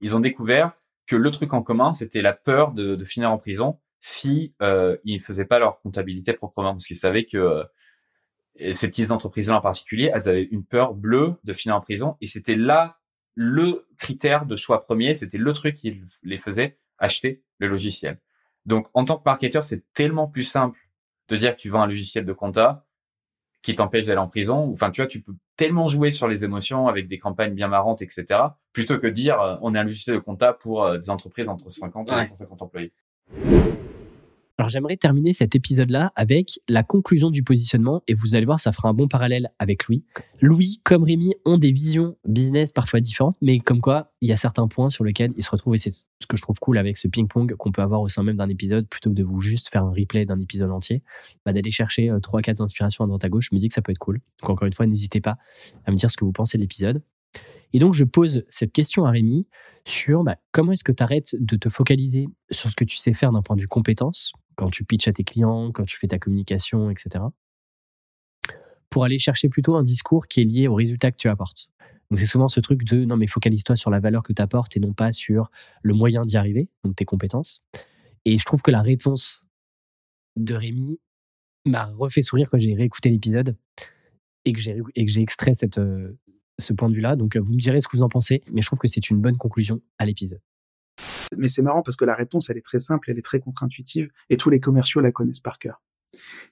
Ils 0.01 0.15
ont 0.15 0.19
découvert 0.19 0.71
que 1.05 1.15
le 1.15 1.29
truc 1.29 1.53
en 1.53 1.61
commun, 1.61 1.93
c'était 1.93 2.23
la 2.23 2.33
peur 2.33 2.73
de, 2.73 2.95
de, 2.95 3.05
finir 3.05 3.31
en 3.31 3.37
prison 3.37 3.79
si 3.99 4.53
euh, 4.61 4.97
ils 5.03 5.17
ne 5.17 5.21
faisaient 5.21 5.45
pas 5.45 5.59
leur 5.59 5.79
comptabilité 5.81 6.33
proprement, 6.33 6.73
parce 6.73 6.85
qu'ils 6.85 6.97
savaient 6.97 7.25
que 7.25 7.37
euh, 7.37 8.71
ces 8.71 8.87
petites 8.89 9.11
entreprises-là 9.11 9.57
en 9.57 9.61
particulier, 9.61 10.11
elles 10.13 10.29
avaient 10.29 10.47
une 10.51 10.65
peur 10.65 10.93
bleue 10.93 11.35
de 11.43 11.53
finir 11.53 11.75
en 11.75 11.81
prison, 11.81 12.15
et 12.21 12.25
c'était 12.25 12.55
là 12.55 12.99
le 13.35 13.87
critère 13.97 14.45
de 14.45 14.55
choix 14.55 14.83
premier, 14.83 15.13
c'était 15.13 15.37
le 15.37 15.53
truc 15.53 15.75
qui 15.75 16.01
les 16.23 16.37
faisait 16.37 16.79
acheter 16.97 17.43
le 17.59 17.67
logiciel. 17.67 18.19
Donc, 18.65 18.87
en 18.93 19.05
tant 19.05 19.17
que 19.17 19.23
marketeur, 19.25 19.63
c'est 19.63 19.83
tellement 19.93 20.27
plus 20.27 20.43
simple 20.43 20.79
de 21.29 21.35
dire 21.35 21.55
que 21.55 21.61
tu 21.61 21.69
vends 21.69 21.81
un 21.81 21.87
logiciel 21.87 22.25
de 22.25 22.33
compta 22.33 22.85
qui 23.61 23.75
t'empêche 23.75 24.05
d'aller 24.05 24.19
en 24.19 24.27
prison. 24.27 24.71
Enfin, 24.71 24.91
tu 24.91 25.01
vois, 25.01 25.07
tu 25.07 25.21
peux 25.21 25.33
tellement 25.55 25.87
jouer 25.87 26.11
sur 26.11 26.27
les 26.27 26.43
émotions 26.43 26.87
avec 26.87 27.07
des 27.07 27.19
campagnes 27.19 27.53
bien 27.53 27.67
marrantes, 27.67 28.01
etc. 28.01 28.25
Plutôt 28.71 28.97
que 28.99 29.07
dire 29.07 29.41
euh, 29.41 29.55
on 29.61 29.75
est 29.75 29.79
un 29.79 29.83
logiciel 29.83 30.17
de 30.17 30.21
compta 30.21 30.53
pour 30.53 30.83
euh, 30.83 30.97
des 30.97 31.09
entreprises 31.09 31.49
entre 31.49 31.69
50 31.69 32.11
et 32.11 32.21
150 32.21 32.61
employés. 32.61 32.93
Alors 34.59 34.69
j'aimerais 34.69 34.97
terminer 34.97 35.33
cet 35.33 35.53
épisode-là 35.53 36.11
avec 36.15 36.59
la 36.67 36.81
conclusion 36.81 37.29
du 37.29 37.43
positionnement 37.43 38.01
et 38.07 38.15
vous 38.15 38.35
allez 38.35 38.45
voir, 38.45 38.59
ça 38.59 38.71
fera 38.71 38.89
un 38.89 38.93
bon 38.95 39.07
parallèle 39.07 39.51
avec 39.59 39.87
Louis. 39.87 40.03
Louis, 40.41 40.81
comme 40.83 41.03
Rémi, 41.03 41.35
ont 41.45 41.59
des 41.59 41.71
visions 41.71 42.17
business 42.25 42.71
parfois 42.71 42.99
différentes, 42.99 43.37
mais 43.39 43.59
comme 43.59 43.81
quoi, 43.81 44.13
il 44.21 44.29
y 44.29 44.31
a 44.31 44.37
certains 44.37 44.67
points 44.67 44.89
sur 44.89 45.03
lesquels 45.03 45.31
ils 45.37 45.43
se 45.43 45.51
retrouvent 45.51 45.75
et 45.75 45.77
c'est 45.77 45.91
ce 45.91 46.25
que 46.27 46.35
je 46.35 46.41
trouve 46.41 46.57
cool 46.57 46.79
avec 46.79 46.97
ce 46.97 47.07
ping-pong 47.07 47.55
qu'on 47.55 47.71
peut 47.71 47.83
avoir 47.83 48.01
au 48.01 48.09
sein 48.09 48.23
même 48.23 48.37
d'un 48.37 48.49
épisode 48.49 48.87
plutôt 48.87 49.11
que 49.11 49.15
de 49.15 49.23
vous 49.23 49.41
juste 49.41 49.69
faire 49.69 49.83
un 49.83 49.91
replay 49.91 50.25
d'un 50.25 50.39
épisode 50.39 50.71
entier, 50.71 51.03
bah, 51.45 51.53
d'aller 51.53 51.69
chercher 51.69 52.09
euh, 52.09 52.19
trois, 52.19 52.41
quatre 52.41 52.59
inspirations 52.59 53.03
à 53.03 53.07
droite 53.07 53.23
à 53.23 53.29
gauche. 53.29 53.49
Je 53.51 53.55
me 53.55 53.59
dis 53.59 53.67
que 53.67 53.75
ça 53.75 53.83
peut 53.83 53.91
être 53.91 53.99
cool. 53.99 54.21
Donc 54.41 54.49
encore 54.49 54.65
une 54.65 54.73
fois, 54.73 54.87
n'hésitez 54.87 55.21
pas 55.21 55.37
à 55.85 55.91
me 55.91 55.97
dire 55.97 56.09
ce 56.09 56.17
que 56.17 56.25
vous 56.25 56.31
pensez 56.31 56.57
de 56.57 56.63
l'épisode. 56.63 57.03
Et 57.73 57.79
donc, 57.79 57.93
je 57.93 58.05
pose 58.05 58.43
cette 58.47 58.71
question 58.71 59.05
à 59.05 59.11
Rémi 59.11 59.45
sur 59.85 60.23
bah, 60.23 60.37
comment 60.51 60.71
est-ce 60.71 60.83
que 60.83 60.91
tu 60.91 61.03
arrêtes 61.03 61.35
de 61.39 61.57
te 61.57 61.69
focaliser 61.69 62.27
sur 62.49 62.71
ce 62.71 62.75
que 62.75 62.85
tu 62.85 62.97
sais 62.97 63.13
faire 63.13 63.31
d'un 63.31 63.41
point 63.41 63.55
de 63.55 63.61
vue 63.61 63.67
compétence, 63.67 64.31
quand 64.57 64.69
tu 64.69 64.83
pitches 64.83 65.07
à 65.07 65.13
tes 65.13 65.23
clients, 65.23 65.71
quand 65.71 65.85
tu 65.85 65.97
fais 65.97 66.07
ta 66.07 66.19
communication, 66.19 66.89
etc. 66.89 67.23
Pour 68.89 69.05
aller 69.05 69.19
chercher 69.19 69.47
plutôt 69.47 69.75
un 69.75 69.83
discours 69.83 70.27
qui 70.27 70.41
est 70.41 70.45
lié 70.45 70.67
au 70.67 70.75
résultat 70.75 71.11
que 71.11 71.17
tu 71.17 71.29
apportes. 71.29 71.69
Donc 72.09 72.19
c'est 72.19 72.25
souvent 72.25 72.47
ce 72.47 72.59
truc 72.59 72.83
de 72.83 73.05
non 73.05 73.17
mais 73.17 73.27
focalise-toi 73.27 73.75
sur 73.75 73.91
la 73.91 73.99
valeur 73.99 74.23
que 74.23 74.33
tu 74.33 74.41
apportes 74.41 74.75
et 74.75 74.79
non 74.79 74.93
pas 74.93 75.11
sur 75.11 75.51
le 75.83 75.93
moyen 75.93 76.25
d'y 76.25 76.37
arriver, 76.37 76.69
donc 76.83 76.95
tes 76.95 77.05
compétences. 77.05 77.63
Et 78.25 78.37
je 78.37 78.45
trouve 78.45 78.61
que 78.61 78.71
la 78.71 78.81
réponse 78.81 79.45
de 80.35 80.53
Rémi 80.53 80.99
m'a 81.65 81.85
refait 81.85 82.21
sourire 82.21 82.49
quand 82.49 82.57
j'ai 82.57 82.73
réécouté 82.73 83.09
l'épisode 83.09 83.57
et 84.45 84.53
que 84.53 84.59
j'ai 84.59 84.81
extrait 85.21 85.53
cette, 85.53 85.77
euh, 85.77 86.17
ce 86.59 86.73
point 86.73 86.89
de 86.89 86.95
vue-là. 86.95 87.15
Donc 87.15 87.35
vous 87.37 87.53
me 87.53 87.59
direz 87.59 87.81
ce 87.81 87.87
que 87.87 87.97
vous 87.97 88.03
en 88.03 88.09
pensez, 88.09 88.41
mais 88.51 88.61
je 88.61 88.67
trouve 88.67 88.79
que 88.79 88.87
c'est 88.87 89.09
une 89.09 89.19
bonne 89.19 89.37
conclusion 89.37 89.81
à 89.99 90.05
l'épisode. 90.05 90.41
Mais 91.35 91.47
c'est 91.47 91.61
marrant 91.61 91.81
parce 91.83 91.95
que 91.95 92.05
la 92.05 92.15
réponse, 92.15 92.49
elle 92.49 92.57
est 92.57 92.65
très 92.65 92.79
simple, 92.79 93.09
elle 93.11 93.17
est 93.17 93.25
très 93.25 93.39
contre-intuitive, 93.39 94.09
et 94.29 94.37
tous 94.37 94.49
les 94.49 94.59
commerciaux 94.59 95.01
la 95.01 95.11
connaissent 95.11 95.39
par 95.39 95.59
cœur. 95.59 95.81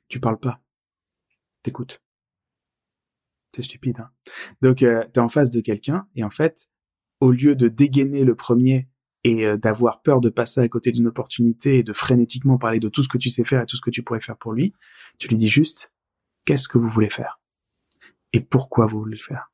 Tu 0.08 0.20
parles 0.20 0.40
pas. 0.40 0.60
T'écoutes. 1.64 2.02
C'est 3.56 3.64
stupide, 3.64 4.00
hein 4.00 4.10
Donc, 4.62 4.84
euh, 4.84 5.04
t'es 5.14 5.20
en 5.22 5.30
face 5.30 5.52
de 5.52 5.62
quelqu'un, 5.62 6.08
et 6.16 6.24
en 6.24 6.30
fait, 6.30 6.68
au 7.22 7.32
lieu 7.32 7.56
de 7.56 7.68
dégainer 7.68 8.26
le 8.26 8.36
premier 8.36 8.90
et 9.24 9.46
euh, 9.46 9.58
d'avoir 9.58 10.02
peur 10.02 10.22
de 10.22 10.30
passer 10.30 10.62
à 10.62 10.68
côté 10.68 10.92
d'une 10.92 11.08
opportunité 11.08 11.80
et 11.80 11.84
de 11.84 11.94
frénétiquement 11.94 12.58
parler 12.58 12.80
de 12.80 12.90
tout 12.90 13.02
ce 13.02 13.08
que 13.08 13.18
tu 13.18 13.30
sais 13.30 13.44
faire 13.44 13.62
et 13.62 13.66
tout 13.66 13.76
ce 13.76 13.82
que 13.82 13.90
tu 13.90 14.04
pourrais 14.04 14.22
faire 14.22 14.38
pour 14.38 14.54
lui, 14.54 14.74
tu 15.18 15.28
lui 15.28 15.38
dis 15.38 15.50
juste, 15.50 15.92
qu'est-ce 16.46 16.68
que 16.68 16.78
vous 16.78 16.90
voulez 16.90 17.10
faire? 17.10 17.42
Et 18.34 18.42
pourquoi 18.42 18.86
vous 18.86 19.00
voulez 19.00 19.18
le 19.18 19.24
faire? 19.24 19.52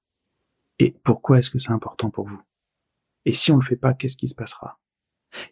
Et 0.80 0.95
pourquoi 1.03 1.39
est-ce 1.39 1.51
que 1.51 1.59
c'est 1.59 1.72
important 1.72 2.09
pour 2.09 2.28
vous? 2.28 2.41
Et 3.26 3.34
si 3.34 3.51
on 3.51 3.57
le 3.57 3.63
fait 3.63 3.76
pas, 3.76 3.93
qu'est-ce 3.93 4.17
qui 4.17 4.28
se 4.28 4.36
passera? 4.36 4.80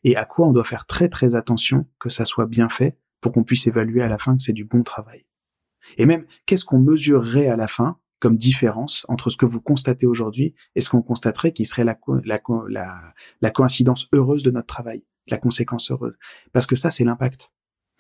Et 0.04 0.16
à 0.16 0.26
quoi 0.26 0.48
on 0.48 0.52
doit 0.52 0.64
faire 0.64 0.86
très 0.86 1.10
très 1.10 1.36
attention 1.36 1.86
que 2.00 2.10
ça 2.10 2.26
soit 2.26 2.46
bien 2.46 2.70
fait 2.70 2.98
pour 3.22 3.32
qu'on 3.32 3.44
puisse 3.44 3.68
évaluer 3.68 4.02
à 4.02 4.08
la 4.08 4.18
fin 4.18 4.36
que 4.36 4.44
c'est 4.44 4.54
du 4.54 4.66
bon 4.66 4.84
travail. 4.84 5.26
Et 5.98 6.06
même, 6.06 6.26
qu'est-ce 6.46 6.66
qu'on 6.66 6.80
mesurerait 6.80 7.48
à 7.48 7.56
la 7.56 7.68
fin 7.68 7.98
comme 8.20 8.38
différence 8.38 9.06
entre 9.08 9.30
ce 9.30 9.38
que 9.38 9.46
vous 9.46 9.62
constatez 9.62 10.06
aujourd'hui 10.06 10.54
et 10.76 10.82
ce 10.82 10.90
qu'on 10.90 11.02
constaterait 11.02 11.54
qui 11.54 11.66
serait 11.66 11.86
la, 11.86 13.52
coïncidence 13.52 14.08
heureuse 14.14 14.44
de 14.44 14.52
notre 14.52 14.68
travail, 14.68 15.04
la 15.28 15.38
conséquence 15.38 15.92
heureuse? 15.92 16.18
Parce 16.52 16.68
que 16.68 16.76
ça, 16.76 16.92
c'est 16.92 17.04
l'impact. 17.04 17.52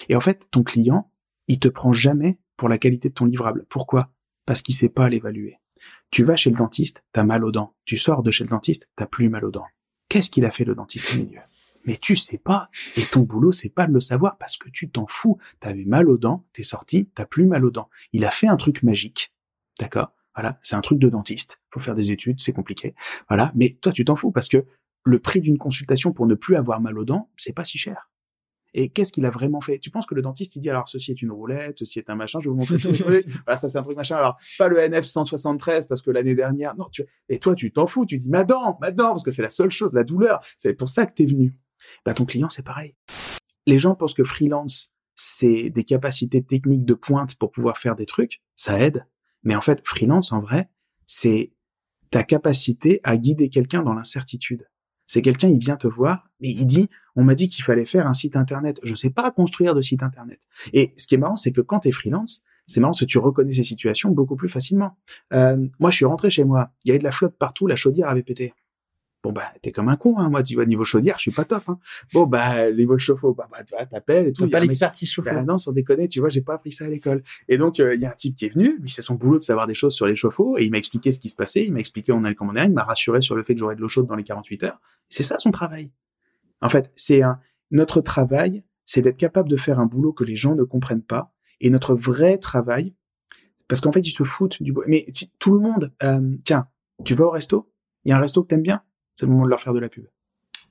Et 0.07 0.15
en 0.15 0.21
fait, 0.21 0.47
ton 0.51 0.63
client, 0.63 1.11
il 1.47 1.59
te 1.59 1.67
prend 1.67 1.91
jamais 1.91 2.39
pour 2.57 2.69
la 2.69 2.77
qualité 2.77 3.09
de 3.09 3.13
ton 3.13 3.25
livrable. 3.25 3.65
Pourquoi? 3.69 4.11
Parce 4.45 4.61
qu'il 4.61 4.75
sait 4.75 4.89
pas 4.89 5.09
l'évaluer. 5.09 5.57
Tu 6.11 6.23
vas 6.23 6.35
chez 6.35 6.49
le 6.49 6.57
dentiste, 6.57 7.03
t'as 7.13 7.23
mal 7.23 7.43
aux 7.43 7.51
dents. 7.51 7.75
Tu 7.85 7.97
sors 7.97 8.23
de 8.23 8.31
chez 8.31 8.43
le 8.43 8.49
dentiste, 8.49 8.87
t'as 8.95 9.05
plus 9.05 9.29
mal 9.29 9.45
aux 9.45 9.51
dents. 9.51 9.67
Qu'est-ce 10.09 10.29
qu'il 10.29 10.45
a 10.45 10.51
fait 10.51 10.65
le 10.65 10.75
dentiste 10.75 11.13
au 11.13 11.17
milieu? 11.17 11.39
Mais 11.85 11.97
tu 11.97 12.15
sais 12.15 12.37
pas. 12.37 12.69
Et 12.97 13.03
ton 13.03 13.21
boulot, 13.21 13.51
c'est 13.51 13.69
pas 13.69 13.87
de 13.87 13.93
le 13.93 13.99
savoir 13.99 14.37
parce 14.37 14.57
que 14.57 14.69
tu 14.69 14.89
t'en 14.89 15.07
fous. 15.07 15.37
T'avais 15.59 15.85
mal 15.85 16.09
aux 16.09 16.17
dents, 16.17 16.45
t'es 16.53 16.63
sorti, 16.63 17.09
t'as 17.15 17.25
plus 17.25 17.45
mal 17.45 17.65
aux 17.65 17.71
dents. 17.71 17.89
Il 18.13 18.25
a 18.25 18.31
fait 18.31 18.47
un 18.47 18.57
truc 18.57 18.83
magique. 18.83 19.33
D'accord? 19.79 20.11
Voilà, 20.35 20.59
c'est 20.61 20.75
un 20.75 20.81
truc 20.81 20.99
de 20.99 21.09
dentiste. 21.09 21.59
Faut 21.71 21.79
faire 21.79 21.95
des 21.95 22.11
études, 22.11 22.39
c'est 22.39 22.53
compliqué. 22.53 22.95
Voilà, 23.27 23.51
mais 23.55 23.77
toi, 23.81 23.91
tu 23.91 24.05
t'en 24.05 24.15
fous 24.15 24.31
parce 24.31 24.47
que 24.47 24.65
le 25.03 25.19
prix 25.19 25.41
d'une 25.41 25.57
consultation 25.57 26.13
pour 26.13 26.27
ne 26.27 26.35
plus 26.35 26.55
avoir 26.55 26.81
mal 26.81 26.97
aux 26.97 27.05
dents, 27.05 27.29
c'est 27.37 27.53
pas 27.53 27.63
si 27.63 27.77
cher. 27.77 28.09
Et 28.73 28.89
qu'est-ce 28.89 29.11
qu'il 29.11 29.25
a 29.25 29.31
vraiment 29.31 29.61
fait? 29.61 29.79
Tu 29.79 29.89
penses 29.89 30.05
que 30.05 30.13
le 30.13 30.21
dentiste 30.21 30.55
il 30.55 30.61
dit 30.61 30.69
alors 30.69 30.87
ceci 30.87 31.11
est 31.11 31.21
une 31.21 31.31
roulette, 31.31 31.79
ceci 31.79 31.99
est 31.99 32.09
un 32.09 32.15
machin, 32.15 32.39
je 32.39 32.45
vais 32.45 32.51
vous 32.51 32.57
montrer 32.57 32.77
tous 32.77 32.91
les 32.91 32.99
trucs. 32.99 33.27
Voilà, 33.45 33.57
ça 33.57 33.67
c'est 33.67 33.77
un 33.77 33.83
truc 33.83 33.97
machin. 33.97 34.17
Alors 34.17 34.37
pas 34.57 34.67
le 34.67 34.77
NF 34.77 35.05
173 35.05 35.87
parce 35.87 36.01
que 36.01 36.11
l'année 36.11 36.35
dernière, 36.35 36.75
non. 36.75 36.85
Tu... 36.91 37.03
Et 37.29 37.39
toi 37.39 37.55
tu 37.55 37.71
t'en 37.71 37.87
fous, 37.87 38.05
tu 38.05 38.17
dis 38.17 38.29
ma 38.29 38.43
dent, 38.43 38.77
ma 38.79 38.91
dent 38.91 39.09
parce 39.09 39.23
que 39.23 39.31
c'est 39.31 39.41
la 39.41 39.49
seule 39.49 39.71
chose, 39.71 39.93
la 39.93 40.03
douleur. 40.03 40.39
C'est 40.57 40.73
pour 40.73 40.89
ça 40.89 41.05
que 41.05 41.13
t'es 41.13 41.25
venu. 41.25 41.55
Bah 42.05 42.13
ton 42.13 42.25
client 42.25 42.49
c'est 42.49 42.65
pareil. 42.65 42.95
Les 43.65 43.79
gens 43.79 43.95
pensent 43.95 44.13
que 44.13 44.23
freelance 44.23 44.93
c'est 45.15 45.69
des 45.69 45.83
capacités 45.83 46.43
techniques 46.43 46.85
de 46.85 46.93
pointe 46.93 47.35
pour 47.35 47.51
pouvoir 47.51 47.77
faire 47.77 47.95
des 47.95 48.05
trucs, 48.05 48.41
ça 48.55 48.79
aide. 48.79 49.05
Mais 49.43 49.55
en 49.55 49.61
fait 49.61 49.81
freelance 49.85 50.31
en 50.31 50.41
vrai 50.41 50.69
c'est 51.05 51.53
ta 52.11 52.23
capacité 52.23 53.01
à 53.03 53.17
guider 53.17 53.49
quelqu'un 53.49 53.83
dans 53.83 53.93
l'incertitude. 53.93 54.67
C'est 55.07 55.23
quelqu'un, 55.23 55.47
il 55.47 55.57
vient 55.57 55.75
te 55.75 55.87
voir, 55.87 56.29
mais 56.39 56.49
il 56.49 56.67
dit, 56.67 56.87
on 57.15 57.23
m'a 57.23 57.33
dit 57.33 57.47
qu'il 57.47 57.63
fallait 57.63 57.85
faire 57.85 58.05
un 58.05 58.13
site 58.13 58.35
internet. 58.35 58.79
Je 58.83 58.93
sais 58.93 59.09
pas 59.09 59.31
construire 59.31 59.73
de 59.73 59.81
site 59.81 60.03
internet. 60.03 60.39
Et 60.71 60.93
ce 60.97 61.07
qui 61.07 61.15
est 61.15 61.17
marrant, 61.17 61.35
c'est 61.35 61.51
que 61.51 61.61
quand 61.61 61.79
tu 61.79 61.87
es 61.87 61.91
freelance, 61.91 62.43
c'est 62.67 62.79
marrant 62.79 62.91
parce 62.91 62.99
que 62.99 63.05
tu 63.05 63.17
reconnais 63.17 63.51
ces 63.51 63.63
situations 63.63 64.11
beaucoup 64.11 64.35
plus 64.35 64.49
facilement. 64.49 64.99
Euh, 65.33 65.67
moi, 65.79 65.89
je 65.89 65.95
suis 65.95 66.05
rentré 66.05 66.29
chez 66.29 66.43
moi, 66.43 66.71
il 66.85 66.89
y 66.89 66.91
avait 66.91 66.99
de 66.99 67.03
la 67.03 67.11
flotte 67.11 67.35
partout, 67.39 67.65
la 67.65 67.75
chaudière 67.75 68.07
avait 68.07 68.21
pété. 68.21 68.53
Bon 69.21 69.33
bah 69.33 69.51
t'es 69.61 69.73
comme 69.73 69.89
un 69.89 69.97
con 69.97 70.17
hein 70.17 70.29
moi 70.29 70.43
tu 70.43 70.55
vois 70.55 70.65
niveau 70.65 70.85
chaudière 70.85 71.15
je 71.17 71.23
suis 71.23 71.31
pas 71.31 71.43
top 71.43 71.63
hein. 71.67 71.77
Bon 72.13 72.25
bah 72.25 72.71
niveau 72.71 72.97
chauffe-eau 72.97 73.33
bah, 73.33 73.49
bah 73.51 73.65
tu 73.65 73.75
vois 73.75 73.85
t'appelles 73.85 74.27
et 74.27 74.31
tout. 74.31 74.47
pas 74.47 74.61
l'expertise 74.61 75.11
chauffe-eau. 75.11 75.33
Bah, 75.33 75.43
non 75.43 75.57
sans 75.57 75.73
déconner 75.73 76.07
tu 76.07 76.21
vois 76.21 76.29
j'ai 76.29 76.39
pas 76.39 76.53
appris 76.53 76.71
ça 76.71 76.85
à 76.85 76.87
l'école. 76.87 77.21
Et 77.49 77.57
donc 77.57 77.81
euh, 77.81 77.95
il 77.95 78.01
y 78.01 78.05
a 78.05 78.11
un 78.11 78.13
type 78.13 78.37
qui 78.37 78.45
est 78.45 78.49
venu 78.49 78.77
lui 78.79 78.89
c'est 78.89 79.01
son 79.01 79.15
boulot 79.15 79.37
de 79.37 79.43
savoir 79.43 79.67
des 79.67 79.73
choses 79.73 79.93
sur 79.93 80.07
les 80.07 80.15
chauffe-eau 80.15 80.55
et 80.57 80.63
il 80.63 80.71
m'a 80.71 80.77
expliqué 80.77 81.11
ce 81.11 81.19
qui 81.19 81.27
se 81.27 81.35
passait 81.35 81.65
il 81.65 81.73
m'a 81.73 81.79
expliqué 81.79 82.13
on 82.13 82.23
allait 82.23 82.33
commander 82.33 82.61
il 82.63 82.71
m'a 82.71 82.83
rassuré 82.83 83.21
sur 83.21 83.35
le 83.35 83.43
fait 83.43 83.55
que 83.55 83.59
j'aurais 83.59 83.75
de 83.75 83.81
l'eau 83.81 83.89
chaude 83.89 84.07
dans 84.07 84.15
les 84.15 84.23
48 84.23 84.63
heures. 84.63 84.79
C'est 85.09 85.23
ça 85.23 85.37
son 85.37 85.51
travail. 85.51 85.91
En 86.61 86.69
fait 86.69 86.89
c'est 86.95 87.21
un 87.21 87.39
notre 87.71 87.99
travail 87.99 88.63
c'est 88.85 89.01
d'être 89.01 89.17
capable 89.17 89.49
de 89.49 89.57
faire 89.57 89.81
un 89.81 89.85
boulot 89.85 90.13
que 90.13 90.23
les 90.23 90.37
gens 90.37 90.55
ne 90.55 90.63
comprennent 90.63 91.03
pas 91.03 91.33
et 91.59 91.69
notre 91.69 91.93
vrai 91.93 92.37
travail 92.37 92.95
parce 93.67 93.81
qu'en 93.81 93.91
fait 93.91 94.07
ils 94.07 94.11
se 94.11 94.23
foutent 94.23 94.63
du 94.63 94.73
mais 94.87 95.05
tout 95.39 95.53
le 95.53 95.59
monde 95.59 95.93
euh, 96.03 96.37
tiens 96.45 96.69
tu 97.03 97.15
vas 97.15 97.25
au 97.25 97.31
resto? 97.31 97.71
Il 98.05 98.09
y 98.09 98.11
a 98.13 98.17
un 98.17 98.21
resto 98.21 98.43
que 98.43 98.47
t'aimes 98.47 98.61
bien? 98.61 98.81
C'est 99.19 99.25
le 99.25 99.31
moment 99.33 99.43
de 99.43 99.49
leur 99.49 99.59
faire 99.59 99.73
de 99.73 99.79
la 99.79 99.89
pub. 99.89 100.05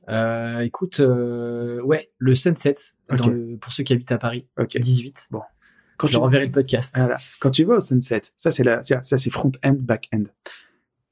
Euh, 0.09 0.61
écoute, 0.61 1.01
euh, 1.01 1.83
ouais, 1.83 2.11
le 2.17 2.35
Sunset, 2.35 2.75
pour 3.61 3.73
ceux 3.73 3.85
qui 3.85 3.93
habitent 3.93 4.13
à 4.13 4.17
Paris, 4.17 4.47
18. 4.59 5.29
Bon. 5.31 5.43
Quand 5.99 6.07
je 6.07 6.13
tu... 6.13 6.17
leur 6.17 6.25
enverrai 6.25 6.47
le 6.47 6.53
podcast. 6.53 6.95
Voilà. 6.97 7.19
Quand 7.41 7.51
tu 7.51 7.65
vas 7.65 7.77
au 7.77 7.81
Sunset, 7.81 8.23
ça 8.37 8.51
c'est 8.51 8.65
la, 8.65 8.83
ça 8.83 9.03
c'est 9.03 9.31
front-end, 9.31 9.77
back-end. 9.79 10.25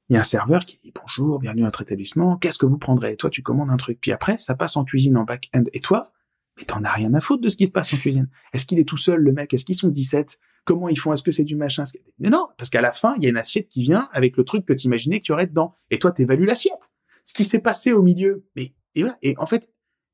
Il 0.09 0.13
y 0.13 0.17
a 0.17 0.21
un 0.21 0.23
serveur 0.23 0.65
qui 0.65 0.79
dit 0.83 0.91
bonjour, 0.95 1.39
bienvenue 1.39 1.61
à 1.61 1.65
notre 1.65 1.81
établissement, 1.81 2.37
qu'est-ce 2.37 2.57
que 2.57 2.65
vous 2.65 2.79
prendrez? 2.79 3.11
Et 3.11 3.17
toi, 3.17 3.29
tu 3.29 3.43
commandes 3.43 3.69
un 3.69 3.77
truc. 3.77 3.99
Puis 4.01 4.11
après, 4.11 4.39
ça 4.39 4.55
passe 4.55 4.75
en 4.75 4.83
cuisine, 4.83 5.15
en 5.17 5.25
back-end. 5.25 5.65
Et 5.73 5.79
toi, 5.79 6.11
mais 6.57 6.63
t'en 6.63 6.83
as 6.83 6.91
rien 6.91 7.13
à 7.13 7.21
foutre 7.21 7.43
de 7.43 7.49
ce 7.49 7.57
qui 7.57 7.67
se 7.67 7.71
passe 7.71 7.93
en 7.93 7.97
cuisine. 7.97 8.29
Est-ce 8.53 8.65
qu'il 8.65 8.79
est 8.79 8.87
tout 8.87 8.97
seul, 8.97 9.19
le 9.19 9.31
mec? 9.31 9.53
Est-ce 9.53 9.65
qu'ils 9.65 9.75
sont 9.75 9.89
17? 9.89 10.39
Comment 10.65 10.89
ils 10.89 10.97
font? 10.97 11.13
Est-ce 11.13 11.23
que 11.23 11.31
c'est 11.31 11.43
du 11.43 11.55
machin? 11.55 11.83
Mais 12.17 12.29
non, 12.29 12.47
parce 12.57 12.71
qu'à 12.71 12.81
la 12.81 12.93
fin, 12.93 13.13
il 13.17 13.23
y 13.23 13.27
a 13.27 13.29
une 13.29 13.37
assiette 13.37 13.67
qui 13.69 13.83
vient 13.83 14.09
avec 14.11 14.37
le 14.37 14.43
truc 14.43 14.65
que 14.65 14.73
tu 14.73 14.87
imaginais 14.87 15.19
que 15.19 15.25
tu 15.25 15.33
aurais 15.33 15.45
dedans. 15.45 15.75
Et 15.91 15.99
toi, 15.99 16.11
t'évalues 16.11 16.45
l'assiette 16.45 16.89
ce 17.27 17.33
qui 17.33 17.43
s'est 17.43 17.59
passé 17.59 17.91
au 17.91 18.01
milieu. 18.01 18.45
Mais 18.55 18.73
et 18.95 19.01
voilà. 19.01 19.17
Et 19.21 19.35
en 19.37 19.45
fait, 19.45 19.69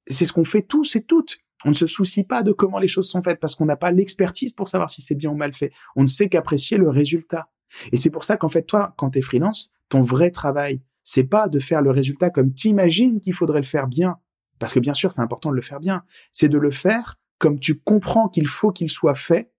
c'est 0.08 0.26
ce 0.26 0.34
qu'on 0.34 0.46
fait 0.46 0.64
tous 0.64 0.96
et 0.96 1.04
toutes. 1.04 1.38
On 1.64 1.70
ne 1.70 1.76
se 1.76 1.86
soucie 1.86 2.24
pas 2.24 2.42
de 2.42 2.52
comment 2.52 2.80
les 2.80 2.88
choses 2.88 3.08
sont 3.08 3.22
faites 3.22 3.40
parce 3.40 3.56
qu'on 3.56 3.66
n'a 3.66 3.78
pas 3.78 3.92
l'expertise 3.92 4.52
pour 4.52 4.68
savoir 4.68 4.90
si 4.90 5.02
c'est 5.02 5.16
bien 5.16 5.30
ou 5.30 5.36
mal 5.36 5.54
fait. 5.54 5.72
On 5.96 6.02
ne 6.02 6.08
sait 6.08 6.28
qu'apprécier 6.28 6.76
le 6.78 6.90
résultat. 6.90 7.50
Et 7.92 7.98
c'est 7.98 8.10
pour 8.10 8.24
ça 8.24 8.36
qu'en 8.36 8.50
fait, 8.50 8.64
toi, 8.64 8.94
quand 8.98 9.12
tu 9.12 9.20
es 9.20 9.22
freelance, 9.22 9.72
ton 9.90 10.02
vrai 10.02 10.32
travail, 10.32 10.82
c'est 11.04 11.24
pas 11.24 11.48
de 11.48 11.60
faire 11.60 11.82
le 11.82 11.92
résultat 11.92 12.32
comme 12.32 12.52
t'imagines 12.52 13.20
qu'il 13.22 13.34
faudrait 13.34 13.62
le 13.62 13.66
faire 13.66 13.88
bien. 13.88 14.18
Parce 14.58 14.74
que 14.74 14.80
bien 14.80 14.94
sûr, 14.96 15.12
c'est 15.12 15.22
important 15.22 15.52
de 15.52 15.56
le 15.56 15.62
faire 15.62 15.80
bien. 15.80 16.04
C'est 16.32 16.50
de 16.50 16.58
le 16.58 16.72
faire 16.72 17.20
comme 17.38 17.60
tu 17.60 17.80
comprends 17.80 18.28
qu'il 18.28 18.48
faut 18.48 18.72
qu'il 18.72 18.90
soit 18.90 19.16
fait 19.16 19.52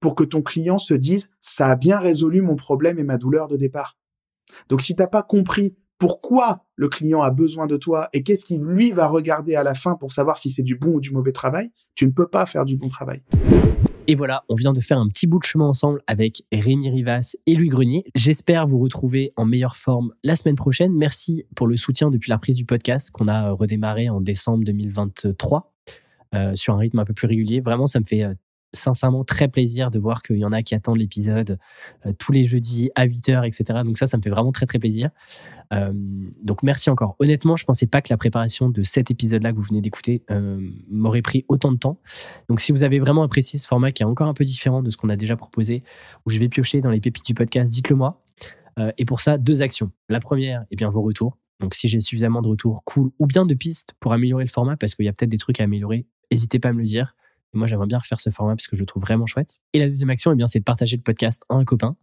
pour 0.00 0.16
que 0.16 0.24
ton 0.24 0.42
client 0.42 0.78
se 0.78 0.94
dise, 0.94 1.30
ça 1.40 1.68
a 1.68 1.76
bien 1.76 1.98
résolu 1.98 2.42
mon 2.42 2.56
problème 2.56 2.98
et 2.98 3.04
ma 3.04 3.16
douleur 3.16 3.46
de 3.46 3.56
départ. 3.56 3.96
Donc 4.68 4.82
si 4.82 4.94
t'as 4.94 5.06
pas 5.06 5.22
compris 5.22 5.76
pourquoi 5.98 6.64
le 6.74 6.88
client 6.88 7.22
a 7.22 7.30
besoin 7.30 7.66
de 7.66 7.76
toi 7.76 8.08
et 8.12 8.22
qu'est-ce 8.22 8.44
qu'il 8.44 8.60
lui 8.60 8.92
va 8.92 9.06
regarder 9.06 9.54
à 9.54 9.62
la 9.62 9.74
fin 9.74 9.94
pour 9.94 10.12
savoir 10.12 10.38
si 10.38 10.50
c'est 10.50 10.62
du 10.62 10.76
bon 10.76 10.94
ou 10.94 11.00
du 11.00 11.10
mauvais 11.10 11.32
travail, 11.32 11.70
tu 11.94 12.06
ne 12.06 12.10
peux 12.10 12.28
pas 12.28 12.46
faire 12.46 12.64
du 12.64 12.76
bon 12.76 12.88
travail. 12.88 13.22
Et 14.08 14.14
voilà, 14.14 14.44
on 14.48 14.54
vient 14.54 14.72
de 14.72 14.80
faire 14.80 14.98
un 14.98 15.08
petit 15.08 15.26
bout 15.26 15.40
de 15.40 15.44
chemin 15.44 15.64
ensemble 15.64 16.00
avec 16.06 16.44
Rémi 16.52 16.90
Rivas 16.90 17.34
et 17.46 17.54
Louis 17.56 17.68
Grenier. 17.68 18.04
J'espère 18.14 18.66
vous 18.66 18.78
retrouver 18.78 19.32
en 19.36 19.44
meilleure 19.44 19.76
forme 19.76 20.12
la 20.22 20.36
semaine 20.36 20.54
prochaine. 20.54 20.92
Merci 20.92 21.44
pour 21.56 21.66
le 21.66 21.76
soutien 21.76 22.10
depuis 22.10 22.30
la 22.30 22.38
prise 22.38 22.56
du 22.56 22.64
podcast 22.64 23.10
qu'on 23.10 23.26
a 23.26 23.50
redémarré 23.50 24.08
en 24.08 24.20
décembre 24.20 24.64
2023 24.64 25.72
euh, 26.36 26.54
sur 26.54 26.74
un 26.74 26.78
rythme 26.78 27.00
un 27.00 27.04
peu 27.04 27.14
plus 27.14 27.26
régulier. 27.26 27.60
Vraiment, 27.60 27.88
ça 27.88 27.98
me 27.98 28.04
fait 28.04 28.22
euh, 28.22 28.34
sincèrement 28.76 29.24
très 29.24 29.48
plaisir 29.48 29.90
de 29.90 29.98
voir 29.98 30.22
qu'il 30.22 30.36
y 30.36 30.44
en 30.44 30.52
a 30.52 30.62
qui 30.62 30.74
attendent 30.74 30.98
l'épisode 30.98 31.58
euh, 32.04 32.12
tous 32.18 32.32
les 32.32 32.44
jeudis 32.44 32.90
à 32.94 33.06
8h, 33.06 33.46
etc. 33.46 33.80
Donc 33.84 33.98
ça, 33.98 34.06
ça 34.06 34.16
me 34.16 34.22
fait 34.22 34.30
vraiment 34.30 34.52
très 34.52 34.66
très 34.66 34.78
plaisir. 34.78 35.10
Euh, 35.72 35.92
donc 36.42 36.62
merci 36.62 36.90
encore. 36.90 37.16
Honnêtement, 37.18 37.56
je 37.56 37.64
pensais 37.64 37.86
pas 37.86 38.00
que 38.00 38.08
la 38.10 38.16
préparation 38.16 38.68
de 38.68 38.82
cet 38.82 39.10
épisode-là 39.10 39.52
que 39.52 39.56
vous 39.56 39.62
venez 39.62 39.80
d'écouter 39.80 40.22
euh, 40.30 40.60
m'aurait 40.88 41.22
pris 41.22 41.44
autant 41.48 41.72
de 41.72 41.78
temps. 41.78 41.98
Donc 42.48 42.60
si 42.60 42.72
vous 42.72 42.82
avez 42.82 42.98
vraiment 43.00 43.22
apprécié 43.22 43.58
ce 43.58 43.66
format 43.66 43.92
qui 43.92 44.02
est 44.02 44.06
encore 44.06 44.28
un 44.28 44.34
peu 44.34 44.44
différent 44.44 44.82
de 44.82 44.90
ce 44.90 44.96
qu'on 44.96 45.08
a 45.08 45.16
déjà 45.16 45.36
proposé, 45.36 45.82
où 46.24 46.30
je 46.30 46.38
vais 46.38 46.48
piocher 46.48 46.80
dans 46.80 46.90
les 46.90 47.00
pépites 47.00 47.26
du 47.26 47.34
podcast, 47.34 47.72
dites-le 47.72 47.96
moi. 47.96 48.22
et 48.98 49.04
pour 49.06 49.20
ça, 49.20 49.38
deux 49.38 49.62
actions. 49.62 49.90
La 50.08 50.20
première, 50.20 50.64
eh 50.70 50.76
bien 50.76 50.90
vos 50.90 51.02
retours. 51.02 51.38
Donc 51.60 51.74
si 51.74 51.88
j'ai 51.88 52.00
suffisamment 52.00 52.42
de 52.42 52.48
retours, 52.48 52.84
cool, 52.84 53.10
ou 53.18 53.26
bien 53.26 53.46
de 53.46 53.54
pistes 53.54 53.94
pour 54.00 54.12
améliorer 54.12 54.44
le 54.44 54.50
format, 54.50 54.76
parce 54.76 54.94
qu'il 54.94 55.06
y 55.06 55.08
a 55.08 55.12
peut-être 55.12 55.30
des 55.30 55.38
trucs 55.38 55.60
à 55.60 55.64
améliorer, 55.64 56.06
n'hésitez 56.30 56.58
pas 56.58 56.68
à 56.68 56.72
me 56.72 56.80
le 56.80 56.84
dire 56.84 57.14
moi, 57.56 57.66
j'aimerais 57.66 57.86
bien 57.86 57.98
refaire 57.98 58.20
ce 58.20 58.30
format 58.30 58.54
parce 58.54 58.66
que 58.66 58.76
je 58.76 58.80
le 58.80 58.86
trouve 58.86 59.02
vraiment 59.02 59.26
chouette. 59.26 59.58
Et 59.72 59.78
la 59.78 59.88
deuxième 59.88 60.10
action, 60.10 60.32
eh 60.32 60.36
bien, 60.36 60.46
c'est 60.46 60.58
de 60.58 60.64
partager 60.64 60.96
le 60.96 61.02
podcast 61.02 61.42
à 61.48 61.54
un 61.54 61.64
copain 61.64 61.96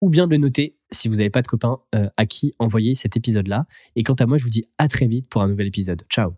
ou 0.00 0.08
bien 0.10 0.26
de 0.26 0.32
le 0.32 0.38
noter 0.38 0.76
si 0.90 1.08
vous 1.08 1.16
n'avez 1.16 1.30
pas 1.30 1.42
de 1.42 1.46
copain 1.46 1.78
euh, 1.94 2.08
à 2.16 2.26
qui 2.26 2.54
envoyer 2.58 2.94
cet 2.94 3.16
épisode-là. 3.16 3.66
Et 3.96 4.02
quant 4.02 4.14
à 4.14 4.26
moi, 4.26 4.38
je 4.38 4.44
vous 4.44 4.50
dis 4.50 4.68
à 4.78 4.88
très 4.88 5.06
vite 5.06 5.28
pour 5.28 5.42
un 5.42 5.48
nouvel 5.48 5.66
épisode. 5.66 6.04
Ciao 6.08 6.34